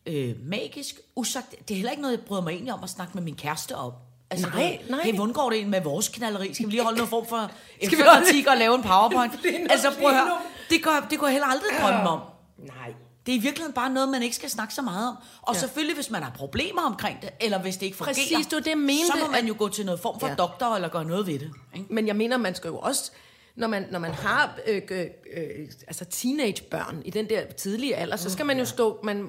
øh, 0.06 0.34
magisk, 0.42 0.94
usagt. 1.16 1.50
Det 1.68 1.70
er 1.70 1.76
heller 1.76 1.90
ikke 1.90 2.02
noget, 2.02 2.16
jeg 2.16 2.24
bryder 2.24 2.42
mig 2.42 2.50
egentlig 2.52 2.72
om 2.74 2.82
at 2.84 2.90
snakke 2.90 3.14
med 3.14 3.22
min 3.22 3.36
kæreste 3.36 3.76
om. 3.76 3.92
Altså, 4.30 4.48
Nej, 4.48 4.78
det- 4.80 4.90
nej. 4.90 5.00
Hey, 5.02 5.14
hvordan 5.14 5.32
går 5.32 5.50
det 5.50 5.56
egentlig 5.56 5.70
med 5.70 5.80
vores 5.90 6.08
knalleri? 6.08 6.54
Skal 6.54 6.66
vi 6.66 6.70
lige 6.70 6.82
holde 6.82 6.96
noget 6.96 7.10
form 7.10 7.26
for 7.26 7.36
Skal 7.84 7.98
vi 7.98 8.02
holde- 8.06 8.50
og 8.50 8.56
lave 8.56 8.74
en 8.74 8.82
powerpoint? 8.90 9.32
altså, 9.70 9.90
prøv 10.00 10.08
at 10.08 10.14
høre. 10.14 10.38
Det 10.70 10.82
går, 10.82 11.06
det 11.10 11.18
går 11.18 11.26
jeg 11.26 11.32
heller 11.32 11.46
aldrig 11.46 11.70
drømme 11.82 12.08
om. 12.10 12.20
Nej. 12.58 12.94
Det 13.26 13.32
er 13.34 13.38
i 13.38 13.40
virkeligheden 13.40 13.74
bare 13.74 13.90
noget, 13.90 14.08
man 14.08 14.22
ikke 14.22 14.36
skal 14.36 14.50
snakke 14.50 14.74
så 14.74 14.82
meget 14.82 15.08
om. 15.08 15.16
Og 15.42 15.54
ja. 15.54 15.60
selvfølgelig, 15.60 15.94
hvis 15.94 16.10
man 16.10 16.22
har 16.22 16.30
problemer 16.30 16.82
omkring 16.82 17.22
det, 17.22 17.30
eller 17.40 17.58
hvis 17.58 17.76
det 17.76 17.86
ikke 17.86 17.96
fungerer, 17.98 18.14
Præcis, 18.14 18.52
var 18.52 18.60
det, 18.60 18.78
mente, 18.78 19.06
så 19.06 19.12
må 19.20 19.30
man 19.30 19.46
jo 19.46 19.54
gå 19.58 19.68
til 19.68 19.84
noget 19.86 20.00
form 20.00 20.20
for 20.20 20.28
Ja. 20.28 20.34
doktor, 20.34 20.74
eller 20.74 20.88
gøre 20.88 21.04
noget 21.04 21.26
ved 21.26 21.38
det. 21.38 21.50
Ikke? 21.76 21.94
Men 21.94 22.06
jeg 22.06 22.16
mener, 22.16 22.36
man 22.36 22.54
skal 22.54 22.68
jo 22.68 22.78
også 22.78 23.10
når 23.56 23.66
man, 23.68 23.86
når 23.90 23.98
man 23.98 24.10
har 24.14 24.58
øh, 24.66 24.82
øh, 24.90 25.06
øh, 25.36 25.68
altså 25.86 26.04
teenagebørn 26.04 27.02
i 27.04 27.10
den 27.10 27.28
der 27.28 27.44
tidlige 27.52 27.96
alder, 27.96 28.16
så 28.16 28.30
skal 28.30 28.46
man 28.46 28.58
jo 28.58 28.64
stå, 28.64 29.00
man, 29.04 29.28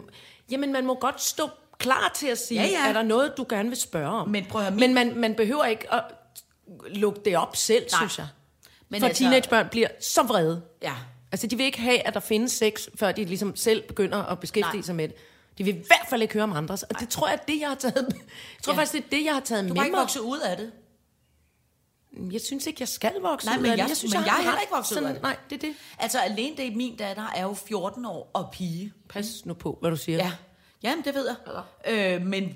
jamen 0.52 0.72
man 0.74 0.86
må 0.86 0.96
godt 0.96 1.22
stå 1.22 1.50
klar 1.78 2.12
til 2.16 2.28
at 2.28 2.38
sige, 2.38 2.62
Ja, 2.62 2.68
ja. 2.68 2.90
er 2.90 2.94
der 2.94 3.02
noget, 3.04 3.34
du 3.38 3.46
gerne 3.50 3.70
vil 3.70 3.78
spørge 3.78 4.10
om? 4.10 4.30
Men 4.30 4.46
prøv 4.46 4.62
at 4.62 4.68
høre, 4.68 4.80
Men 4.80 4.94
man, 4.94 5.16
man 5.18 5.36
behøver 5.36 5.66
ikke 5.66 5.94
at 5.94 6.04
lukke 6.88 7.20
det 7.26 7.38
op 7.38 7.56
selv, 7.56 7.82
Nej. 7.92 8.00
synes 8.00 8.18
jeg. 8.18 8.28
Men 8.90 9.02
For 9.02 9.08
altså- 9.08 9.24
teenagebørn 9.24 9.68
bliver 9.72 9.88
så 10.02 10.24
vrede. 10.24 10.62
Ja. 10.82 10.94
Altså, 11.32 11.48
de 11.48 11.58
vil 11.58 11.66
ikke 11.66 11.80
have, 11.82 12.08
at 12.08 12.14
der 12.14 12.20
findes 12.20 12.52
sex, 12.52 12.88
før 12.96 13.12
de 13.12 13.26
ligesom 13.26 13.56
selv 13.56 13.88
begynder 13.88 14.24
at 14.24 14.40
beskæftige 14.40 14.74
Nej. 14.78 14.82
sig 14.86 14.96
med 14.96 15.08
det. 15.08 15.16
De 15.58 15.64
vil 15.64 15.76
i 15.76 15.78
hvert 15.88 16.08
fald 16.10 16.22
ikke 16.22 16.34
høre 16.34 16.44
om 16.44 16.54
andres. 16.54 16.84
Og 16.84 17.00
det 17.00 17.10
tror 17.10 17.28
jeg, 17.30 17.40
det, 17.48 17.60
jeg 17.60 17.68
har 17.68 17.76
taget... 17.76 17.96
Jeg 17.96 18.04
tror 18.62 18.74
Ja. 18.74 18.76
ja. 18.76 18.80
faktisk, 18.84 18.94
det 18.94 19.14
er 19.14 19.18
det, 19.20 19.26
jeg 19.26 19.34
har 19.34 19.40
taget 19.42 19.64
Du 19.64 19.68
med 19.68 19.76
var 19.76 19.84
ikke 19.84 19.92
mig. 19.96 20.02
vokset 20.02 20.20
ud 20.20 20.40
af 20.40 20.58
det. 20.58 20.72
Jeg 22.32 22.42
synes 22.42 22.68
ikke, 22.68 22.78
jeg 22.82 22.88
skal 22.88 23.14
vokse 23.22 23.48
Nej, 23.48 23.58
ud 23.58 23.62
men 23.62 23.72
af 23.72 23.78
det. 23.78 23.88
jeg- 23.90 23.98
synes, 23.98 24.14
men 24.14 24.24
jeg 24.24 24.28
er 24.28 24.32
har 24.32 24.42
heller 24.42 24.60
ikke 24.62 24.74
vokset 24.76 25.02
ud 25.02 25.06
af 25.06 25.14
det. 25.14 25.22
Nej, 25.22 25.38
det 25.50 25.56
er 25.56 25.68
det. 25.68 25.76
Altså 26.00 26.20
alene 26.20 26.58
det, 26.58 26.76
min 26.76 26.96
datter 26.96 27.28
er 27.36 27.44
jo 27.44 27.54
14 27.54 28.06
år 28.06 28.32
og 28.34 28.50
pige. 28.52 28.94
Pas 29.10 29.46
nu 29.46 29.54
på, 29.54 29.78
hvad 29.82 29.92
du 29.92 29.98
siger. 29.98 30.18
Ja, 30.18 30.32
Jamen, 30.84 31.06
det 31.06 31.16
ved 31.16 31.28
jeg. 31.28 32.16
Øh, 32.20 32.26
men 32.28 32.56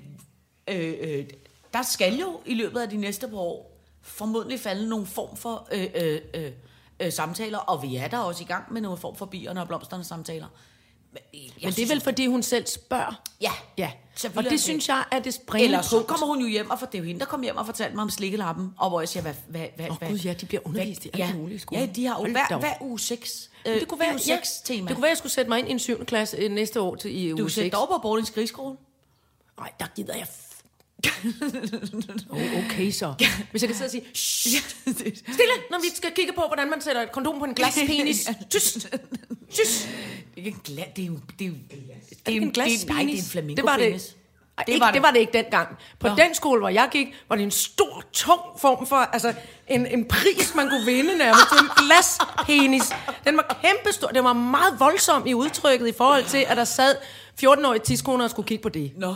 øh, 0.68 0.94
øh, 1.00 1.24
der 1.72 1.82
skal 1.82 2.16
jo 2.18 2.40
i 2.46 2.54
løbet 2.54 2.80
af 2.80 2.90
de 2.90 2.96
næste 2.96 3.28
par 3.28 3.36
år 3.36 3.78
formodentlig 4.02 4.60
falde 4.60 4.88
nogle 4.88 5.06
form 5.06 5.36
for 5.36 5.68
øh, 5.72 5.86
øh, 5.94 6.20
øh, 6.34 6.52
øh, 7.00 7.12
samtaler, 7.12 7.58
og 7.58 7.82
vi 7.82 7.96
er 7.96 8.08
der 8.08 8.18
også 8.18 8.42
i 8.42 8.46
gang 8.46 8.72
med 8.72 8.80
nogle 8.80 8.98
form 8.98 9.16
for 9.16 9.26
bierne 9.26 9.60
og 9.60 9.66
blomsterne 9.66 10.04
samtaler. 10.04 10.46
Men, 11.12 11.20
øh, 11.34 11.40
jeg 11.44 11.50
Men 11.62 11.72
det 11.72 11.82
er 11.82 11.88
vel, 11.88 12.00
fordi 12.00 12.26
hun 12.26 12.42
selv 12.42 12.66
spørger. 12.66 13.22
Ja, 13.40 13.52
Ja, 13.78 13.90
og 14.36 14.44
det 14.44 14.60
synes 14.60 14.88
jeg 14.88 15.04
er 15.10 15.18
det 15.18 15.34
springende 15.34 15.64
Ellers 15.64 15.86
så 15.86 15.96
punkt. 15.96 16.06
kommer 16.06 16.26
hun 16.26 16.40
jo 16.40 16.46
hjem, 16.46 16.70
og 16.70 16.78
for 16.78 16.86
det 16.86 16.94
er 16.94 16.98
jo 16.98 17.04
hende, 17.04 17.20
der 17.20 17.26
kom 17.26 17.42
hjem 17.42 17.56
og 17.56 17.66
fortalte 17.66 17.94
mig 17.94 18.02
om 18.02 18.10
slikkelappen, 18.10 18.74
og 18.78 18.88
hvor 18.88 19.00
jeg 19.00 19.08
siger, 19.08 19.22
hvad... 19.22 19.34
hvad, 19.48 19.66
hvad 19.76 19.90
Åh, 19.90 19.98
hvad, 19.98 20.08
Gud, 20.08 20.18
ja, 20.18 20.32
de 20.32 20.46
bliver 20.46 20.60
undervist 20.64 21.04
i 21.04 21.08
alt 21.08 21.18
ja, 21.18 21.34
muligt 21.34 21.56
i 21.56 21.58
skolen. 21.58 21.84
Ja, 21.84 21.92
de 21.92 22.06
har 22.06 22.20
jo 22.20 22.32
hver, 22.32 22.46
op. 22.50 22.60
hver 22.60 22.74
uge 22.80 23.00
6 23.00 23.50
øh, 23.66 23.80
det 23.80 23.88
kunne 23.88 24.00
være, 24.00 24.10
uge 24.10 24.20
ja, 24.26 24.36
6 24.36 24.60
tema. 24.60 24.88
det 24.88 24.96
kunne 24.96 25.02
være, 25.02 25.10
jeg 25.10 25.18
skulle 25.18 25.32
sætte 25.32 25.48
mig 25.48 25.58
ind 25.58 25.68
i 25.68 25.70
en 25.70 25.78
7. 25.78 26.04
klasse 26.04 26.36
øh, 26.36 26.50
næste 26.50 26.80
år 26.80 26.94
til 26.94 27.16
i 27.16 27.30
du 27.30 27.36
uge 27.42 27.50
6. 27.50 27.54
sætter 27.54 27.78
over 27.78 27.86
på 27.86 27.98
Borlings 28.02 28.30
Krigsskole. 28.30 28.76
Nej, 29.58 29.72
der 29.80 29.86
gider 29.96 30.14
jeg... 30.14 30.26
oh, 32.30 32.40
okay 32.64 32.90
så. 32.90 33.14
Hvis 33.50 33.62
jeg 33.62 33.68
kan 33.68 33.76
sidde 33.76 33.86
og 33.86 33.90
sige, 33.90 34.04
"Shh, 34.14 34.62
stille, 35.14 35.54
når 35.70 35.80
vi 35.80 35.96
skal 35.96 36.10
kigge 36.16 36.32
på, 36.32 36.42
hvordan 36.46 36.70
man 36.70 36.80
sætter 36.80 37.02
et 37.02 37.12
kondom 37.12 37.38
på 37.38 37.44
en 37.44 37.54
glaspenis. 37.54 38.28
Tyst, 38.50 38.88
tyst. 39.50 39.88
Ikke 40.36 40.50
en 40.50 40.60
glas, 40.64 40.86
det 40.96 41.02
er 41.02 41.06
jo... 41.06 41.18
Det 41.38 41.44
er 41.44 41.48
jo 41.48 41.54
det 41.70 42.26
Det 42.26 42.36
er 42.36 42.40
en 42.40 42.50
glaspenis. 42.50 42.80
Det, 42.80 42.88
nej, 42.88 43.02
det 43.02 43.14
er 43.14 43.18
en 43.18 43.24
flamingo 43.24 43.56
det 43.56 43.64
var 43.64 43.76
det. 43.76 44.14
Ej, 44.58 44.64
det, 44.66 44.72
ikke, 44.72 44.86
det 44.94 45.02
var 45.02 45.10
det 45.10 45.20
ikke 45.20 45.32
dengang. 45.32 45.68
På 46.00 46.08
Nå. 46.08 46.14
den 46.14 46.34
skole, 46.34 46.60
hvor 46.60 46.68
jeg 46.68 46.88
gik, 46.92 47.06
var 47.28 47.36
det 47.36 47.42
en 47.42 47.50
stor, 47.50 48.02
tung 48.12 48.40
form 48.60 48.86
for, 48.86 48.96
altså 48.96 49.34
en, 49.68 49.86
en 49.86 50.04
pris, 50.04 50.54
man 50.54 50.68
kunne 50.68 50.84
vinde 50.84 51.18
nærmest. 51.18 51.44
Det 51.50 51.58
var 51.58 51.62
en 51.62 51.86
glaspenis. 51.86 52.82
Den 53.24 53.36
var 53.36 53.58
kæmpestor. 53.62 54.08
Den 54.08 54.24
var 54.24 54.32
meget 54.32 54.80
voldsom 54.80 55.26
i 55.26 55.34
udtrykket 55.34 55.88
i 55.88 55.92
forhold 55.92 56.24
til, 56.24 56.44
at 56.48 56.56
der 56.56 56.64
sad 56.64 56.96
14-årige 57.44 57.82
tidskoner 57.82 58.24
og 58.24 58.30
skulle 58.30 58.48
kigge 58.48 58.62
på 58.62 58.68
det. 58.68 58.92
Nå. 58.96 59.14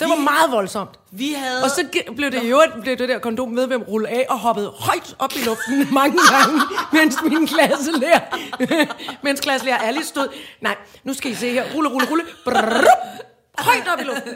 Det 0.00 0.08
var 0.10 0.16
meget 0.16 0.50
voldsomt. 0.50 0.90
Vi 1.10 1.32
havde... 1.32 1.64
Og 1.64 1.70
så 1.70 1.86
blev 2.16 2.30
det 2.30 2.50
jo 2.50 2.62
blev 2.82 2.96
det 2.96 3.08
der 3.08 3.18
kondom 3.18 3.56
ved 3.56 3.72
at 3.72 3.88
rulle 3.88 4.08
af 4.08 4.26
og 4.28 4.38
hoppede 4.38 4.68
højt 4.68 5.16
op 5.18 5.32
i 5.36 5.38
luften 5.38 5.88
mange 6.00 6.18
gange, 6.30 6.60
mens 6.92 7.16
min 7.22 7.46
klasselærer, 7.46 8.20
mens 9.24 9.40
klasselærer 9.40 9.78
Alice 9.78 10.08
stod. 10.08 10.28
Nej, 10.60 10.76
nu 11.04 11.14
skal 11.14 11.30
I 11.30 11.34
se 11.34 11.50
her. 11.52 11.64
Rulle, 11.74 11.90
rulle, 11.90 12.10
rulle. 12.10 12.24
Brrr, 12.44 12.84
højt 13.58 13.88
op 13.92 14.00
i 14.00 14.02
luften. 14.02 14.34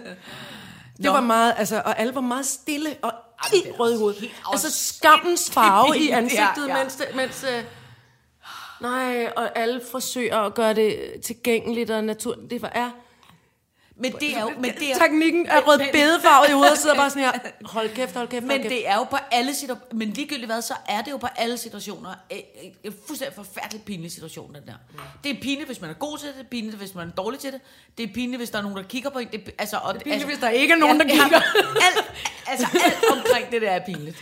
Det 1.02 1.10
var 1.10 1.20
meget, 1.20 1.54
altså, 1.56 1.82
og 1.84 1.98
alle 1.98 2.14
var 2.14 2.20
meget 2.20 2.46
stille 2.46 2.96
og 3.02 3.12
i 3.54 3.72
hovedet. 3.96 4.30
Altså 4.52 4.70
skammens 4.70 5.50
farve 5.50 5.98
i 5.98 6.10
ansigtet, 6.10 6.66
Ja, 6.68 6.76
ja. 6.76 6.82
mens, 6.82 6.96
det, 6.96 7.06
mens 7.14 7.44
øh, 7.44 7.64
nej, 8.80 9.32
og 9.36 9.58
alle 9.58 9.80
forsøger 9.90 10.38
at 10.38 10.54
gøre 10.54 10.74
det 10.74 10.98
tilgængeligt 11.24 11.90
og 11.90 12.04
naturligt. 12.04 12.50
Det 12.50 12.62
var 12.62 12.72
er 12.74 12.90
Men 13.98 14.12
det 14.12 14.36
er 14.36 14.40
jo... 14.42 14.50
Men 14.58 14.74
det 14.80 14.90
er, 14.90 14.98
teknikken 14.98 15.46
er 15.46 15.60
rød 15.60 15.78
bedefarvet 15.92 16.48
i 16.48 16.52
hovedet, 16.52 16.72
og 16.72 16.78
sidder 16.78 16.96
bare 16.96 17.10
sådan 17.10 17.22
her. 17.22 17.32
Hold 17.74 17.88
kæft, 17.94 18.14
hold 18.14 18.28
kæft, 18.28 18.42
hold 18.44 18.52
Men 18.52 18.60
kæft. 18.62 18.70
det 18.70 18.88
er 18.88 18.94
jo 18.96 19.04
på 19.04 19.16
alle 19.30 19.54
situationer, 19.54 19.94
men 19.94 20.10
ligegyldigt 20.10 20.46
hvad, 20.46 20.62
så 20.62 20.74
er 20.88 21.02
det 21.02 21.10
jo 21.10 21.16
på 21.16 21.26
alle 21.36 21.56
situationer 21.58 22.10
en, 22.30 22.38
en, 22.62 22.72
en 22.84 22.94
fuldstændig 23.06 23.34
forfærdelig 23.36 23.82
pinlig 23.82 24.12
situation, 24.12 24.54
den 24.54 24.62
der. 24.66 24.72
Det 25.24 25.30
er 25.36 25.40
pinligt, 25.42 25.66
hvis 25.68 25.80
man 25.80 25.90
er 25.90 25.94
god 25.94 26.18
til 26.18 26.28
det, 26.28 26.34
det 26.36 26.44
er 26.44 26.48
pinligt, 26.50 26.76
hvis 26.76 26.94
man 26.94 27.08
er 27.08 27.12
dårlig 27.12 27.40
til 27.40 27.52
det, 27.52 27.60
det 27.98 28.08
er 28.10 28.14
pinligt, 28.14 28.40
hvis 28.40 28.50
der 28.50 28.58
er 28.58 28.62
nogen, 28.62 28.76
der 28.76 28.82
kigger 28.84 29.10
på 29.10 29.18
en. 29.18 29.28
Det, 29.32 29.40
er- 29.48 29.50
altså, 29.58 29.76
og, 29.76 29.94
det 29.94 30.00
er 30.00 30.04
pinligt, 30.04 30.24
hvis 30.28 30.38
der 30.38 30.48
ikke 30.48 30.72
er 30.74 30.78
nogen, 30.78 31.00
der 31.00 31.06
kigger. 31.08 31.40
alt, 31.86 32.04
altså 32.46 32.66
alt 32.84 33.04
omkring 33.12 33.50
det 33.50 33.62
der 33.62 33.70
er 33.70 33.84
pinligt. 33.86 34.16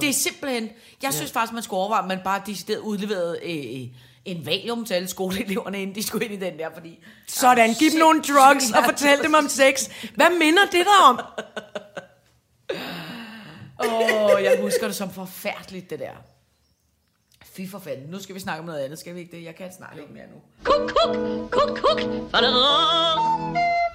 Det 0.00 0.08
er 0.08 0.12
simpelthen, 0.12 0.68
jeg 1.02 1.14
synes 1.14 1.30
faktisk, 1.32 1.52
man 1.52 1.62
skulle 1.62 1.78
overveje, 1.80 2.02
at 2.02 2.08
man 2.08 2.20
bare 2.24 2.42
decideret 2.46 2.78
udleverede 2.78 3.38
øh, 3.44 3.86
en 4.24 4.46
valium 4.46 4.84
til 4.84 4.94
alle 4.94 5.08
skoleeleverne, 5.08 5.82
inden 5.82 5.94
de 5.96 6.02
skulle 6.02 6.24
ind 6.24 6.34
i 6.34 6.46
den 6.46 6.58
der, 6.58 6.68
fordi... 6.74 7.04
Sådan, 7.26 7.74
giv 7.74 7.90
dem 7.90 7.98
nogle 7.98 8.22
drugs 8.22 8.70
og 8.70 8.84
fortæl 8.84 9.22
dem 9.22 9.34
om 9.34 9.48
sex. 9.48 9.88
Hvad 10.14 10.30
minder 10.38 10.64
det 10.72 10.86
der 10.86 11.04
om? 11.08 11.20
Åh, 13.84 14.34
oh, 14.34 14.42
jeg 14.42 14.58
husker 14.60 14.86
det 14.86 14.96
som 14.96 15.10
forfærdeligt, 15.10 15.90
det 15.90 15.98
der. 15.98 16.12
Fy 17.56 17.60
for 17.70 17.78
fanden. 17.78 18.10
Nu 18.10 18.18
skal 18.18 18.34
vi 18.34 18.40
snakke 18.40 18.60
om 18.60 18.66
noget 18.66 18.78
andet, 18.78 18.98
skal 18.98 19.14
vi 19.14 19.20
ikke 19.20 19.36
det? 19.36 19.44
Jeg 19.44 19.54
kan 19.54 19.72
snart 19.76 19.96
ikke 19.98 20.12
mere 20.12 20.24
nu. 20.34 20.40
Kuk, 20.64 20.90
kuk, 20.90 21.16
kuk, 21.50 21.78
kuk. 21.78 22.00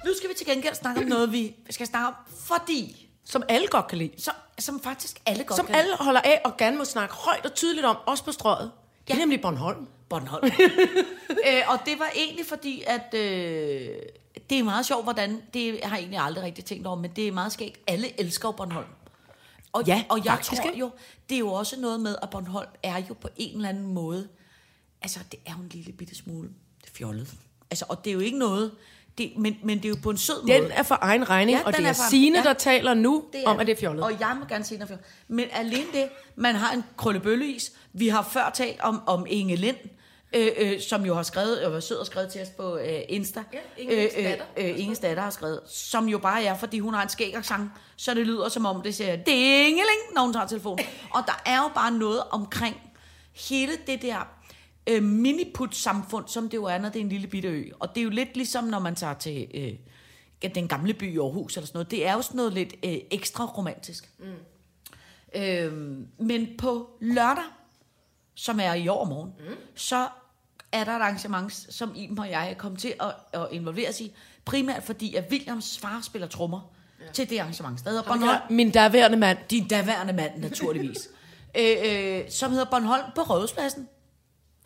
Nu 0.04 0.10
skal 0.16 0.28
vi 0.28 0.34
til 0.38 0.46
gengæld 0.46 0.74
snakke 0.74 1.00
om 1.00 1.06
noget, 1.06 1.32
vi 1.32 1.54
skal 1.70 1.86
snakke 1.86 2.06
om, 2.06 2.14
fordi... 2.46 3.06
Som 3.24 3.42
alle 3.48 3.66
godt 3.66 3.86
kan 3.86 3.98
lide. 3.98 4.10
Som, 4.22 4.34
som 4.58 4.80
faktisk 4.82 5.20
alle 5.26 5.44
godt 5.44 5.56
Som 5.56 5.66
kan 5.66 5.74
alle 5.74 5.96
holder 6.00 6.20
af 6.20 6.40
og 6.44 6.56
gerne 6.56 6.76
må 6.78 6.84
snakke 6.84 7.14
højt 7.14 7.44
og 7.46 7.54
tydeligt 7.54 7.86
om, 7.86 7.96
også 8.06 8.24
på 8.24 8.32
strøget. 8.32 8.70
Det 9.06 9.12
er 9.12 9.16
Ja. 9.16 9.20
nemlig 9.20 9.40
Bornholm. 9.40 9.86
Bornholm. 10.10 10.44
øh, 11.48 11.62
og 11.68 11.78
det 11.86 11.98
var 11.98 12.10
egentlig 12.16 12.46
fordi, 12.46 12.82
at 12.86 13.14
øh, 13.14 13.88
det 14.50 14.58
er 14.58 14.62
meget 14.62 14.86
sjovt, 14.86 15.04
hvordan, 15.04 15.42
det 15.54 15.80
har 15.84 15.96
jeg 15.96 16.00
egentlig 16.02 16.20
aldrig 16.20 16.44
rigtig 16.44 16.64
tænkt 16.64 16.86
over, 16.86 16.96
men 16.96 17.10
det 17.16 17.28
er 17.28 17.32
meget 17.32 17.52
skægt. 17.52 17.80
Alle 17.86 18.20
elsker 18.20 18.50
Bornholm. 18.50 18.86
Og, 19.72 19.82
Ja, 19.86 20.04
og 20.08 20.18
jeg 20.24 20.32
faktisk, 20.32 20.62
tror 20.62 20.72
jo, 20.76 20.90
det 21.28 21.34
er 21.34 21.38
jo 21.38 21.52
også 21.52 21.80
noget 21.80 22.00
med, 22.00 22.16
at 22.22 22.30
Bornholm 22.30 22.68
er 22.82 23.02
jo 23.08 23.14
på 23.14 23.28
en 23.36 23.56
eller 23.56 23.68
anden 23.68 23.86
måde, 23.94 24.28
altså 25.02 25.18
det 25.32 25.40
er 25.46 25.52
jo 25.56 25.62
en 25.62 25.68
lille 25.68 25.92
bitte 25.92 26.14
smule 26.16 26.48
fjollet. 26.94 27.28
Altså, 27.70 27.84
og 27.88 28.04
det 28.04 28.10
er 28.10 28.14
jo 28.14 28.20
ikke 28.20 28.38
noget, 28.38 28.72
det, 29.18 29.32
men, 29.36 29.56
men 29.64 29.78
det 29.78 29.84
er 29.84 29.88
jo 29.88 29.96
på 30.02 30.10
en 30.10 30.18
sød 30.18 30.46
Den 30.46 30.62
måde. 30.62 30.72
er 30.72 30.82
for 30.82 30.98
egen 31.00 31.30
regning, 31.30 31.58
Ja, 31.58 31.64
og 31.64 31.72
den 31.72 31.78
det 31.80 31.86
er 31.86 31.90
er 31.90 31.94
for- 31.94 32.10
Signe, 32.10 32.38
ja. 32.38 32.44
der 32.44 32.52
taler 32.52 32.94
nu 32.94 33.24
om, 33.46 33.58
at 33.60 33.66
det 33.66 33.72
er 33.72 33.80
fjollet. 33.80 34.04
Og 34.04 34.20
jeg 34.20 34.36
må 34.40 34.46
gerne 34.46 34.64
sige, 34.64 34.78
det 34.78 34.82
er 34.82 34.86
fjollet. 34.86 35.04
Men 35.28 35.46
alene 35.52 35.86
det, 35.92 36.08
man 36.36 36.54
har 36.54 36.72
en 36.72 36.84
krøllebølleis. 36.96 37.72
Vi 37.92 38.08
har 38.08 38.22
før 38.32 38.50
talt 38.54 38.80
om, 38.80 39.02
om 39.06 39.26
Inge 39.28 39.56
Lind, 39.56 39.76
øh, 40.36 40.48
øh, 40.56 40.80
som 40.80 41.04
jo 41.04 41.14
har 41.14 41.22
skrevet, 41.22 41.64
og 41.64 41.72
var 41.72 41.80
sød 41.80 41.96
og 41.96 42.06
skrevet 42.06 42.32
til 42.32 42.42
os 42.42 42.48
på 42.48 42.76
øh, 42.76 43.00
Insta. 43.08 43.44
Ja, 43.52 43.58
Inges 43.82 44.14
datter. 44.14 44.44
Øh, 44.56 44.80
Inges 44.80 44.98
datter 44.98 45.22
har 45.22 45.30
skrevet, 45.30 45.60
som 45.66 46.08
jo 46.08 46.18
bare 46.18 46.44
er, 46.44 46.56
fordi 46.56 46.78
hun 46.78 46.94
har 46.94 47.02
en 47.02 47.08
skæg 47.08 47.34
sang, 47.42 47.72
så 47.96 48.14
det 48.14 48.26
lyder 48.26 48.48
som 48.48 48.66
om, 48.66 48.82
det 48.82 48.94
siger 48.94 49.16
dingeling, 49.16 50.00
når 50.14 50.22
hun 50.22 50.32
tager 50.32 50.46
telefonen. 50.46 50.84
Og 51.14 51.22
der 51.26 51.42
er 51.46 51.62
jo 51.62 51.70
bare 51.74 51.90
noget 51.90 52.22
omkring 52.30 52.76
hele 53.48 53.72
det 53.86 54.02
der 54.02 54.28
øh, 54.86 55.02
miniput-samfund, 55.02 56.28
som 56.28 56.48
det 56.48 56.56
jo 56.56 56.64
er, 56.64 56.78
når 56.78 56.88
det 56.88 56.96
er 56.96 57.04
en 57.04 57.08
lille 57.08 57.26
bitte 57.26 57.48
ø. 57.48 57.70
Og 57.78 57.88
det 57.94 58.00
er 58.00 58.04
jo 58.04 58.10
lidt 58.10 58.36
ligesom, 58.36 58.64
når 58.64 58.78
man 58.78 58.94
tager 58.94 59.14
til 59.14 59.46
øh, 59.54 60.52
den 60.54 60.68
gamle 60.68 60.94
by 60.94 61.14
i 61.14 61.18
Aarhus 61.18 61.56
eller 61.56 61.66
sådan 61.66 61.76
noget. 61.76 61.90
Det 61.90 62.06
er 62.06 62.12
jo 62.12 62.22
sådan 62.22 62.36
noget 62.36 62.52
lidt 62.52 62.74
øh, 62.84 62.98
ekstra 63.10 63.44
romantisk. 63.44 64.10
Mm. 64.18 64.26
Øhm, 65.34 66.06
men 66.18 66.48
på 66.58 66.90
lørdag, 67.00 67.44
som 68.34 68.60
er 68.60 68.74
i 68.74 68.88
år 68.88 69.04
morgen, 69.04 69.32
mm. 69.38 69.54
så 69.74 70.08
er 70.72 70.84
der 70.84 70.92
et 70.92 71.02
arrangement, 71.02 71.52
som 71.70 71.92
Iben 71.94 72.18
og 72.18 72.30
jeg 72.30 72.50
er 72.50 72.54
kommet 72.54 72.80
til 72.80 72.94
at, 73.00 73.40
at 73.40 73.46
involveres 73.50 74.00
i. 74.00 74.12
Primært 74.44 74.82
fordi, 74.82 75.14
at 75.14 75.24
Williams 75.30 75.78
far 75.78 76.00
spiller 76.02 76.28
trommer 76.28 76.60
ja. 77.00 77.12
til 77.12 77.30
det 77.30 77.38
arrangement. 77.38 77.84
Der 77.84 77.90
hedder 77.90 78.04
Bornholm. 78.04 78.40
Min 78.50 78.70
daværende 78.70 79.16
mand. 79.16 79.38
Din 79.50 79.68
daværende 79.68 80.12
mand, 80.12 80.38
naturligvis. 80.38 81.08
øh, 81.58 81.76
øh, 81.84 82.30
som 82.30 82.50
hedder 82.50 82.66
Bornholm 82.70 83.04
på 83.14 83.22
Rådhuspladsen. 83.22 83.88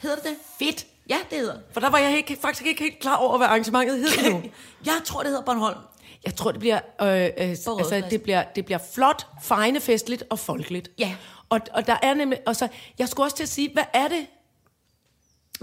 Hedder 0.01 0.17
det 0.17 0.25
det? 0.25 0.37
Fedt. 0.59 0.87
Ja, 1.09 1.17
det 1.31 1.39
hedder. 1.39 1.59
For 1.73 1.81
der 1.81 1.91
var 1.91 1.99
jeg 1.99 2.17
ikke, 2.17 2.39
faktisk 2.43 2.67
ikke 2.67 2.83
helt 2.83 2.99
klar 3.01 3.17
over, 3.17 3.39
hvad 3.39 3.47
arrangementet 3.47 3.99
hed 3.99 4.33
nu. 4.33 4.43
Jeg 4.87 4.95
tror, 5.05 5.21
det 5.21 5.29
hedder 5.29 5.45
Bornholm. 5.45 5.79
Jeg 6.25 6.35
tror, 6.35 6.51
det 6.51 6.61
bliver, 6.61 6.81
øh, 7.03 7.09
øh, 7.09 7.31
altså, 7.39 8.03
det 8.11 8.23
bliver, 8.23 8.45
det 8.57 8.65
bliver 8.65 8.79
flot, 8.95 9.27
fejne, 9.43 9.81
festligt 9.81 10.25
og 10.31 10.39
folkeligt. 10.39 10.91
Ja. 10.99 11.17
Og, 11.49 11.61
og 11.73 11.87
der 11.87 11.97
er 12.03 12.15
nemlig, 12.15 12.39
og 12.47 12.57
så, 12.57 12.69
jeg 12.99 13.09
skulle 13.09 13.27
også 13.27 13.37
til 13.37 13.43
at 13.43 13.49
sige, 13.49 13.73
hvad 13.73 13.85
er 13.93 14.09
det? 14.09 14.27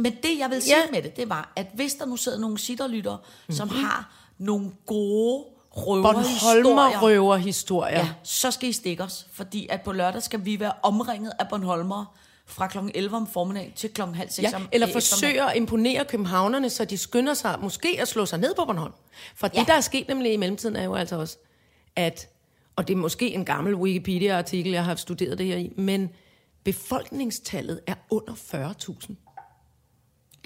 Men 0.01 0.15
det, 0.23 0.39
jeg 0.39 0.49
vil 0.49 0.61
sige 0.61 0.75
Ja. 0.77 0.91
med 0.91 1.01
det, 1.01 1.17
det 1.17 1.29
var, 1.29 1.53
at 1.55 1.67
hvis 1.73 1.93
der 1.93 2.05
nu 2.05 2.15
sidder 2.17 2.39
nogle 2.39 2.57
sitterlyttere, 2.57 3.17
mm-hmm. 3.17 3.55
som 3.55 3.69
har 3.69 4.13
nogle 4.37 4.71
gode 4.85 5.43
røverhistorier, 5.71 6.63
Bornholmer 6.63 7.01
røver 7.01 7.35
historier. 7.35 7.99
ja, 7.99 8.09
så 8.23 8.51
skal 8.51 8.69
I 8.69 8.71
stikke 8.71 9.03
os. 9.03 9.27
Fordi 9.31 9.67
at 9.69 9.81
på 9.81 9.91
lørdag 9.91 10.23
skal 10.23 10.45
vi 10.45 10.59
være 10.59 10.73
omringet 10.83 11.31
af 11.39 11.47
Bornholmere 11.49 12.05
fra 12.45 12.67
kl. 12.67 12.77
11 12.95 13.17
om 13.17 13.27
formiddagen 13.27 13.71
til 13.75 13.93
kl. 13.93 14.01
halv 14.01 14.29
seks 14.29 14.51
Ja, 14.51 14.55
om 14.55 14.67
eller 14.71 14.87
øh, 14.87 14.93
forsøger 14.93 15.45
at 15.45 15.57
imponere 15.57 16.05
københavnerne, 16.05 16.69
så 16.69 16.85
de 16.85 16.97
skynder 16.97 17.33
sig 17.33 17.57
måske 17.61 17.97
at 17.99 18.07
slå 18.07 18.25
sig 18.25 18.39
ned 18.39 18.53
på 18.55 18.65
Bornholm. 18.65 18.93
For. 19.35 19.49
Ja. 19.53 19.59
det, 19.59 19.67
der 19.67 19.73
er 19.73 19.81
sket 19.81 20.07
nemlig 20.07 20.33
i 20.33 20.37
mellemtiden, 20.37 20.75
er 20.75 20.83
jo 20.83 20.95
altså 20.95 21.15
også, 21.19 21.37
at, 21.95 22.27
og 22.75 22.87
det 22.87 22.93
er 22.93 22.97
måske 22.97 23.33
en 23.33 23.45
gammel 23.45 23.75
Wikipedia-artikel, 23.75 24.71
jeg 24.71 24.85
har 24.85 24.95
studeret 24.95 25.37
det 25.37 25.45
her 25.45 25.57
i, 25.57 25.73
men 25.77 26.09
befolkningstallet 26.63 27.79
er 27.87 27.95
under 28.09 28.33
40.000 28.33 29.30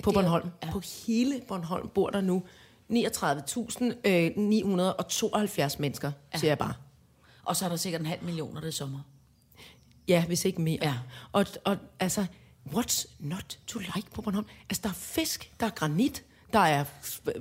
på 0.04 0.12
Bornholm. 0.12 0.50
Ja. 0.64 0.72
På 0.72 0.82
hele 1.08 1.41
Bornholm 1.48 1.89
bor 1.89 2.10
der 2.10 2.22
nu 2.22 2.43
39.972 2.91 2.96
mennesker, 5.80 6.12
ja. 6.34 6.39
siger 6.39 6.52
jeg 6.52 6.58
bare. 6.58 6.74
Og 7.46 7.56
så 7.56 7.66
er 7.66 7.70
der 7.70 7.76
sikkert 7.76 8.02
en 8.02 8.08
halv 8.08 8.24
million, 8.24 8.54
når 8.54 8.62
det 8.62 8.68
er 8.68 8.72
sommer. 8.72 9.00
Ja, 10.08 10.26
hvis 10.26 10.46
ikke 10.46 10.62
mere. 10.62 10.80
Ja. 10.82 10.93
Og, 11.32 11.46
og 11.64 11.78
altså, 12.00 12.26
what's 12.74 13.08
not 13.20 13.60
to 13.68 13.80
like 13.80 14.12
på 14.14 14.22
Bornholm? 14.22 14.46
Altså, 14.70 14.82
der 14.84 14.89
er 14.89 14.93
fisk, 14.93 15.52
der 15.60 15.66
er 15.66 15.70
granit, 15.70 16.24
der 16.54 16.60
er 16.60 16.86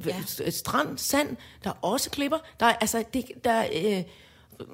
ja. 0.07 0.51
Strand, 0.51 0.99
sand, 0.99 1.37
der 1.65 1.71
er 1.71 1.75
også 1.83 2.11
klipper, 2.11 2.39
der 2.61 2.67
er, 2.67 2.73
altså, 2.75 3.05
det, 3.15 3.31
der, 3.45 3.51
er, 3.51 3.99
øh, 3.99 4.67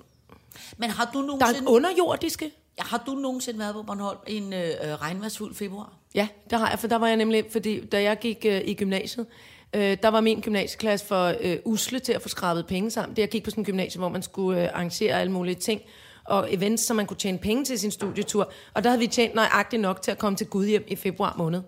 Men 0.76 0.90
har 0.90 1.10
du 1.12 1.18
der 1.18 1.24
er 1.24 1.26
nogensinde, 1.26 1.70
underjordiske. 1.70 2.50
Har 2.78 3.02
du 3.06 3.12
nogensinde 3.14 3.58
været 3.58 3.74
på 3.74 3.82
Bornholm 3.82 4.18
en 4.26 4.52
øh, 4.52 4.68
øh, 4.68 4.94
regnværsfuld 4.94 5.54
februar? 5.54 5.92
Ja, 6.14 6.28
det 6.50 6.58
har 6.58 6.70
jeg, 6.70 6.78
for 6.78 6.88
der 6.88 6.96
var 6.96 7.06
jeg 7.06 7.16
nemlig, 7.16 7.44
fordi 7.52 7.86
da 7.86 8.02
jeg 8.02 8.18
gik 8.18 8.46
øh, 8.48 8.60
i 8.64 8.74
gymnasiet, 8.74 9.26
øh, 9.74 9.96
der 10.02 10.08
var 10.08 10.20
min 10.20 10.40
gymnasieklasse 10.40 11.06
for 11.06 11.34
øh, 11.40 11.56
usle 11.64 11.98
til 11.98 12.12
at 12.12 12.22
få 12.22 12.28
skrabet 12.28 12.66
penge 12.66 12.90
sammen. 12.90 13.16
Det 13.16 13.22
jeg 13.22 13.28
gik 13.28 13.44
på 13.44 13.50
sådan 13.50 13.60
en 13.60 13.64
gymnasie, 13.64 13.98
hvor 13.98 14.08
man 14.08 14.22
skulle 14.22 14.62
øh, 14.62 14.68
arrangere 14.74 15.20
alle 15.20 15.32
mulige 15.32 15.54
ting 15.54 15.80
og 16.24 16.54
events, 16.54 16.82
så 16.82 16.94
man 16.94 17.06
kunne 17.06 17.16
tjene 17.16 17.38
penge 17.38 17.64
til 17.64 17.78
sin 17.78 17.90
studietur. 17.90 18.52
Og 18.74 18.84
der 18.84 18.90
havde 18.90 19.00
vi 19.00 19.06
tjent 19.06 19.34
nøjagtigt 19.34 19.82
nok 19.82 20.02
til 20.02 20.10
at 20.10 20.18
komme 20.18 20.36
til 20.36 20.46
Gudhjem 20.46 20.84
i 20.88 20.96
februar 20.96 21.34
måned. 21.38 21.62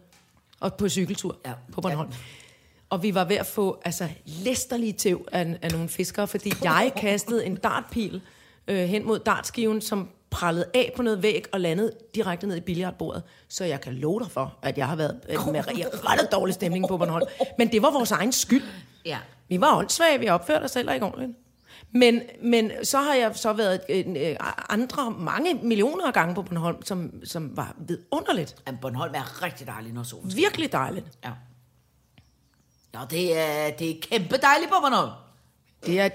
Og 0.61 0.75
på 0.75 0.89
cykeltur 0.89 1.37
ja. 1.47 1.53
på 1.73 1.81
Bornholm. 1.81 2.11
Ja. 2.11 2.17
Og 2.91 3.03
vi 3.03 3.15
var 3.15 3.25
ved 3.25 3.37
at 3.37 3.47
få 3.47 3.81
altså, 3.85 4.09
læsterlige 4.27 4.93
tæv 4.93 5.29
af, 5.33 5.59
af 5.63 5.73
nogle 5.73 5.89
fiskere, 5.89 6.29
fordi 6.29 6.53
jeg 6.63 6.93
kastede 6.97 7.47
en 7.47 7.57
dartpil 7.57 8.21
øh, 8.69 8.77
hen 8.77 9.07
mod 9.07 9.19
dartskiven, 9.19 9.81
som 9.81 10.09
prallede 10.33 10.67
af 10.75 10.93
på 10.97 11.03
noget 11.03 11.23
væg 11.23 11.45
og 11.53 11.61
landede 11.61 11.93
direkte 12.15 12.47
ned 12.47 12.57
i 12.57 12.61
billiardbordet. 12.61 13.23
Så 13.49 13.65
jeg 13.65 13.81
kan 13.81 13.93
love 13.95 14.21
dig 14.21 14.31
for, 14.31 14.59
at 14.63 14.79
jeg 14.79 14.87
har 14.89 14.97
været 14.97 15.21
øh, 15.29 15.53
med 15.53 15.63
ret 15.69 16.33
dårlig 16.33 16.55
stemning 16.55 16.89
på 16.89 16.97
Bornholm. 16.97 17.27
Men 17.59 17.73
det 17.73 17.83
var 17.83 17.91
vores 17.91 18.11
egen 18.11 18.33
skyld. 18.33 18.65
Ja. 19.05 19.19
Vi 19.49 19.61
var 19.61 19.77
åndssvage, 19.77 20.21
vi 20.21 20.29
opførte 20.29 20.65
os 20.65 20.75
heller 20.75 20.93
ikke 20.93 21.07
ordentligt. 21.07 21.33
Men, 21.95 22.23
men 22.43 22.71
så 22.83 22.99
har 22.99 23.15
jeg 23.15 23.37
så 23.37 23.53
været 23.53 23.81
øh, 23.89 24.37
andre, 24.69 25.11
mange 25.11 25.55
millioner 25.55 26.07
af 26.07 26.13
gange 26.13 26.35
på 26.35 26.43
Bornholm, 26.43 26.83
som, 26.83 27.25
som 27.25 27.57
var 27.57 27.77
vidunderligt. 27.79 28.57
Jamen, 28.67 28.81
Bornholm 28.81 29.15
er 29.15 29.43
rigtig 29.43 29.67
dejlig, 29.67 29.93
når 29.93 30.03
solen. 30.03 30.37
Virkelig 30.37 30.73
dejligt. 30.73 31.07
Ja. 31.25 31.31
Ja, 32.95 33.01
det 33.11 33.39
er, 33.39 33.71
det 33.71 33.91
er 33.91 33.95
kæmpe 34.03 34.37
dejligt 34.37 34.71
på 34.71 34.77
Bornholm. 34.81 35.11
Det 35.87 36.01
er 36.01 36.03
Jeg 36.03 36.13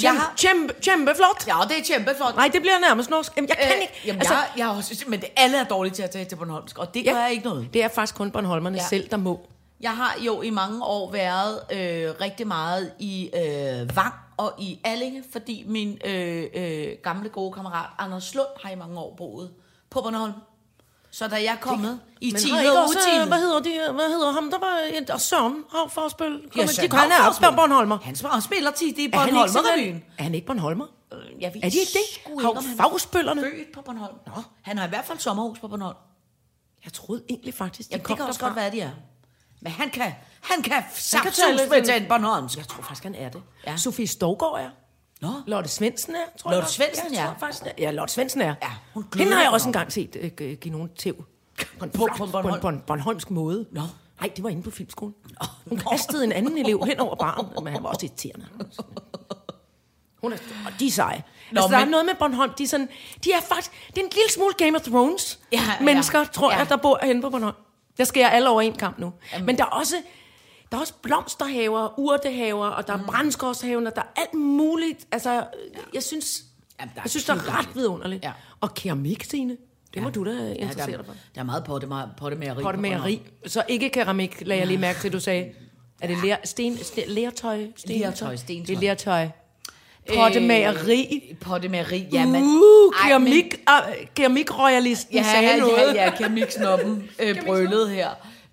kæmpe, 0.00 0.20
har- 0.20 0.34
kæmpe, 0.38 0.74
kæmpe 0.82 1.14
flot. 1.14 1.44
Ja, 1.46 1.54
det 1.68 1.78
er 1.78 1.94
kæmpe 1.96 2.14
flot. 2.16 2.36
Nej, 2.36 2.48
det 2.52 2.60
bliver 2.60 2.78
nærmest 2.78 3.10
norsk. 3.10 3.32
Jamen, 3.36 3.48
jeg 3.48 3.56
kan 3.56 3.80
ikke. 3.82 3.92
Jamen, 4.06 4.20
altså, 4.20 4.34
jeg, 4.34 4.48
jeg 4.56 4.68
også, 4.68 5.04
men 5.06 5.20
det, 5.20 5.28
alle 5.36 5.58
er 5.58 5.64
dårlige 5.64 5.94
til 5.94 6.02
at 6.02 6.10
tage 6.10 6.24
til 6.24 6.36
Bornholmsk, 6.36 6.78
og 6.78 6.94
det 6.94 7.04
gør 7.04 7.16
jeg 7.20 7.30
ikke 7.32 7.44
noget. 7.44 7.68
Det 7.74 7.82
er 7.84 7.88
faktisk 7.88 8.14
kun 8.14 8.30
Bornholmerne 8.30 8.76
Ja. 8.76 8.82
ja. 8.82 8.88
selv, 8.88 9.08
der 9.10 9.16
må. 9.16 9.40
Jeg 9.80 9.96
har 9.96 10.14
jo 10.20 10.42
i 10.42 10.50
mange 10.50 10.84
år 10.84 11.12
været 11.12 11.60
øh, 11.72 12.14
rigtig 12.20 12.46
meget 12.46 12.92
i 12.98 13.30
øh, 13.36 13.96
Vang 13.96 14.14
og 14.36 14.52
i 14.58 14.80
Allinge, 14.84 15.24
fordi 15.32 15.64
min 15.66 15.98
øh, 16.04 16.44
øh, 16.54 16.88
gamle 17.02 17.28
gode 17.28 17.52
kammerat 17.52 17.86
Anders 17.98 18.34
Lund 18.34 18.46
har 18.62 18.70
i 18.70 18.74
mange 18.74 18.98
år 18.98 19.14
boet 19.16 19.50
på 19.90 20.00
Bornholm. 20.00 20.32
Så 21.14 21.28
da 21.28 21.36
jeg 21.36 21.44
er 21.44 21.56
kommet 21.56 22.00
i 22.20 22.30
Men 22.32 22.40
10 22.40 22.50
har 22.50 22.60
ikke 22.60 22.72
og 22.78 22.84
utiden... 22.88 23.28
hvad 23.28 23.38
hedder, 23.38 23.60
de, 23.60 23.92
hvad 23.94 24.08
hedder 24.08 24.32
ham? 24.32 24.50
Der 24.50 24.58
var 24.58 24.78
en, 24.94 25.10
og 25.10 25.20
Søren 25.20 25.64
Havforsbøl. 25.72 26.50
Ja, 26.56 26.66
Søren 26.66 26.90
de, 26.90 26.96
han 26.96 27.10
er 27.12 27.28
også. 27.28 27.40
Bornholmer. 27.56 27.98
Han, 28.02 28.14
sp- 28.14 28.28
han 28.28 28.42
spiller 28.42 28.70
tit 28.70 28.98
i 28.98 29.04
Er 29.04 29.10
Bornholmerrevyen. 29.10 30.04
Er 30.18 30.22
han 30.22 30.34
ikke 30.34 30.46
Bornholmer? 30.46 30.86
Jeg 31.40 31.54
ved 31.54 31.60
Er 31.64 31.68
de 31.70 31.78
ikke 31.78 31.92
det? 31.92 32.32
er 32.42 32.82
Havfagspøllerne? 32.82 33.40
Født 33.42 33.72
på 33.74 33.82
Bornholm. 33.82 34.14
Nå. 34.26 34.42
Han 34.62 34.78
har 34.78 34.86
i 34.86 34.88
hvert 34.88 35.04
fald 35.04 35.18
sommerhus 35.18 35.58
på 35.58 35.68
Bornholm. 35.68 35.96
Jeg 36.84 36.92
troede 36.92 37.22
egentlig 37.30 37.54
faktisk, 37.54 37.88
de 37.88 37.94
Jamen, 37.94 38.04
kom 38.04 38.14
det 38.16 38.20
kan 38.20 38.26
også 38.28 38.38
derfra. 38.38 38.48
godt 38.48 38.56
være, 38.56 38.70
de 38.70 38.80
er. 38.80 38.90
Men 39.60 39.72
han 39.72 39.90
kan, 39.90 40.12
han 40.42 40.62
kan 40.62 40.82
saftsus 40.94 41.44
med 41.70 41.82
den 41.82 42.08
Bornholmsk. 42.08 42.58
Jeg 42.58 42.68
tror 42.68 42.82
faktisk, 42.82 43.02
han 43.02 43.14
er 43.14 43.28
det. 43.30 43.42
Ja. 43.66 43.76
Sofie 43.76 44.06
Stovgaard 44.06 44.60
er. 44.60 44.70
Nå. 45.20 45.28
Lotte 45.46 45.68
Svendsen 45.70 46.14
er, 46.14 46.18
tror 46.38 46.50
Lotte 46.50 46.56
jeg. 46.56 46.62
nok. 46.62 46.68
Svendsen, 46.94 47.14
jeg 47.14 47.20
ja. 47.20 47.26
tror 47.26 47.36
faktisk, 47.40 47.62
er. 47.66 47.70
Ja, 47.78 47.90
Lotte 47.90 48.14
Svendsen 48.14 48.40
er. 48.40 48.54
Ja, 48.62 48.70
hun 48.94 49.04
Hende 49.16 49.32
har 49.32 49.42
jeg 49.42 49.50
også 49.50 49.68
engang 49.68 49.92
set 49.92 50.16
øh, 50.40 50.56
give 50.56 50.72
nogle 50.72 50.88
tæv. 50.98 51.24
På 51.78 51.84
en, 51.84 51.90
På- 51.90 52.08
på 52.16 52.26
Bornholm? 52.26 52.60
på 52.60 52.68
en 52.68 52.80
bornholmsk 52.86 53.30
måde. 53.30 53.66
Nå. 53.72 53.80
Nej, 54.20 54.30
det 54.36 54.44
var 54.44 54.50
inde 54.50 54.62
på 54.62 54.70
filmskolen. 54.70 55.14
Hun 55.68 55.78
kastede 55.78 56.24
en 56.24 56.32
anden 56.32 56.58
elev 56.58 56.84
hen 56.86 57.00
over 57.00 57.14
baren, 57.16 57.46
men 57.64 57.72
han 57.72 57.82
var 57.82 57.88
også 57.88 58.06
irriterende. 58.06 58.46
Hun 60.20 60.32
er, 60.32 60.36
og 60.66 60.72
de 60.80 60.86
er 60.86 60.90
seje. 60.90 61.22
Nå, 61.52 61.60
altså, 61.60 61.70
der 61.74 61.76
er 61.80 61.84
men- 61.84 61.90
noget 61.90 62.06
med 62.06 62.14
Bornholm, 62.18 62.52
de 62.58 62.62
er 62.62 62.68
sådan, 62.68 62.88
de 63.24 63.32
er 63.32 63.40
faktisk, 63.40 63.70
det 63.90 63.98
er 63.98 64.04
en 64.04 64.10
lille 64.14 64.30
smule 64.34 64.54
Game 64.58 64.76
of 64.76 64.82
Thrones 64.82 65.38
Ja, 65.52 65.56
ja. 65.80 65.84
mennesker, 65.84 66.24
tror 66.24 66.52
Ja. 66.52 66.58
jeg, 66.58 66.68
der 66.68 66.76
bor 66.76 66.98
henne 67.02 67.22
på 67.22 67.30
Bornholm. 67.30 67.56
Der 67.98 68.04
skal 68.04 68.20
jeg 68.20 68.32
alle 68.32 68.48
over 68.48 68.60
en 68.62 68.72
kamp 68.74 68.98
nu. 68.98 69.12
Jamen. 69.32 69.46
Men 69.46 69.58
der 69.58 69.64
er 69.64 69.68
også, 69.68 69.94
der 70.74 70.78
er 70.78 70.80
også 70.80 70.94
blomsterhaver, 71.02 71.98
urtehaver, 71.98 72.66
og 72.66 72.86
der 72.86 72.92
er 72.92 72.96
mm. 72.96 73.04
brændskovshaven, 73.06 73.86
og 73.86 73.96
der 73.96 74.02
er 74.02 74.20
alt 74.20 74.34
muligt. 74.34 75.06
Altså, 75.12 75.46
jeg 75.94 76.02
synes, 76.02 76.44
Jamen, 76.80 76.92
der 76.94 77.00
er 77.00 77.02
jeg 77.04 77.10
synes, 77.10 77.24
det 77.24 77.32
er 77.32 77.58
ret 77.58 77.68
vidunderligt. 77.74 78.24
Ja. 78.24 78.32
Og 78.60 78.74
keramik, 78.74 79.24
Signe, 79.24 79.56
det 79.94 80.02
må 80.02 80.10
du 80.10 80.24
da 80.24 80.30
Ja, 80.30 80.36
der, 80.36 80.54
interessere 80.54 80.86
dig 80.86 80.94
er, 80.94 81.04
for. 81.04 81.14
der 81.34 81.40
er 81.40 81.44
meget 81.44 81.64
med 81.88 82.62
Pottemageri. 82.62 83.22
Så 83.46 83.62
ikke 83.68 83.90
keramik, 83.90 84.42
lagde 84.46 84.60
jeg 84.60 84.66
lige 84.66 84.78
mærke 84.78 85.00
til, 85.00 85.12
du 85.12 85.20
sagde. 85.20 85.52
Er 86.00 86.06
det 86.06 86.16
ler, 86.24 86.36
sten, 86.44 86.78
sten, 86.78 87.04
lertøj? 87.08 87.66
Sten, 87.76 88.00
Lertøj, 88.00 88.36
stentøj. 88.36 88.66
Det 88.66 88.76
er 88.76 88.80
lertøj. 88.80 89.28
Pottemageri. 90.14 91.28
Øh, 91.30 91.38
pottemageri, 91.38 92.06
ja, 92.12 92.26
men... 92.26 92.42
Uh, 92.42 92.92
keramik, 93.02 93.60
uh, 93.70 94.06
keramikroyalisten 94.14 95.16
Ja, 95.16 95.22
sagde 95.22 95.48
ja, 95.48 95.56
noget. 95.56 95.94
ja, 95.94 96.04
ja, 96.04 96.10
kemiksnoppen 96.16 97.10
øh, 97.18 97.36
brølede 97.46 97.88
her. 97.90 98.10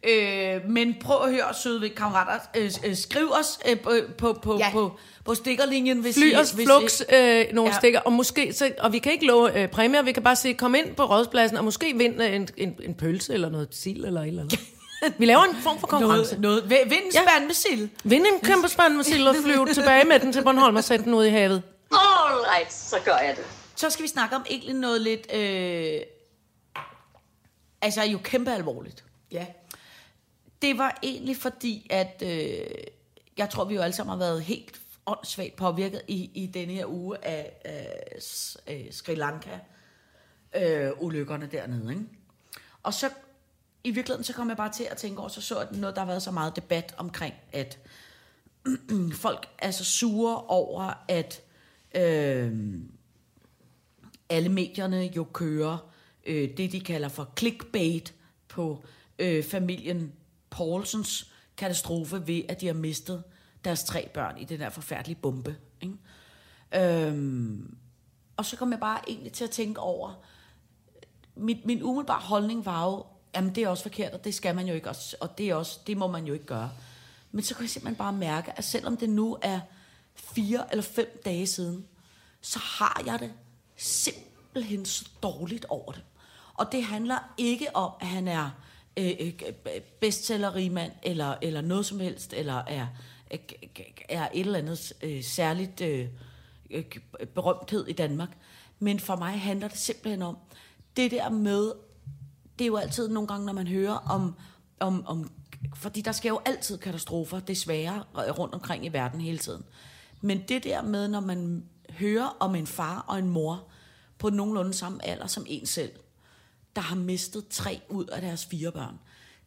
Øh, 0.10 0.70
men 0.70 0.96
prøv 1.02 1.24
at 1.24 1.32
høre, 1.34 1.54
søde 1.64 1.90
kammerater. 1.90 2.40
Øh, 2.58 2.72
øh, 2.86 2.96
skriv 2.96 3.32
os 3.40 3.60
øh, 3.70 3.80
på, 3.80 3.92
på, 4.18 4.34
på, 4.44 4.58
Ja. 4.58 4.70
på, 4.72 4.92
på 5.26 5.36
stikkerlinjen, 5.36 6.00
hvis 6.00 6.16
Fly 6.16 6.32
I... 6.32 6.36
os 6.36 6.52
hvis 6.52 6.68
flux 6.68 7.00
I, 7.02 7.04
øh, 7.16 7.46
nogle 7.54 7.72
Ja. 7.72 7.78
stikker, 7.78 8.00
og 8.00 8.14
måske, 8.14 8.54
så, 8.54 8.72
og 8.80 8.94
vi 8.94 9.00
kan 9.00 9.12
ikke 9.12 9.26
love 9.26 9.60
øh, 9.62 9.70
præmier, 9.70 10.02
vi 10.02 10.12
kan 10.12 10.24
bare 10.24 10.36
sige, 10.36 10.54
kom 10.54 10.76
ind 10.76 10.96
på 10.96 11.04
rådspladsen, 11.06 11.58
og 11.58 11.64
måske 11.64 11.94
vind 11.98 12.22
øh, 12.24 12.36
en, 12.36 12.48
en, 12.58 12.76
en 12.84 12.94
pølse, 12.96 13.34
eller 13.34 13.50
noget 13.50 13.68
sild, 13.72 14.06
eller 14.06 14.22
et 14.22 14.28
eller 14.28 14.42
andet. 14.42 14.60
Vi 15.18 15.26
laver 15.26 15.44
en 15.44 15.56
form 15.64 15.80
for 15.80 15.88
konkurrence. 15.88 16.38
noget, 16.42 16.70
noget, 16.70 16.90
vind 16.90 17.02
en 17.06 17.12
Ja. 17.14 17.22
spand 17.22 17.46
med 17.46 17.54
sild. 17.54 17.90
Vind 18.04 18.26
en 18.34 18.40
kæmpe 18.40 18.68
spand 18.68 18.96
med 18.96 19.04
sild 19.04 19.28
og 19.28 19.36
flyve 19.44 19.68
tilbage 19.74 20.06
med 20.06 20.20
den 20.20 20.34
til 20.34 20.44
Bornholm 20.44 20.76
og 20.76 20.84
sætte 20.84 21.06
den 21.06 21.14
ud 21.14 21.26
i 21.26 21.30
havet. 21.30 21.62
All 21.92 22.42
right, 22.56 22.74
så 22.74 22.96
gør 23.06 23.18
jeg 23.18 23.36
det. 23.38 23.44
Så 23.76 23.90
skal 23.90 24.04
vi 24.04 24.08
snakke 24.08 24.36
om 24.36 24.46
egentlig 24.50 24.76
noget 24.76 25.02
lidt... 25.02 25.34
Øh, 25.34 26.00
altså 27.82 28.04
jo 28.04 28.18
kæmpe 28.24 28.52
alvorligt. 28.52 29.04
Ja. 29.32 29.46
Det 30.62 30.78
var 30.78 31.00
egentlig 31.04 31.38
fordi, 31.38 31.88
at 31.90 32.24
øh, 32.26 32.68
jeg 33.38 33.50
tror, 33.50 33.66
vi 33.66 33.76
jo 33.76 33.82
alle 33.82 33.96
sammen 33.96 34.12
har 34.12 34.18
været 34.18 34.44
helt 34.44 34.82
åndssvagt 35.06 35.56
påvirket 35.56 36.02
i, 36.08 36.32
i 36.34 36.48
denne 36.48 36.74
her 36.74 36.86
uge 36.86 37.26
af 37.26 37.54
øh, 38.68 38.76
øh, 38.76 38.94
Sri 38.94 39.16
Lanka 39.16 39.60
øh, 40.56 40.92
ulykkerne 41.00 41.46
dernede. 41.46 41.92
Ikke? 41.92 42.06
Og 42.84 42.94
så 42.94 43.10
i 43.84 43.92
virkeligheden, 43.92 44.24
så 44.24 44.34
kom 44.34 44.50
jeg 44.50 44.58
bare 44.58 44.72
til 44.72 44.88
at 44.92 44.98
tænke 44.98 45.20
over, 45.20 45.30
så 45.30 45.42
så 45.42 45.60
jeg 45.60 45.68
noget, 45.72 45.96
der 45.96 46.02
har 46.02 46.08
været 46.08 46.24
så 46.24 46.32
meget 46.32 46.56
debat 46.56 46.94
omkring, 46.98 47.34
at 47.52 47.80
folk 49.14 49.48
er 49.58 49.72
så 49.72 49.86
sure 49.86 50.42
over, 50.42 50.94
at 51.08 51.42
øh, 51.96 52.54
alle 54.30 54.50
medierne 54.50 55.12
jo 55.16 55.24
kører 55.24 55.92
øh, 56.26 56.58
det, 56.58 56.72
de 56.72 56.80
kalder 56.80 57.08
for 57.08 57.34
clickbait 57.38 58.14
på 58.48 58.84
øh, 59.20 59.44
familien 59.44 60.14
Paulsens 60.52 61.32
katastrofe 61.58 62.28
ved, 62.28 62.42
at 62.50 62.62
de 62.62 62.68
har 62.68 62.74
mistet 62.74 63.24
deres 63.66 63.84
tre 63.84 64.10
børn 64.14 64.38
i 64.38 64.46
den 64.46 64.60
der 64.60 64.70
forfærdelige 64.70 65.20
bombe. 65.22 65.58
Ikke? 65.82 67.08
Øhm, 67.08 67.78
og 68.38 68.46
så 68.46 68.58
kom 68.58 68.72
jeg 68.72 68.80
bare 68.80 69.00
egentlig 69.10 69.34
til 69.34 69.44
at 69.44 69.50
tænke 69.50 69.80
over, 69.80 70.14
min, 71.36 71.62
min 71.66 71.84
umiddelbare 71.84 72.22
holdning 72.22 72.66
var 72.66 72.86
jo, 72.86 73.06
jamen 73.36 73.56
det 73.56 73.64
er 73.64 73.68
også 73.68 73.84
forkert, 73.84 74.14
og 74.14 74.24
det 74.24 74.34
skal 74.34 74.56
man 74.56 74.68
jo 74.68 74.74
ikke, 74.74 74.90
og, 74.90 74.96
og 75.22 75.38
det, 75.38 75.50
er 75.50 75.56
også, 75.56 75.80
det 75.88 75.98
må 75.98 76.08
man 76.08 76.26
jo 76.26 76.34
ikke 76.34 76.46
gøre. 76.46 76.72
Men 77.32 77.44
så 77.44 77.56
kunne 77.56 77.64
jeg 77.64 77.70
simpelthen 77.70 77.96
bare 77.96 78.14
mærke, 78.14 78.58
at 78.58 78.64
selvom 78.64 78.98
det 78.98 79.10
nu 79.10 79.38
er 79.42 79.60
fire 80.16 80.72
eller 80.72 80.84
fem 80.84 81.22
dage 81.26 81.48
siden, 81.48 81.88
så 82.42 82.60
har 82.60 83.02
jeg 83.06 83.20
det 83.20 83.34
simpelthen 83.76 84.86
så 84.86 85.10
dårligt 85.24 85.66
over 85.70 85.92
det. 85.92 86.04
Og 86.54 86.72
det 86.72 86.84
handler 86.84 87.34
ikke 87.38 87.76
om, 87.76 87.92
at 88.02 88.08
han 88.08 88.28
er 88.28 88.50
øh, 88.98 89.12
øh, 89.20 90.90
eller, 91.04 91.36
eller 91.42 91.62
noget 91.62 91.86
som 91.86 92.00
helst, 92.00 92.34
eller 92.34 92.54
er, 92.54 92.88
er 94.10 94.28
et 94.34 94.40
eller 94.40 94.60
andet 94.60 94.94
øh, 95.04 95.24
særligt 95.24 95.82
øh, 95.82 96.08
øh 96.70 96.84
berømthed 97.36 97.88
i 97.88 97.94
Danmark. 97.94 98.38
Men 98.80 99.00
for 99.00 99.16
mig 99.16 99.42
handler 99.42 99.68
det 99.68 99.78
simpelthen 99.78 100.22
om, 100.22 100.38
det 100.98 101.12
der 101.12 101.30
med, 101.30 101.72
det 102.60 102.66
er 102.66 102.68
jo 102.68 102.78
altid 102.78 103.10
nogle 103.10 103.28
gange, 103.28 103.46
når 103.46 103.54
man 103.54 103.68
hører 103.68 103.94
om, 103.94 104.36
om, 104.80 105.08
om 105.08 105.32
fordi 105.76 106.02
der 106.02 106.12
sker 106.12 106.30
jo 106.30 106.42
altid 106.46 106.78
katastrofer, 106.78 107.40
desværre, 107.40 108.04
øh, 108.16 108.40
rundt 108.40 108.54
omkring 108.54 108.86
i 108.86 108.90
verden 108.90 109.22
hele 109.22 109.38
tiden. 109.38 109.64
Men 110.22 110.44
det 110.48 110.64
der 110.64 110.82
med, 110.82 111.08
når 111.08 111.20
man 111.20 111.66
hører 111.90 112.38
om 112.40 112.56
en 112.56 112.68
far 112.68 113.06
og 113.08 113.20
en 113.20 113.30
mor 113.30 113.68
på 114.18 114.30
nogenlunde 114.30 114.74
samme 114.74 115.06
alder 115.06 115.28
som 115.28 115.46
en 115.48 115.66
selv, 115.66 115.92
der 116.76 116.82
har 116.82 116.96
mistet 116.96 117.48
tre 117.48 117.82
ud 117.90 118.06
af 118.06 118.22
deres 118.22 118.46
fire 118.46 118.72
børn. 118.72 119.00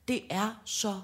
Det 0.09 0.23
er 0.31 0.63
så 0.65 1.01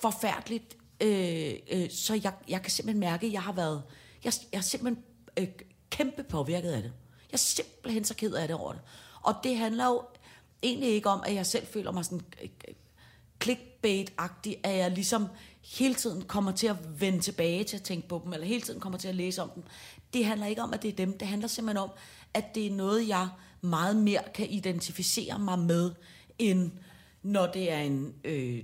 forfærdeligt, 0.00 0.76
øh, 1.00 1.54
øh, 1.70 1.90
så 1.90 2.20
jeg, 2.22 2.32
jeg 2.48 2.62
kan 2.62 2.70
simpelthen 2.70 3.00
mærke, 3.00 3.26
at 3.26 3.32
jeg 3.32 3.42
har 3.42 3.52
været, 3.52 3.82
jeg, 4.24 4.32
jeg 4.52 4.58
er 4.58 4.62
simpelthen 4.62 5.04
øh, 5.36 5.48
kæmpe 5.90 6.22
påvirket 6.22 6.70
af 6.70 6.82
det. 6.82 6.92
Jeg 7.30 7.32
er 7.32 7.36
simpelthen 7.36 8.04
så 8.04 8.14
ked 8.14 8.32
af 8.32 8.48
det 8.48 8.56
over 8.56 8.72
det. 8.72 8.80
Og 9.22 9.34
det 9.42 9.56
handler 9.56 9.86
jo 9.86 10.02
egentlig 10.62 10.88
ikke 10.90 11.08
om, 11.08 11.22
at 11.26 11.34
jeg 11.34 11.46
selv 11.46 11.66
føler 11.66 11.92
mig 11.92 12.04
sådan 12.04 12.20
øh, 12.42 12.48
øh, 12.68 12.74
clickbait-agtig, 13.44 14.56
at 14.62 14.76
jeg 14.76 14.90
ligesom 14.90 15.26
hele 15.62 15.94
tiden 15.94 16.22
kommer 16.22 16.52
til 16.52 16.66
at 16.66 17.00
vende 17.00 17.20
tilbage 17.20 17.64
til 17.64 17.76
at 17.76 17.82
tænke 17.82 18.08
på 18.08 18.20
dem, 18.24 18.32
eller 18.32 18.46
hele 18.46 18.62
tiden 18.62 18.80
kommer 18.80 18.98
til 18.98 19.08
at 19.08 19.14
læse 19.14 19.42
om 19.42 19.50
dem. 19.50 19.62
Det 20.12 20.24
handler 20.24 20.46
ikke 20.46 20.62
om, 20.62 20.74
at 20.74 20.82
det 20.82 20.88
er 20.88 20.96
dem. 20.96 21.18
Det 21.18 21.28
handler 21.28 21.48
simpelthen 21.48 21.82
om, 21.82 21.90
at 22.34 22.54
det 22.54 22.66
er 22.66 22.70
noget, 22.70 23.08
jeg 23.08 23.28
meget 23.60 23.96
mere 23.96 24.22
kan 24.34 24.50
identificere 24.50 25.38
mig 25.38 25.58
med, 25.58 25.90
end 26.38 26.70
når 27.22 27.46
det 27.46 27.72
er 27.72 27.78
en 27.78 28.14
øh, 28.24 28.62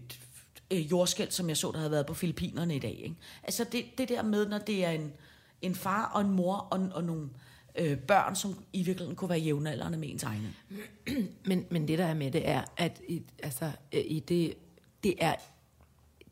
øh, 0.70 0.90
jordskæld, 0.90 1.30
som 1.30 1.48
jeg 1.48 1.56
så, 1.56 1.70
der 1.72 1.78
havde 1.78 1.90
været 1.90 2.06
på 2.06 2.14
Filippinerne 2.14 2.76
i 2.76 2.78
dag. 2.78 3.00
Ikke? 3.04 3.16
Altså 3.42 3.64
det, 3.72 3.84
det 3.98 4.08
der 4.08 4.22
med, 4.22 4.48
når 4.48 4.58
det 4.58 4.84
er 4.84 4.90
en, 4.90 5.12
en 5.62 5.74
far 5.74 6.10
og 6.14 6.20
en 6.20 6.30
mor 6.30 6.54
og, 6.54 6.88
og 6.92 7.04
nogle 7.04 7.28
øh, 7.78 7.98
børn, 7.98 8.36
som 8.36 8.64
i 8.72 8.82
virkeligheden 8.82 9.16
kunne 9.16 9.30
være 9.30 9.38
jævnaldrende 9.38 9.98
med 9.98 10.08
ens 10.10 10.22
egne. 10.22 10.54
Men, 11.46 11.66
men 11.70 11.88
det 11.88 11.98
der 11.98 12.06
er 12.06 12.14
med 12.14 12.30
det 12.30 12.48
er, 12.48 12.64
at 12.76 13.00
i, 13.08 13.22
altså, 13.42 13.70
i 13.92 14.20
det, 14.20 14.54
det 15.04 15.14
er 15.18 15.34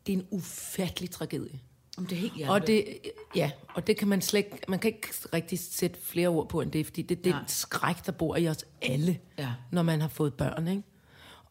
det 0.07 0.13
er 0.13 0.17
en 0.17 0.27
ufattelig 0.31 1.11
tragedie. 1.11 1.61
Om 1.99 2.07
det 2.07 2.17
er 2.17 2.21
helt 2.21 2.49
Og 2.49 2.67
det, 2.67 2.99
ja, 3.37 3.51
og 3.75 3.87
det 3.87 3.97
kan 3.97 4.09
man 4.09 4.23
slet 4.23 4.39
ikke, 4.39 4.59
man 4.69 4.79
kan 4.79 4.89
ikke 4.95 5.09
rigtig 5.35 5.59
sætte 5.59 5.99
flere 6.03 6.29
ord 6.29 6.49
på 6.49 6.61
end 6.61 6.73
det, 6.73 6.87
fordi 6.87 7.03
det 7.03 7.19
er 7.19 7.23
den 7.23 7.35
skræk, 7.47 8.07
der 8.07 8.13
bor 8.13 8.37
i 8.37 8.49
os 8.49 8.65
alle, 8.83 9.19
Ja. 9.39 9.49
når 9.71 9.83
man 9.83 10.01
har 10.01 10.09
fået 10.09 10.35
børn, 10.35 10.69
ikke? 10.69 10.83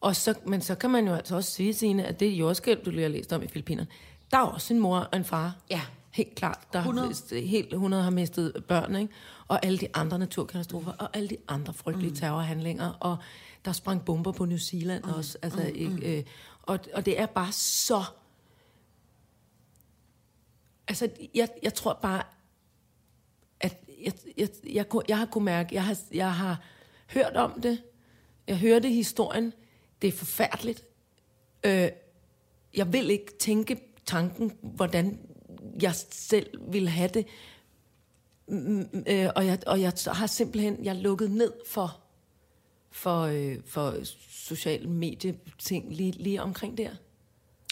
Og 0.00 0.16
så, 0.16 0.34
men 0.46 0.60
så 0.60 0.74
kan 0.74 0.90
man 0.90 1.06
jo 1.06 1.14
altså 1.14 1.36
også 1.36 1.50
sige, 1.50 1.74
Signe, 1.74 2.06
at 2.06 2.20
det 2.20 2.26
jordskælv, 2.26 2.84
du 2.84 2.90
lige 2.90 3.02
har 3.02 3.08
læst 3.08 3.32
om 3.32 3.42
i 3.42 3.48
Filippinerne, 3.48 3.88
der 4.30 4.36
er 4.38 4.42
også 4.42 4.74
en 4.74 4.80
mor 4.80 4.98
og 4.98 5.16
en 5.16 5.24
far. 5.24 5.56
Ja. 5.70 5.80
Helt 6.10 6.34
klart. 6.34 6.58
Der 6.72 6.78
100. 6.78 7.06
Har, 7.06 7.10
mistet- 7.12 7.48
helt 7.48 7.72
100 7.72 8.02
har 8.02 8.10
mistet 8.10 8.64
børn, 8.68 8.96
ikke? 8.96 9.12
Og 9.48 9.64
alle 9.66 9.78
de 9.78 9.88
andre 9.94 10.18
naturkatastrofer, 10.18 10.92
og 10.92 11.08
alle 11.16 11.28
de 11.28 11.36
andre 11.48 11.74
frygtelige 11.74 12.10
mm. 12.10 12.16
terrorhandlinger, 12.16 12.88
og 13.00 13.16
der 13.64 13.72
sprang 13.72 14.04
bomber 14.04 14.32
på 14.32 14.44
New 14.44 14.58
Zealand 14.58 15.04
mm. 15.04 15.10
også. 15.10 15.38
Altså, 15.42 15.58
mm. 15.60 15.66
ikke, 15.74 16.18
øh, 16.18 16.24
og, 16.62 16.78
og 16.94 17.06
det 17.06 17.20
er 17.20 17.26
bare 17.26 17.52
så... 17.52 18.02
Altså, 20.90 21.08
jeg, 21.34 21.48
jeg 21.62 21.74
tror 21.74 21.98
bare, 22.02 22.22
at 23.60 23.76
jeg, 24.04 24.12
jeg, 24.36 24.48
jeg, 24.72 24.86
jeg 25.08 25.18
har 25.18 25.26
kunnet 25.26 25.44
mærke, 25.44 25.74
jeg 25.74 25.84
har, 25.84 25.98
jeg 26.12 26.34
har 26.34 26.62
hørt 27.06 27.36
om 27.36 27.60
det, 27.60 27.82
jeg 28.46 28.58
hørte 28.58 28.88
historien, 28.88 29.52
det 30.02 30.08
er 30.08 30.12
forfærdeligt. 30.12 30.84
Øh, 31.64 31.88
jeg 32.74 32.92
vil 32.92 33.10
ikke 33.10 33.38
tænke 33.38 33.80
tanken, 34.06 34.52
hvordan 34.62 35.18
jeg 35.82 35.94
selv 36.10 36.72
ville 36.72 36.88
have 36.90 37.08
det. 37.08 37.26
Mm, 38.48 38.88
mm, 38.92 39.04
øh, 39.06 39.30
og, 39.36 39.46
jeg, 39.46 39.58
og 39.66 39.80
jeg 39.80 39.92
har 40.06 40.26
simpelthen 40.26 40.84
jeg 40.84 40.96
lukket 40.96 41.30
ned 41.30 41.52
for, 41.66 42.00
for, 42.90 43.20
øh, 43.20 43.58
for 43.66 43.94
sociale 44.28 44.88
medieting 44.88 45.92
lige, 45.92 46.12
lige 46.12 46.42
omkring 46.42 46.78
der. 46.78 46.90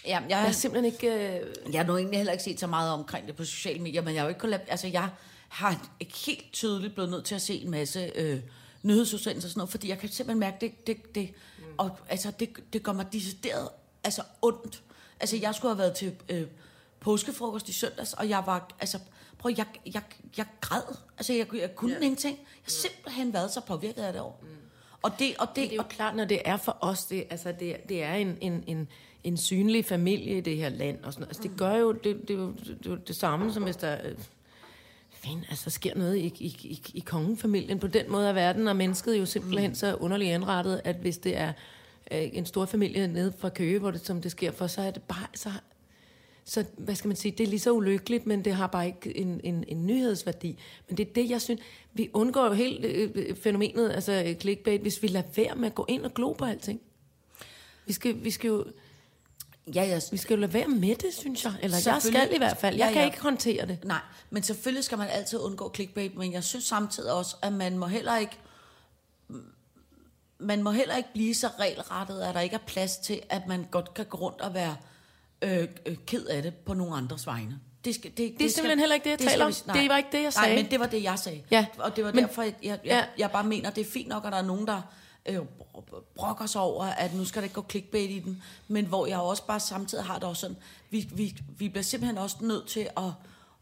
Ja, 0.09 0.21
jeg, 0.29 0.39
har 0.39 0.53
simpelthen 0.53 0.93
ikke... 0.93 1.39
Øh, 1.39 1.73
Jeg 1.73 1.81
har 1.81 1.87
nu 1.87 1.97
egentlig 1.97 2.19
heller 2.19 2.33
ikke 2.33 2.45
set 2.45 2.61
så 2.61 2.67
meget 2.67 2.93
omkring 2.93 3.27
det 3.27 3.37
på 3.37 3.45
sociale 3.45 3.79
medier, 3.83 4.03
men 4.03 4.15
jeg 4.15 4.23
har 4.23 4.27
jo 4.27 4.29
ikke 4.29 4.41
kunnet 4.41 4.61
altså 4.69 4.87
jeg 4.87 5.09
har 5.49 5.89
ikke 6.01 6.17
helt 6.27 6.53
tydeligt 6.53 6.95
blevet 6.95 7.11
nødt 7.11 7.25
til 7.25 7.35
at 7.35 7.43
se 7.43 7.55
en 7.55 7.71
masse 7.71 8.13
øh, 8.15 8.41
nyhedsudsendelser 8.83 9.47
og 9.47 9.51
sådan 9.51 9.59
noget, 9.59 9.71
fordi 9.71 9.89
jeg 9.89 9.99
kan 9.99 10.09
simpelthen 10.09 10.41
mærke, 10.41 10.57
det, 10.61 10.87
det, 10.87 11.15
det, 11.15 11.31
mm. 11.59 11.65
og, 11.77 11.91
altså, 12.09 12.33
det, 12.41 12.73
det 12.73 12.83
gør 12.83 12.93
mig 12.93 13.13
decideret 13.13 13.69
altså, 14.05 14.23
ondt. 14.43 14.83
Altså 15.21 15.37
jeg 15.37 15.55
skulle 15.55 15.75
have 15.75 15.79
været 15.79 15.97
til 15.97 16.17
øh, 16.29 16.47
påskefrokost 17.01 17.69
i 17.69 17.73
søndags, 17.73 18.13
og 18.13 18.29
jeg 18.29 18.43
var, 18.47 18.71
altså, 18.81 18.99
prøv, 19.39 19.53
jeg, 19.57 19.67
jeg, 19.95 20.03
jeg 20.37 20.47
græd. 20.61 20.97
Altså 21.19 21.33
jeg, 21.33 21.47
jeg 21.55 21.75
kunne 21.75 21.93
yeah. 21.93 22.03
ingenting. 22.03 22.39
Jeg 22.39 22.47
har 22.63 22.71
simpelthen 22.71 23.33
været 23.33 23.51
så 23.51 23.61
påvirket 23.61 24.03
af 24.03 24.13
det 24.13 24.23
over. 24.23 24.35
Mm. 24.43 24.49
Og 25.03 25.13
det, 25.19 25.35
og 25.39 25.47
det, 25.49 25.57
det 25.57 25.73
er 25.73 25.77
jo 25.77 25.83
klart, 25.89 26.17
når 26.17 26.25
det 26.25 26.41
er 26.45 26.57
for 26.57 26.77
os, 26.81 27.05
det, 27.05 27.25
altså 27.31 27.53
det, 27.61 27.77
det 27.89 28.03
er 28.03 28.15
en, 28.15 28.39
en, 28.41 28.65
en, 28.67 28.89
en 29.25 29.37
synlig 29.37 29.85
familie 29.85 30.39
i 30.39 30.41
det 30.41 30.57
her 30.57 30.69
land. 30.69 31.05
Og 31.05 31.13
sådan. 31.13 31.27
Altså 31.29 31.43
det 31.43 31.51
gør 31.57 31.75
jo 31.77 31.93
det, 31.93 32.29
det, 32.29 32.31
er 32.37 32.41
jo- 32.41 32.53
det, 32.53 32.87
er 32.87 32.91
jo 32.91 32.97
det 32.97 33.17
samme, 33.17 33.53
som 33.53 33.63
hvis 33.63 33.77
der 33.77 33.97
øh, 34.05 34.15
fan, 35.11 35.45
altså, 35.51 35.71
sker 35.71 35.95
noget 35.95 36.17
i, 36.17 36.21
i, 36.27 36.47
i, 36.47 36.83
i 36.95 37.01
kongefamilien. 37.01 37.79
På 37.79 37.87
den 37.87 38.11
måde 38.13 38.29
er 38.29 38.33
verden 38.33 38.69
og 38.69 38.77
mennesket 38.77 39.19
jo 39.19 39.27
simpelthen 39.27 39.75
så 39.75 39.95
underligt 39.95 40.31
indrettet, 40.35 40.81
at 40.85 40.97
hvis 40.97 41.19
det 41.19 41.37
er 41.37 41.53
øh, 42.11 42.29
en 42.33 42.47
stor 42.47 42.65
familie 42.67 43.09
nede 43.09 43.33
fra 43.39 43.49
Køge, 43.49 43.79
hvor 43.79 43.91
det, 43.91 44.07
som 44.07 44.23
det 44.23 44.31
sker 44.31 44.51
for, 44.51 44.67
så 44.67 44.81
er 44.83 44.91
det 44.91 45.03
bare... 45.03 45.27
Så, 45.35 45.51
så 46.49 46.65
hvad 46.77 46.95
skal 46.95 47.09
man 47.09 47.17
sige, 47.17 47.33
det 47.33 47.45
er 47.45 47.49
lige 47.49 47.61
så 47.61 47.73
ulykkeligt, 47.73 48.27
men 48.27 48.45
det 48.45 48.55
har 48.55 48.67
bare 48.67 48.87
ikke 48.87 49.17
en, 49.17 49.41
en, 49.45 49.65
en 49.69 49.87
nyhedsværdi. 49.87 50.59
Men 50.89 50.97
det 50.97 51.09
er 51.09 51.13
det, 51.13 51.31
jeg 51.31 51.41
synes, 51.43 51.61
vi 51.93 52.11
undgår 52.13 52.47
jo 52.47 52.53
helt 52.53 52.85
øh, 52.85 53.11
øh, 53.15 53.37
fænomenet, 53.37 53.91
altså 53.91 54.25
øh, 54.27 54.35
clickbait, 54.35 54.81
hvis 54.81 55.03
vi 55.03 55.07
lader 55.09 55.27
være 55.37 55.55
med 55.55 55.67
at 55.69 55.75
gå 55.75 55.85
ind 55.89 56.05
og 56.05 56.15
glo 56.15 56.33
på 56.33 56.45
alting. 56.45 56.81
Vi 57.87 57.93
skal, 57.93 58.25
vi 58.25 58.31
skal 58.31 58.49
jo... 58.49 58.65
ja, 59.75 59.83
jeg, 59.89 60.03
Vi 60.13 60.17
skal 60.17 60.35
jo 60.35 60.41
lade 60.41 60.53
være 60.53 60.69
med 60.69 60.97
det, 60.97 61.15
synes 61.15 61.45
jeg. 61.45 61.53
Eller 61.63 61.77
jeg 61.87 62.03
skal 62.03 62.35
i 62.35 62.39
hvert 62.39 62.57
fald. 62.57 62.77
Jeg 62.77 62.87
Ja, 62.87 62.93
kan 62.93 63.03
ja. 63.03 63.07
ikke 63.07 63.21
håndtere 63.23 63.67
det. 63.67 63.85
Nej, 63.85 64.01
men 64.31 64.43
selvfølgelig 64.43 64.85
skal 64.85 64.99
man 64.99 65.09
altid 65.09 65.39
undgå 65.39 65.73
clickbait, 65.75 66.17
men 66.17 66.33
jeg 66.33 66.45
synes 66.45 66.65
samtidig 66.65 67.13
også, 67.13 67.37
at 67.43 67.53
man 67.53 67.79
må 67.79 67.87
heller 67.87 68.17
ikke 68.17 68.39
man 70.41 70.63
må 70.63 70.71
heller 70.71 70.97
ikke 70.97 71.09
blive 71.13 71.35
så 71.35 71.49
regelrettet, 71.59 72.21
at 72.21 72.35
der 72.35 72.41
ikke 72.41 72.55
er 72.55 72.67
plads 72.67 72.97
til, 72.97 73.21
at 73.29 73.47
man 73.49 73.67
godt 73.71 73.95
kan 73.95 74.07
gå 74.07 74.17
rundt 74.19 74.41
og 74.41 74.55
være 74.55 74.77
øh, 75.43 75.69
øh, 75.87 75.97
ked 76.07 76.27
af 76.27 76.43
det 76.43 76.55
på 76.55 76.75
nogle 76.75 76.97
andres 76.97 77.27
vegne. 77.27 77.61
Det, 77.85 77.95
skal, 77.95 78.11
det, 78.17 78.35
det, 78.39 78.53
simpelthen 78.53 78.79
heller 78.79 78.95
ikke 78.95 79.05
det, 79.05 79.11
jeg 79.11 79.19
skal 79.19 79.31
taler 79.31 79.45
om. 79.45 79.51
vi- 79.53 79.57
nej. 79.67 79.81
Det 79.81 79.89
var 79.91 79.97
ikke 79.97 80.09
det, 80.13 80.19
jeg 80.23 80.33
Nej, 80.37 80.45
sagde. 80.45 80.63
men 80.63 80.71
det 80.71 80.81
var 80.81 80.87
det, 80.87 81.03
jeg 81.03 81.19
sagde. 81.19 81.43
Ja, 81.51 81.67
Og 81.79 81.97
det 81.97 82.05
var 82.05 82.13
men- 82.13 82.25
derfor, 82.25 82.43
jeg, 82.43 82.55
jeg, 82.63 82.81
Ja. 82.85 82.97
jeg, 82.97 83.09
jeg 83.19 83.31
bare 83.31 83.45
mener, 83.45 83.71
det 83.71 83.87
er 83.87 83.91
fint 83.91 84.09
nok, 84.09 84.25
at 84.25 84.33
der 84.33 84.39
er 84.39 84.43
nogen, 84.43 84.67
der 84.67 84.81
øh, 85.27 85.39
brokker 86.15 86.47
sig 86.47 86.61
over, 86.61 86.85
at 86.85 87.15
nu 87.15 87.25
skal 87.25 87.43
der 87.43 87.45
ikke 87.45 87.55
gå 87.55 87.65
clickbait 87.71 88.11
i 88.11 88.19
den, 88.19 88.43
men 88.69 88.85
hvor 88.87 89.07
jeg 89.07 89.19
også 89.19 89.47
bare 89.47 89.61
samtidig 89.61 90.05
har 90.05 90.15
det 90.15 90.25
også 90.29 90.41
sådan, 90.41 90.57
vi, 90.91 91.09
vi, 91.15 91.37
vi 91.59 91.69
bliver 91.69 91.83
simpelthen 91.83 92.19
også 92.19 92.37
nødt 92.41 92.67
til 92.67 92.81
at 92.97 93.03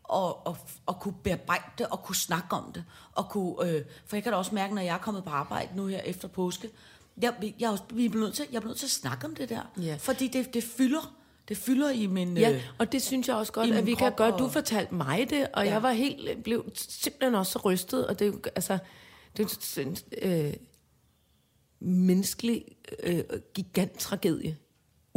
og, 0.08 0.46
og, 0.46 0.56
og 0.86 1.00
kunne 1.00 1.14
bearbejde 1.24 1.64
det, 1.78 1.86
og 1.86 2.02
kunne 2.02 2.16
snakke 2.16 2.46
om 2.56 2.72
det. 2.72 2.84
Og 3.12 3.28
kunne, 3.28 3.54
øh, 3.70 3.84
for 4.06 4.16
jeg 4.16 4.22
kan 4.22 4.32
da 4.32 4.38
også 4.38 4.54
mærke, 4.54 4.74
når 4.74 4.82
jeg 4.82 4.94
er 4.94 4.98
kommet 4.98 5.24
på 5.24 5.30
arbejde 5.30 5.76
nu 5.76 5.86
her 5.86 6.00
efter 6.00 6.28
påske, 6.28 6.70
jeg, 7.22 7.34
jeg, 7.60 7.66
er 7.66 7.70
også, 7.70 7.84
vi 7.92 8.08
bliver 8.08 8.24
nødt 8.24 8.34
til, 8.34 8.46
jeg 8.52 8.60
bliver 8.62 8.70
nødt 8.70 8.78
til 8.78 8.86
at 8.86 8.90
snakke 8.90 9.26
om 9.26 9.34
det 9.34 9.48
der. 9.48 9.60
Ja. 9.82 9.96
Fordi 10.00 10.28
det, 10.28 10.54
det 10.54 10.64
fylder. 10.64 11.14
Det 11.48 11.56
fylder 11.56 11.90
i 11.90 12.06
min... 12.06 12.36
Ja, 12.36 12.52
Øh, 12.52 12.62
og 12.78 12.92
det 12.92 13.02
synes 13.02 13.28
jeg 13.28 13.36
også 13.36 13.52
godt, 13.52 13.70
at 13.70 13.86
vi 13.86 13.94
kan 13.94 14.12
gøre. 14.16 14.38
Du 14.38 14.48
fortalte 14.48 14.94
mig 14.94 15.26
det, 15.30 15.48
og 15.52 15.64
Ja. 15.64 15.70
jeg 15.72 15.82
var 15.82 15.92
helt, 15.92 16.44
blev 16.44 16.64
simpelthen 16.74 17.34
også 17.34 17.52
så 17.52 17.58
rystet, 17.58 18.06
og 18.06 18.18
det 18.18 18.24
er 18.24 18.28
jo, 18.32 18.40
altså, 18.54 18.78
det 19.36 19.44
er 19.44 19.82
jo 19.82 19.88
en 19.88 19.96
øh, 20.22 20.54
menneskelig 21.80 22.64
øh, 23.02 23.22
giganttragedie, 23.54 24.56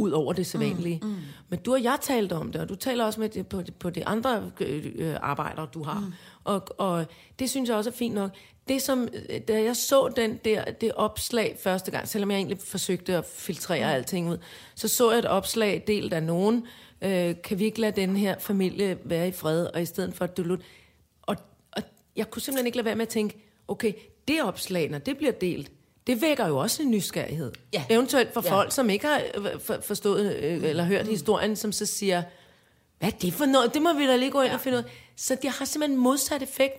ud 0.00 0.10
over 0.10 0.32
det 0.32 0.46
sædvanlige. 0.46 1.00
Mm, 1.02 1.08
mm. 1.08 1.16
Men 1.48 1.58
du 1.58 1.72
og 1.72 1.82
jeg 1.82 1.98
talte 2.00 2.32
om 2.32 2.52
det, 2.52 2.60
og 2.60 2.68
du 2.68 2.74
taler 2.74 3.04
også 3.04 3.20
med 3.20 3.28
det, 3.28 3.46
på, 3.46 3.62
på 3.78 3.90
de 3.90 4.06
andre 4.06 4.50
øh, 4.60 4.92
øh, 4.94 5.16
arbejdere, 5.20 5.68
du 5.74 5.82
har. 5.82 6.00
Mm. 6.00 6.12
Og, 6.44 6.62
og 6.78 7.06
det 7.38 7.50
synes 7.50 7.68
jeg 7.68 7.76
også 7.76 7.90
er 7.90 7.94
fint 7.94 8.14
nok. 8.14 8.30
Det 8.68 8.82
som, 8.82 9.08
øh, 9.30 9.40
da 9.48 9.62
jeg 9.62 9.76
så 9.76 10.12
den 10.16 10.40
der, 10.44 10.64
det 10.64 10.92
opslag 10.92 11.56
første 11.62 11.90
gang, 11.90 12.08
selvom 12.08 12.30
jeg 12.30 12.36
egentlig 12.36 12.58
forsøgte 12.58 13.16
at 13.16 13.24
filtrere 13.24 13.86
mm. 13.86 13.94
alting 13.94 14.30
ud, 14.30 14.38
så 14.74 14.88
så 14.88 15.10
jeg 15.10 15.18
et 15.18 15.24
opslag 15.24 15.84
delt 15.86 16.12
af 16.12 16.22
nogen, 16.22 16.66
øh, 17.02 17.34
kan 17.44 17.58
vi 17.58 17.64
ikke 17.64 17.80
lade 17.80 18.00
den 18.00 18.16
her 18.16 18.38
familie 18.38 18.98
være 19.04 19.28
i 19.28 19.32
fred, 19.32 19.66
og 19.66 19.82
i 19.82 19.86
stedet 19.86 20.14
for 20.14 20.24
at 20.24 20.36
du 20.36 20.56
og, 21.22 21.36
og 21.72 21.82
jeg 22.16 22.30
kunne 22.30 22.42
simpelthen 22.42 22.66
ikke 22.66 22.76
lade 22.76 22.84
være 22.84 22.96
med 22.96 23.06
at 23.06 23.08
tænke, 23.08 23.44
okay, 23.68 23.92
det 24.28 24.42
opslag, 24.42 24.90
når 24.90 24.98
det 24.98 25.16
bliver 25.16 25.32
delt, 25.32 25.70
det 26.10 26.20
vækker 26.20 26.46
jo 26.46 26.58
også 26.58 26.82
en 26.82 26.90
nysgerrighed. 26.90 27.52
Ja. 27.72 27.84
Eventuelt 27.90 28.34
for 28.34 28.42
Ja. 28.44 28.52
folk, 28.52 28.72
som 28.72 28.90
ikke 28.90 29.06
har 29.06 29.22
øh, 29.34 29.60
for, 29.60 29.78
forstået 29.82 30.36
øh, 30.36 30.64
eller 30.64 30.84
hørt 30.84 31.04
mm. 31.04 31.10
historien, 31.10 31.56
som 31.56 31.72
så 31.72 31.86
siger, 31.86 32.22
hvad 32.98 33.08
er 33.08 33.16
det 33.16 33.32
for 33.32 33.46
noget? 33.46 33.74
Det 33.74 33.82
må 33.82 33.92
vi 33.92 34.06
da 34.06 34.16
lige 34.16 34.30
gå 34.30 34.40
ind 34.40 34.48
ja. 34.48 34.54
og 34.54 34.60
finde 34.60 34.78
ud 34.78 34.82
af. 34.82 34.90
Så 35.16 35.36
det 35.42 35.50
har 35.50 35.64
simpelthen 35.64 36.00
modsat 36.00 36.42
effekt. 36.42 36.74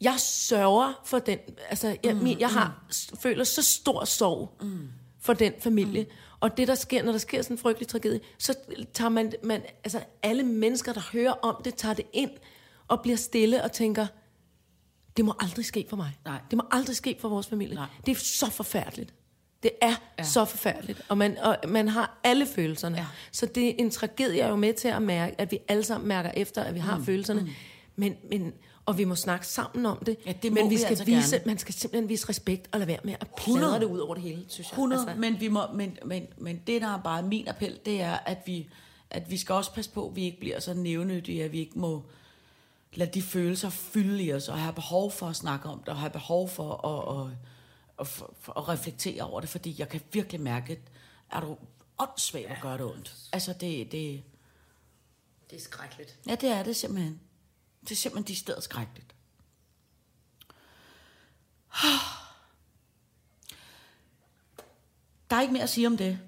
Jeg 0.00 0.14
sørger 0.18 1.00
for 1.04 1.18
den, 1.18 1.38
altså 1.70 1.96
jeg, 2.04 2.14
mm, 2.14 2.26
jeg 2.40 2.48
har, 2.48 2.82
mm. 2.88 3.18
føler 3.18 3.44
så 3.44 3.62
stor 3.62 4.04
sorg 4.04 4.56
mm. 4.60 4.88
for 5.20 5.32
den 5.32 5.52
familie. 5.60 6.02
Mm. 6.02 6.10
Og 6.40 6.56
det 6.56 6.68
der 6.68 6.74
sker, 6.74 7.02
når 7.02 7.12
der 7.12 7.18
sker 7.18 7.42
sådan 7.42 7.54
en 7.54 7.58
frygtelig 7.58 7.88
tragedie, 7.88 8.20
så 8.38 8.54
tager 8.94 9.08
man, 9.08 9.32
man, 9.42 9.62
altså 9.84 10.00
alle 10.22 10.42
mennesker, 10.42 10.92
der 10.92 11.08
hører 11.12 11.32
om 11.32 11.62
det, 11.64 11.74
tager 11.74 11.94
det 11.94 12.06
ind 12.12 12.30
og 12.88 13.00
bliver 13.02 13.16
stille 13.16 13.64
og 13.64 13.72
tænker, 13.72 14.06
det 15.20 15.26
må 15.26 15.34
aldrig 15.40 15.64
ske 15.64 15.86
for 15.88 15.96
mig. 15.96 16.16
Nej. 16.24 16.40
Det 16.50 16.56
må 16.56 16.62
aldrig 16.70 16.96
ske 16.96 17.16
for 17.20 17.28
vores 17.28 17.46
familie. 17.46 17.74
Nej. 17.74 17.86
Det 18.06 18.12
er 18.12 18.20
så 18.20 18.50
forfærdeligt. 18.50 19.14
Det 19.62 19.70
er 19.80 19.94
ja. 20.18 20.24
så 20.24 20.44
forfærdeligt, 20.44 21.02
og 21.08 21.18
man, 21.18 21.38
og 21.38 21.56
man 21.68 21.88
har 21.88 22.20
alle 22.24 22.46
følelserne. 22.46 22.96
Ja. 22.96 23.06
Så 23.32 23.46
det 23.46 23.68
er 23.68 23.72
en 23.78 23.90
tragedie 23.90 24.40
er 24.40 24.48
jo 24.48 24.56
med 24.56 24.74
til 24.74 24.88
at 24.88 25.02
mærke, 25.02 25.40
at 25.40 25.52
vi 25.52 25.58
alle 25.68 25.82
sammen 25.82 26.08
mærker 26.08 26.30
efter, 26.30 26.62
at 26.62 26.74
vi 26.74 26.78
har 26.78 26.96
mm. 26.96 27.04
følelserne. 27.04 27.40
Mm. 27.40 27.48
Men, 27.96 28.16
men, 28.30 28.52
og 28.86 28.98
vi 28.98 29.04
må 29.04 29.14
snakke 29.14 29.46
sammen 29.46 29.86
om 29.86 29.98
det. 30.06 30.16
Ja, 30.26 30.32
det 30.42 30.52
må 30.52 30.54
men 30.54 30.70
vi 30.70 30.74
vi 30.74 30.78
skal 30.78 30.88
altså 30.88 31.04
vise, 31.04 31.36
gerne. 31.36 31.42
man 31.46 31.58
skal 31.58 31.74
simpelthen 31.74 32.08
vise 32.08 32.28
respekt 32.28 32.68
og 32.72 32.78
lade 32.78 32.88
være 32.88 33.00
med 33.04 33.14
at 33.20 33.28
100. 33.38 33.66
pladre 33.66 33.80
det 33.80 33.86
ud 33.94 33.98
over 33.98 34.14
det 34.14 34.22
hele, 34.22 34.44
synes 34.48 34.68
jeg. 34.68 34.74
100, 34.74 35.02
Altså, 35.02 35.20
men, 35.20 35.40
vi 35.40 35.48
må, 35.48 35.60
men, 35.74 35.98
men, 36.04 36.26
men 36.38 36.60
det, 36.66 36.82
der 36.82 36.88
er 36.88 37.00
bare 37.04 37.22
min 37.22 37.48
appel, 37.48 37.78
det 37.86 38.00
er, 38.00 38.18
at 38.26 38.38
vi, 38.46 38.68
at 39.10 39.30
vi 39.30 39.36
skal 39.36 39.54
også 39.54 39.72
passe 39.72 39.90
på, 39.90 40.08
at 40.08 40.16
vi 40.16 40.24
ikke 40.24 40.40
bliver 40.40 40.60
så 40.60 40.74
nævnyttige, 40.74 41.44
at 41.44 41.52
vi 41.52 41.58
ikke 41.58 41.78
må 41.78 42.02
lade 42.92 43.10
de 43.10 43.22
følelser 43.22 43.70
fylde 43.70 44.22
i 44.22 44.32
os, 44.32 44.48
og 44.48 44.58
have 44.58 44.74
behov 44.74 45.12
for 45.12 45.26
at 45.28 45.36
snakke 45.36 45.68
om 45.68 45.78
det, 45.78 45.88
og 45.88 45.96
have 45.96 46.10
behov 46.10 46.48
for 46.48 46.86
at, 46.86 47.26
at, 47.26 47.32
at, 47.98 48.22
at 48.56 48.68
reflektere 48.68 49.22
over 49.22 49.40
det, 49.40 49.50
fordi 49.50 49.74
jeg 49.78 49.88
kan 49.88 50.00
virkelig 50.12 50.40
mærke, 50.40 50.72
at 50.72 50.78
er 51.30 51.40
du 51.40 51.56
åndssvagt 51.98 52.46
at 52.46 52.60
gøre 52.62 52.78
det 52.78 52.86
ondt. 52.86 53.16
Altså, 53.32 53.52
det, 53.52 53.92
det, 53.92 54.22
det 55.50 55.56
er 55.56 55.60
skrækkeligt. 55.60 56.18
Ja, 56.26 56.34
det 56.34 56.48
er 56.48 56.62
det 56.62 56.76
simpelthen. 56.76 57.20
Det 57.80 57.90
er 57.90 57.96
simpelthen 57.96 58.34
de 58.34 58.36
steder 58.36 58.60
skrækkeligt. 58.60 59.14
Der 65.30 65.36
er 65.36 65.40
ikke 65.40 65.52
mere 65.52 65.62
at 65.62 65.70
sige 65.70 65.86
om 65.86 65.96
det, 65.96 66.18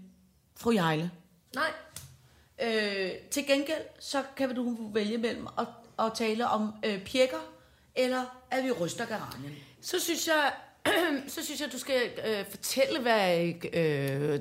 fru 0.57 0.73
Jejle. 0.73 1.11
Nej. 1.55 1.73
Øh, 2.59 3.13
til 3.31 3.47
gengæld, 3.47 3.83
så 4.01 4.25
kan 4.37 4.55
du 4.55 4.91
vælge 4.93 5.19
mellem 5.19 5.47
at, 5.59 5.67
at 5.99 6.13
tale 6.15 6.49
om 6.49 6.75
øh, 6.85 7.05
pjekker, 7.05 7.37
eller 7.95 8.25
at 8.51 8.65
vi 8.65 8.71
ryster 8.71 9.07
geranien. 9.07 9.53
Så 9.83 10.01
synes 10.01 10.29
jeg, 10.29 10.53
så 11.35 11.45
synes 11.45 11.61
jeg, 11.61 11.73
du 11.73 11.79
skal 11.79 12.01
øh, 12.27 12.45
fortælle, 12.51 13.01
hvad 13.01 13.53
øh, 13.73 14.41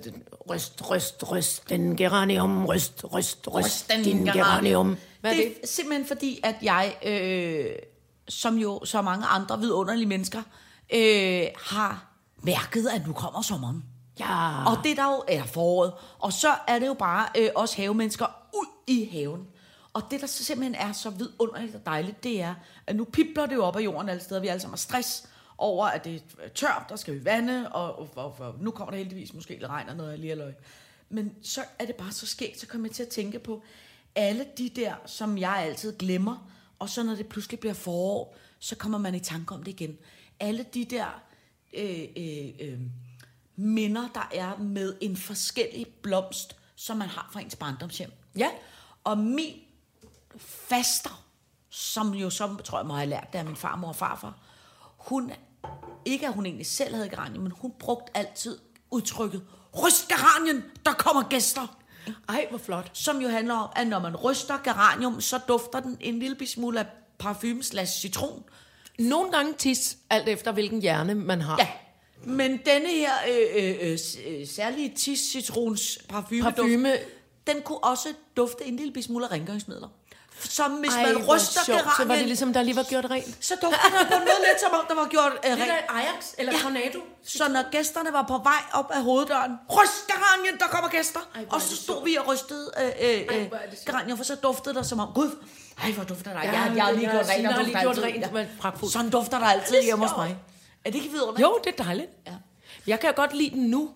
ryst, 0.49 0.89
ryst, 0.89 1.31
ryst, 1.31 1.69
den 1.69 1.97
geranium, 1.97 2.65
ryst, 2.65 3.03
ryst, 3.13 3.47
ryst, 3.53 3.91
din 4.05 4.25
geranium. 4.25 4.97
Hvad 5.21 5.31
er 5.31 5.35
det 5.35 5.45
det? 5.45 5.57
er 5.63 5.67
simpelthen 5.67 6.07
fordi, 6.07 6.39
at 6.43 6.55
jeg, 6.61 6.95
øh, 7.05 7.65
som 8.29 8.57
jo 8.57 8.85
så 8.85 9.01
mange 9.01 9.25
andre 9.25 9.59
vidunderlige 9.59 10.07
mennesker, 10.07 10.41
øh, 10.93 11.47
har 11.57 12.05
mærket, 12.43 12.87
at 12.87 13.07
nu 13.07 13.13
kommer 13.13 13.41
sommeren. 13.41 13.83
Ja. 14.19 14.63
Og 14.65 14.77
det 14.83 14.91
er 14.91 14.95
der 14.95 15.11
jo 15.11 15.23
er 15.27 15.43
foråret. 15.43 15.93
Og 16.19 16.33
så 16.33 16.53
er 16.67 16.79
det 16.79 16.87
jo 16.87 16.93
bare 16.93 17.27
øh, 17.37 17.49
os 17.55 17.73
havemennesker 17.73 18.25
ud 18.53 18.65
i 18.87 19.09
haven. 19.11 19.47
Og 19.93 20.03
det, 20.11 20.21
der 20.21 20.27
simpelthen 20.27 20.75
er 20.75 20.91
så 20.91 21.09
vidunderligt 21.09 21.75
og 21.75 21.85
dejligt, 21.85 22.23
det 22.23 22.41
er, 22.41 22.55
at 22.87 22.95
nu 22.95 23.03
pipler 23.03 23.45
det 23.45 23.55
jo 23.55 23.63
op 23.63 23.75
af 23.75 23.81
jorden 23.81 24.09
alle 24.09 24.21
steder. 24.21 24.41
Vi 24.41 24.47
alle 24.47 24.61
sammen 24.61 24.73
har 24.73 24.77
stress 24.77 25.27
over, 25.57 25.85
at 25.87 26.03
det 26.03 26.23
er 26.39 26.49
tørt, 26.49 26.85
der 26.89 26.95
skal 26.95 27.13
vi 27.13 27.25
vande, 27.25 27.71
og, 27.71 27.99
og, 27.99 28.09
og, 28.15 28.35
og 28.39 28.55
nu 28.59 28.71
kommer 28.71 28.91
der 28.91 28.97
heldigvis 28.97 29.33
måske 29.33 29.49
lidt 29.49 29.65
regn 29.65 29.89
og 29.89 29.95
noget 29.95 30.19
lige 30.19 30.35
løg. 30.35 30.53
Men 31.09 31.35
så 31.41 31.61
er 31.79 31.85
det 31.85 31.95
bare 31.95 32.11
så 32.11 32.25
skægt, 32.25 32.59
så 32.59 32.67
kommer 32.67 32.87
jeg 32.87 32.95
til 32.95 33.03
at 33.03 33.09
tænke 33.09 33.39
på 33.39 33.63
alle 34.15 34.45
de 34.57 34.69
der, 34.69 34.95
som 35.05 35.37
jeg 35.37 35.57
altid 35.57 35.97
glemmer, 35.97 36.51
og 36.79 36.89
så 36.89 37.03
når 37.03 37.15
det 37.15 37.27
pludselig 37.27 37.59
bliver 37.59 37.73
forår, 37.73 38.37
så 38.59 38.75
kommer 38.75 38.97
man 38.97 39.15
i 39.15 39.19
tanke 39.19 39.53
om 39.53 39.63
det 39.63 39.71
igen. 39.71 39.97
Alle 40.39 40.65
de 40.73 40.85
der 40.85 41.21
øh, 41.73 42.07
øh, 42.17 42.49
øh, 42.59 42.79
minder, 43.55 44.09
der 44.13 44.29
er 44.33 44.57
med 44.57 44.95
en 45.01 45.17
forskellig 45.17 45.87
blomst, 46.01 46.55
som 46.75 46.97
man 46.97 47.07
har 47.07 47.29
fra 47.33 47.41
ens 47.41 47.55
barndomshjem. 47.55 48.11
Ja. 48.37 48.49
Og 49.03 49.17
min 49.17 49.53
faster, 50.37 51.25
som 51.69 52.13
jo 52.13 52.29
så, 52.29 52.55
tror 52.63 52.79
jeg, 52.79 52.85
må 52.87 52.93
have 52.93 53.09
lært 53.09 53.27
det 53.33 53.39
af 53.39 53.45
min 53.45 53.55
farmor 53.55 53.87
og 53.87 53.95
farfar, 53.95 54.33
hun, 54.97 55.31
ikke 56.05 56.27
at 56.27 56.33
hun 56.33 56.45
egentlig 56.45 56.65
selv 56.65 56.95
havde 56.95 57.09
geranien, 57.09 57.41
men 57.41 57.51
hun 57.51 57.73
brugte 57.79 58.17
altid 58.17 58.57
udtrykket, 58.91 59.43
ryst 59.83 60.07
geranien, 60.07 60.63
der 60.85 60.93
kommer 60.93 61.23
gæster. 61.29 61.77
Ej, 62.29 62.47
hvor 62.49 62.57
flot. 62.57 62.89
Som 62.93 63.21
jo 63.21 63.29
handler 63.29 63.53
om, 63.53 63.69
at 63.75 63.87
når 63.87 63.99
man 63.99 64.15
ryster 64.15 64.57
geranium, 64.63 65.21
så 65.21 65.37
dufter 65.47 65.79
den 65.79 65.97
en 65.99 66.19
lille 66.19 66.47
smule 66.47 66.79
af 66.79 66.85
parfume 67.19 67.63
slash 67.63 67.99
citron. 67.99 68.43
Nogle 68.99 69.31
gange 69.31 69.53
tis, 69.53 69.97
alt 70.09 70.29
efter 70.29 70.51
hvilken 70.51 70.81
hjerne 70.81 71.15
man 71.15 71.41
har. 71.41 71.57
Ja. 71.59 71.67
Men 72.23 72.51
denne 72.65 72.87
her 72.87 73.11
øh, 73.29 73.63
øh, 73.63 73.75
øh, 73.81 73.99
øh, 74.27 74.47
særlige 74.47 74.93
tis 74.95 75.19
citrons 75.19 75.99
parfume, 76.09 76.41
Parfume. 76.41 76.93
den 77.47 77.61
kunne 77.61 77.83
også 77.83 78.07
dufte 78.37 78.65
en 78.65 78.75
lille 78.75 79.03
smule 79.03 79.25
af 79.25 79.31
rengøringsmidler. 79.31 79.87
Som 80.39 80.71
hvis 80.71 80.93
Ej, 80.93 81.03
man 81.13 81.25
ryster 81.27 81.63
sjovt. 81.65 81.77
geranien, 81.77 81.95
Så 81.97 82.05
var 82.05 82.15
det 82.15 82.25
ligesom, 82.25 82.53
der 82.53 82.61
lige 82.63 82.75
var 82.75 82.83
gjort 82.83 83.05
rent. 83.09 83.37
så 83.45 83.53
dufter 83.61 83.89
der 83.89 84.03
på 84.05 84.11
noget 84.11 84.39
lidt, 84.47 84.59
som 84.65 84.71
om 84.79 84.85
der 84.89 84.95
var 84.95 85.07
gjort 85.07 85.31
Det 85.43 85.51
rent. 85.51 85.59
der 85.67 85.93
Ajax 85.95 86.25
eller 86.37 86.51
Ja. 86.53 86.59
Tornado. 86.59 86.99
Så 87.25 87.47
når 87.49 87.71
gæsterne 87.71 88.13
var 88.13 88.25
på 88.27 88.37
vej 88.37 88.61
op 88.73 88.91
af 88.91 89.01
hoveddøren, 89.03 89.51
ryst 89.69 90.07
geranien, 90.07 90.59
der 90.59 90.65
kommer 90.67 90.89
gæster. 90.89 91.19
Ej, 91.35 91.45
og 91.49 91.61
så 91.61 91.69
det 91.69 91.77
stod 91.77 92.03
vi 92.05 92.15
og 92.15 92.27
rystede 92.27 92.71
er 92.75 92.89
det 92.89 93.27
sjovt. 93.47 93.85
geranien, 93.85 94.17
for 94.17 94.23
så 94.23 94.35
duftede 94.35 94.75
der 94.75 94.83
som 94.83 94.99
om, 94.99 95.09
gud, 95.15 95.31
ej, 95.83 95.91
hvor 95.91 96.03
dufter 96.03 96.33
der. 96.33 96.39
Ja, 96.43 96.51
jeg, 96.51 96.71
jeg 96.75 96.83
har 96.85 96.91
lige 96.91 97.09
gjort 97.11 97.25
rent, 97.29 97.47
og 97.47 97.53
har 97.53 97.63
lige 97.63 97.79
gjort 97.81 97.97
rent, 97.97 98.33
men 98.33 98.47
pragtfuldt. 98.61 98.93
Sådan 98.93 99.09
dufter 99.09 99.39
der 99.39 99.45
altid 99.45 99.75
Det 99.75 99.83
hjemme 99.83 100.07
hos 100.07 100.17
mig. 100.17 100.37
Er 100.85 100.89
det 100.91 100.95
ikke 100.97 101.09
vidunderligt? 101.09 101.41
Jo, 101.41 101.59
det 101.63 101.79
er 101.79 101.83
dejligt. 101.83 102.09
Ja. 102.27 102.31
Jeg 102.87 102.99
kan 102.99 103.13
godt 103.13 103.33
lide 103.33 103.49
den 103.49 103.63
nu. 103.69 103.89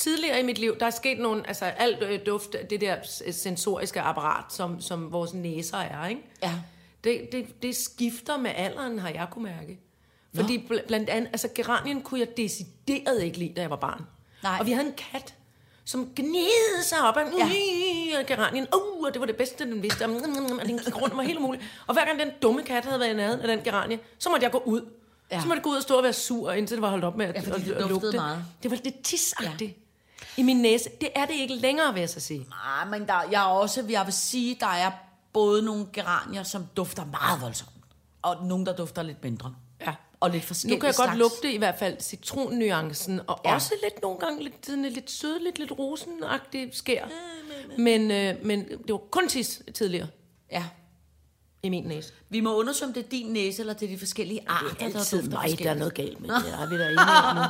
Tidligere 0.00 0.40
i 0.40 0.42
mit 0.42 0.58
liv, 0.58 0.76
der 0.80 0.86
er 0.86 0.90
sket 0.90 1.18
nogle, 1.18 1.48
altså 1.48 1.64
alt 1.64 2.02
øh, 2.02 2.20
duft, 2.26 2.56
det 2.70 2.80
der 2.80 2.96
s- 3.04 3.22
sensoriske 3.36 4.00
apparat, 4.00 4.44
som, 4.52 4.80
som 4.80 5.12
vores 5.12 5.34
næser 5.34 5.76
er, 5.78 6.06
ikke? 6.06 6.22
Ja. 6.42 6.52
Det, 7.04 7.28
det, 7.32 7.62
det 7.62 7.76
skifter 7.76 8.36
med 8.36 8.50
alderen, 8.54 8.98
har 8.98 9.08
jeg 9.08 9.26
kunne 9.30 9.44
mærke. 9.44 9.78
Fordi 10.34 10.66
bl- 10.70 10.86
blandt 10.86 11.10
andet, 11.10 11.28
altså 11.28 11.48
geranien 11.54 12.02
kunne 12.02 12.20
jeg 12.20 12.28
decideret 12.36 13.22
ikke 13.22 13.38
lide, 13.38 13.52
da 13.56 13.60
jeg 13.60 13.70
var 13.70 13.76
barn. 13.76 14.04
Nej. 14.42 14.56
Og 14.60 14.66
vi 14.66 14.72
havde 14.72 14.86
en 14.86 14.94
kat, 15.12 15.34
som 15.84 16.12
gnidede 16.16 16.82
sig 16.84 16.98
op 17.08 17.16
af 17.16 17.24
Ja. 17.38 18.22
geranien. 18.34 18.66
Uh, 18.74 19.04
og 19.06 19.12
det 19.12 19.20
var 19.20 19.26
det 19.26 19.36
bedste, 19.36 19.64
den 19.64 19.82
vidste. 19.82 20.02
Og 20.04 20.10
den 20.66 20.78
gik 20.78 21.02
rundt 21.02 21.16
med 21.16 21.24
hele 21.24 21.38
muligt. 21.40 21.64
Og 21.86 21.94
hver 21.94 22.04
gang 22.04 22.18
den 22.20 22.28
dumme 22.42 22.62
kat 22.62 22.84
havde 22.84 23.00
været 23.00 23.10
i 23.10 23.16
nærheden 23.16 23.40
af 23.40 23.48
den 23.56 23.64
geranie, 23.64 23.98
så 24.18 24.28
måtte 24.30 24.44
jeg 24.44 24.52
gå 24.52 24.58
ud. 24.66 24.80
Ja. 25.32 25.40
Så 25.40 25.46
måtte 25.46 25.58
jeg 25.58 25.62
gå 25.64 25.70
ud 25.70 25.76
og 25.76 25.82
stå 25.82 25.96
og 25.96 26.02
være 26.02 26.12
sur, 26.12 26.52
indtil 26.52 26.76
det 26.76 26.82
var 26.82 26.88
holdt 26.90 27.04
op 27.04 27.16
med 27.16 27.26
at, 27.26 27.34
Ja, 27.34 27.40
det 27.40 27.70
at, 27.72 27.82
at 27.82 27.88
lugte. 27.90 28.12
meget. 28.16 28.44
Det 28.62 28.70
var 28.70 28.78
lidt 28.84 29.02
tisagtigt. 29.04 29.70
Ja. 29.70 29.76
I 30.36 30.42
min 30.42 30.56
næse. 30.56 30.90
Det 31.00 31.08
er 31.14 31.26
det 31.26 31.34
ikke 31.34 31.54
længere, 31.54 31.92
vil 31.94 32.00
jeg 32.00 32.10
så 32.10 32.20
sige. 32.20 32.46
Nej, 32.50 32.84
men 32.98 33.08
der, 33.08 33.22
jeg 33.30 33.40
er 33.42 33.46
også, 33.46 33.84
jeg 33.88 34.06
vil 34.06 34.14
sige, 34.14 34.56
der 34.60 34.66
er 34.66 34.90
både 35.32 35.62
nogle 35.62 35.86
geranier, 35.92 36.42
som 36.42 36.66
dufter 36.76 37.04
meget 37.04 37.40
voldsomt, 37.40 37.70
og 38.22 38.44
nogle, 38.46 38.66
der 38.66 38.76
dufter 38.76 39.02
lidt 39.02 39.24
mindre. 39.24 39.54
Ja. 39.80 39.94
Og 40.20 40.30
lidt 40.30 40.42
Nu 40.42 40.46
forskellige 40.46 40.80
kan 40.80 40.86
jeg 40.86 40.94
godt 40.96 41.06
slags. 41.06 41.18
lugte 41.18 41.52
i 41.52 41.58
hvert 41.58 41.78
fald 41.78 42.00
citronnuancen, 42.00 43.20
og 43.26 43.40
Ja. 43.44 43.50
ja. 43.50 43.54
også 43.54 43.74
lidt 43.82 44.02
nogle 44.02 44.18
gange 44.18 44.42
lidt, 44.42 44.66
sådan 44.66 44.82
lidt 44.84 45.10
sødligt, 45.10 45.58
lidt 45.58 45.72
rosenagtigt 45.78 46.76
skær. 46.76 47.04
Men, 47.78 48.10
øh, 48.10 48.34
men 48.46 48.68
det 48.68 48.92
var 48.92 48.96
kun 49.10 49.28
tis 49.28 49.62
tidligere 49.74 50.06
Ja. 50.52 50.64
i 51.62 51.68
min 51.68 51.84
næse. 51.84 52.12
Vi 52.28 52.40
må 52.40 52.54
undersøge, 52.60 52.86
om 52.88 52.92
det 52.92 53.04
er 53.04 53.08
din 53.08 53.32
næse, 53.32 53.60
eller 53.62 53.74
det 53.74 53.86
er 53.86 53.92
de 53.92 53.98
forskellige 53.98 54.40
arter, 54.48 54.68
Det 54.68 54.80
er 54.80 54.84
altid 54.84 55.18
der 55.18 55.22
dufter 55.24 55.40
mig, 55.48 55.58
der 55.58 55.70
er 55.70 55.74
noget 55.74 55.94
galt 55.94 56.20
med. 56.20 56.28
Det 56.28 56.54
er 56.60 56.66
vi 56.68 56.78
der 56.78 56.86
enige 56.88 57.34
nu. 57.34 57.40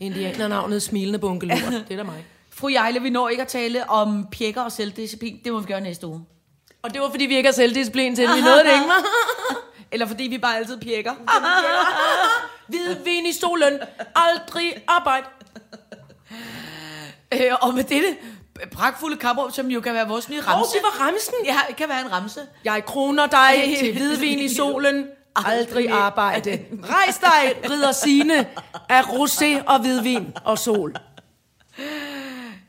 Indianernavnet 0.00 0.82
smilende 0.82 1.18
bunkelur. 1.18 1.56
Det 1.88 1.90
er 1.90 1.96
da 1.96 2.02
mig. 2.02 2.24
Fru 2.50 2.68
Jejle, 2.68 3.02
vi 3.02 3.10
når 3.10 3.28
ikke 3.28 3.42
at 3.42 3.48
tale 3.48 3.90
om 3.90 4.26
pjekker 4.32 4.62
og 4.62 4.72
selvdisciplin. 4.72 5.40
Det 5.44 5.52
må 5.52 5.60
vi 5.60 5.66
gøre 5.66 5.80
næste 5.80 6.06
uge. 6.06 6.24
Og 6.82 6.92
det 6.94 7.00
var, 7.00 7.10
fordi 7.10 7.26
vi 7.26 7.36
ikke 7.36 7.46
har 7.46 7.54
selvdisciplin 7.54 8.16
til, 8.16 8.22
vi 8.22 8.40
nåede 8.40 8.58
det 8.58 8.72
ikke, 8.74 8.86
var? 8.86 9.04
Eller 9.92 10.06
fordi 10.06 10.24
vi 10.24 10.38
bare 10.38 10.56
altid 10.56 10.80
pjekker. 10.80 11.12
Hvid 12.68 12.94
vin 13.04 13.26
i 13.26 13.32
solen. 13.32 13.78
Aldrig 14.14 14.72
arbejde. 14.86 15.26
øh, 17.34 17.52
og 17.62 17.74
med 17.74 17.84
dette 17.84 18.16
pragtfulde 18.72 19.16
kapper, 19.16 19.48
som 19.48 19.66
jo 19.66 19.80
kan 19.80 19.94
være 19.94 20.08
vores 20.08 20.28
nye 20.28 20.38
Åh, 20.38 20.48
ramse. 20.48 20.72
det 20.74 20.82
var 20.82 21.06
ramsen. 21.06 21.34
Ja, 21.44 21.56
det 21.68 21.76
kan 21.76 21.88
være 21.88 22.00
en 22.00 22.12
ramse. 22.12 22.40
Jeg 22.64 22.84
kroner 22.84 23.26
dig 23.26 23.76
til 23.78 23.92
hvidvin 23.92 24.38
i 24.38 24.54
solen. 24.54 25.06
Aldrig 25.36 25.90
arbejde. 25.90 26.50
Rejs 26.84 27.18
dig, 27.18 27.70
ridder 27.70 27.92
sine 27.92 28.46
af 28.88 29.02
rosé 29.02 29.62
og 29.66 29.80
hvidvin 29.80 30.32
og 30.44 30.58
sol. 30.58 30.94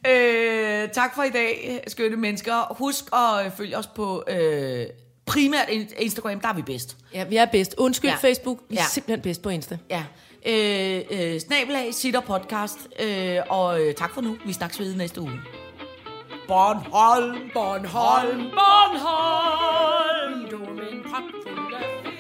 Øh, 0.08 0.90
tak 0.90 1.16
for 1.16 1.24
i 1.24 1.30
dag, 1.30 1.84
skønne 1.88 2.18
mennesker. 2.18 2.76
Husk 2.78 3.04
at 3.14 3.46
øh, 3.46 3.52
følge 3.58 3.78
os 3.78 3.88
på 3.88 4.24
øh, 4.28 4.86
primært 5.26 5.70
in- 5.70 5.90
Instagram, 5.98 6.40
der 6.40 6.48
er 6.48 6.54
vi 6.54 6.62
bedst. 6.62 6.98
Ja, 7.14 7.24
vi 7.24 7.38
er 7.38 7.46
bedst. 7.46 7.76
Undskyld 7.78 8.10
Ja. 8.10 8.16
Facebook. 8.16 8.60
Vi 8.70 8.76
er 8.76 8.82
ja. 8.82 8.86
simpelthen 8.88 9.22
bedst 9.22 9.42
på 9.42 9.50
Insta. 9.50 9.78
Ja. 9.90 10.04
Øh, 10.46 11.02
øh, 11.12 11.40
snabelag, 11.40 11.94
sitter 11.94 12.20
podcast. 12.20 12.78
Øh, 13.00 13.38
og 13.50 13.82
øh, 13.82 13.94
tak 13.96 14.14
for 14.14 14.22
nu. 14.22 14.38
Vi 14.46 14.54
snakkes 14.54 14.80
ved 14.80 14.96
næste 14.96 15.22
uge. 15.22 15.32
Bornholm, 16.48 17.38
Bornholm. 17.54 18.42
Bornholm, 18.42 20.50
du 20.50 20.64
er 20.64 20.70
min 20.74 21.04
pragtfulde 21.04 22.11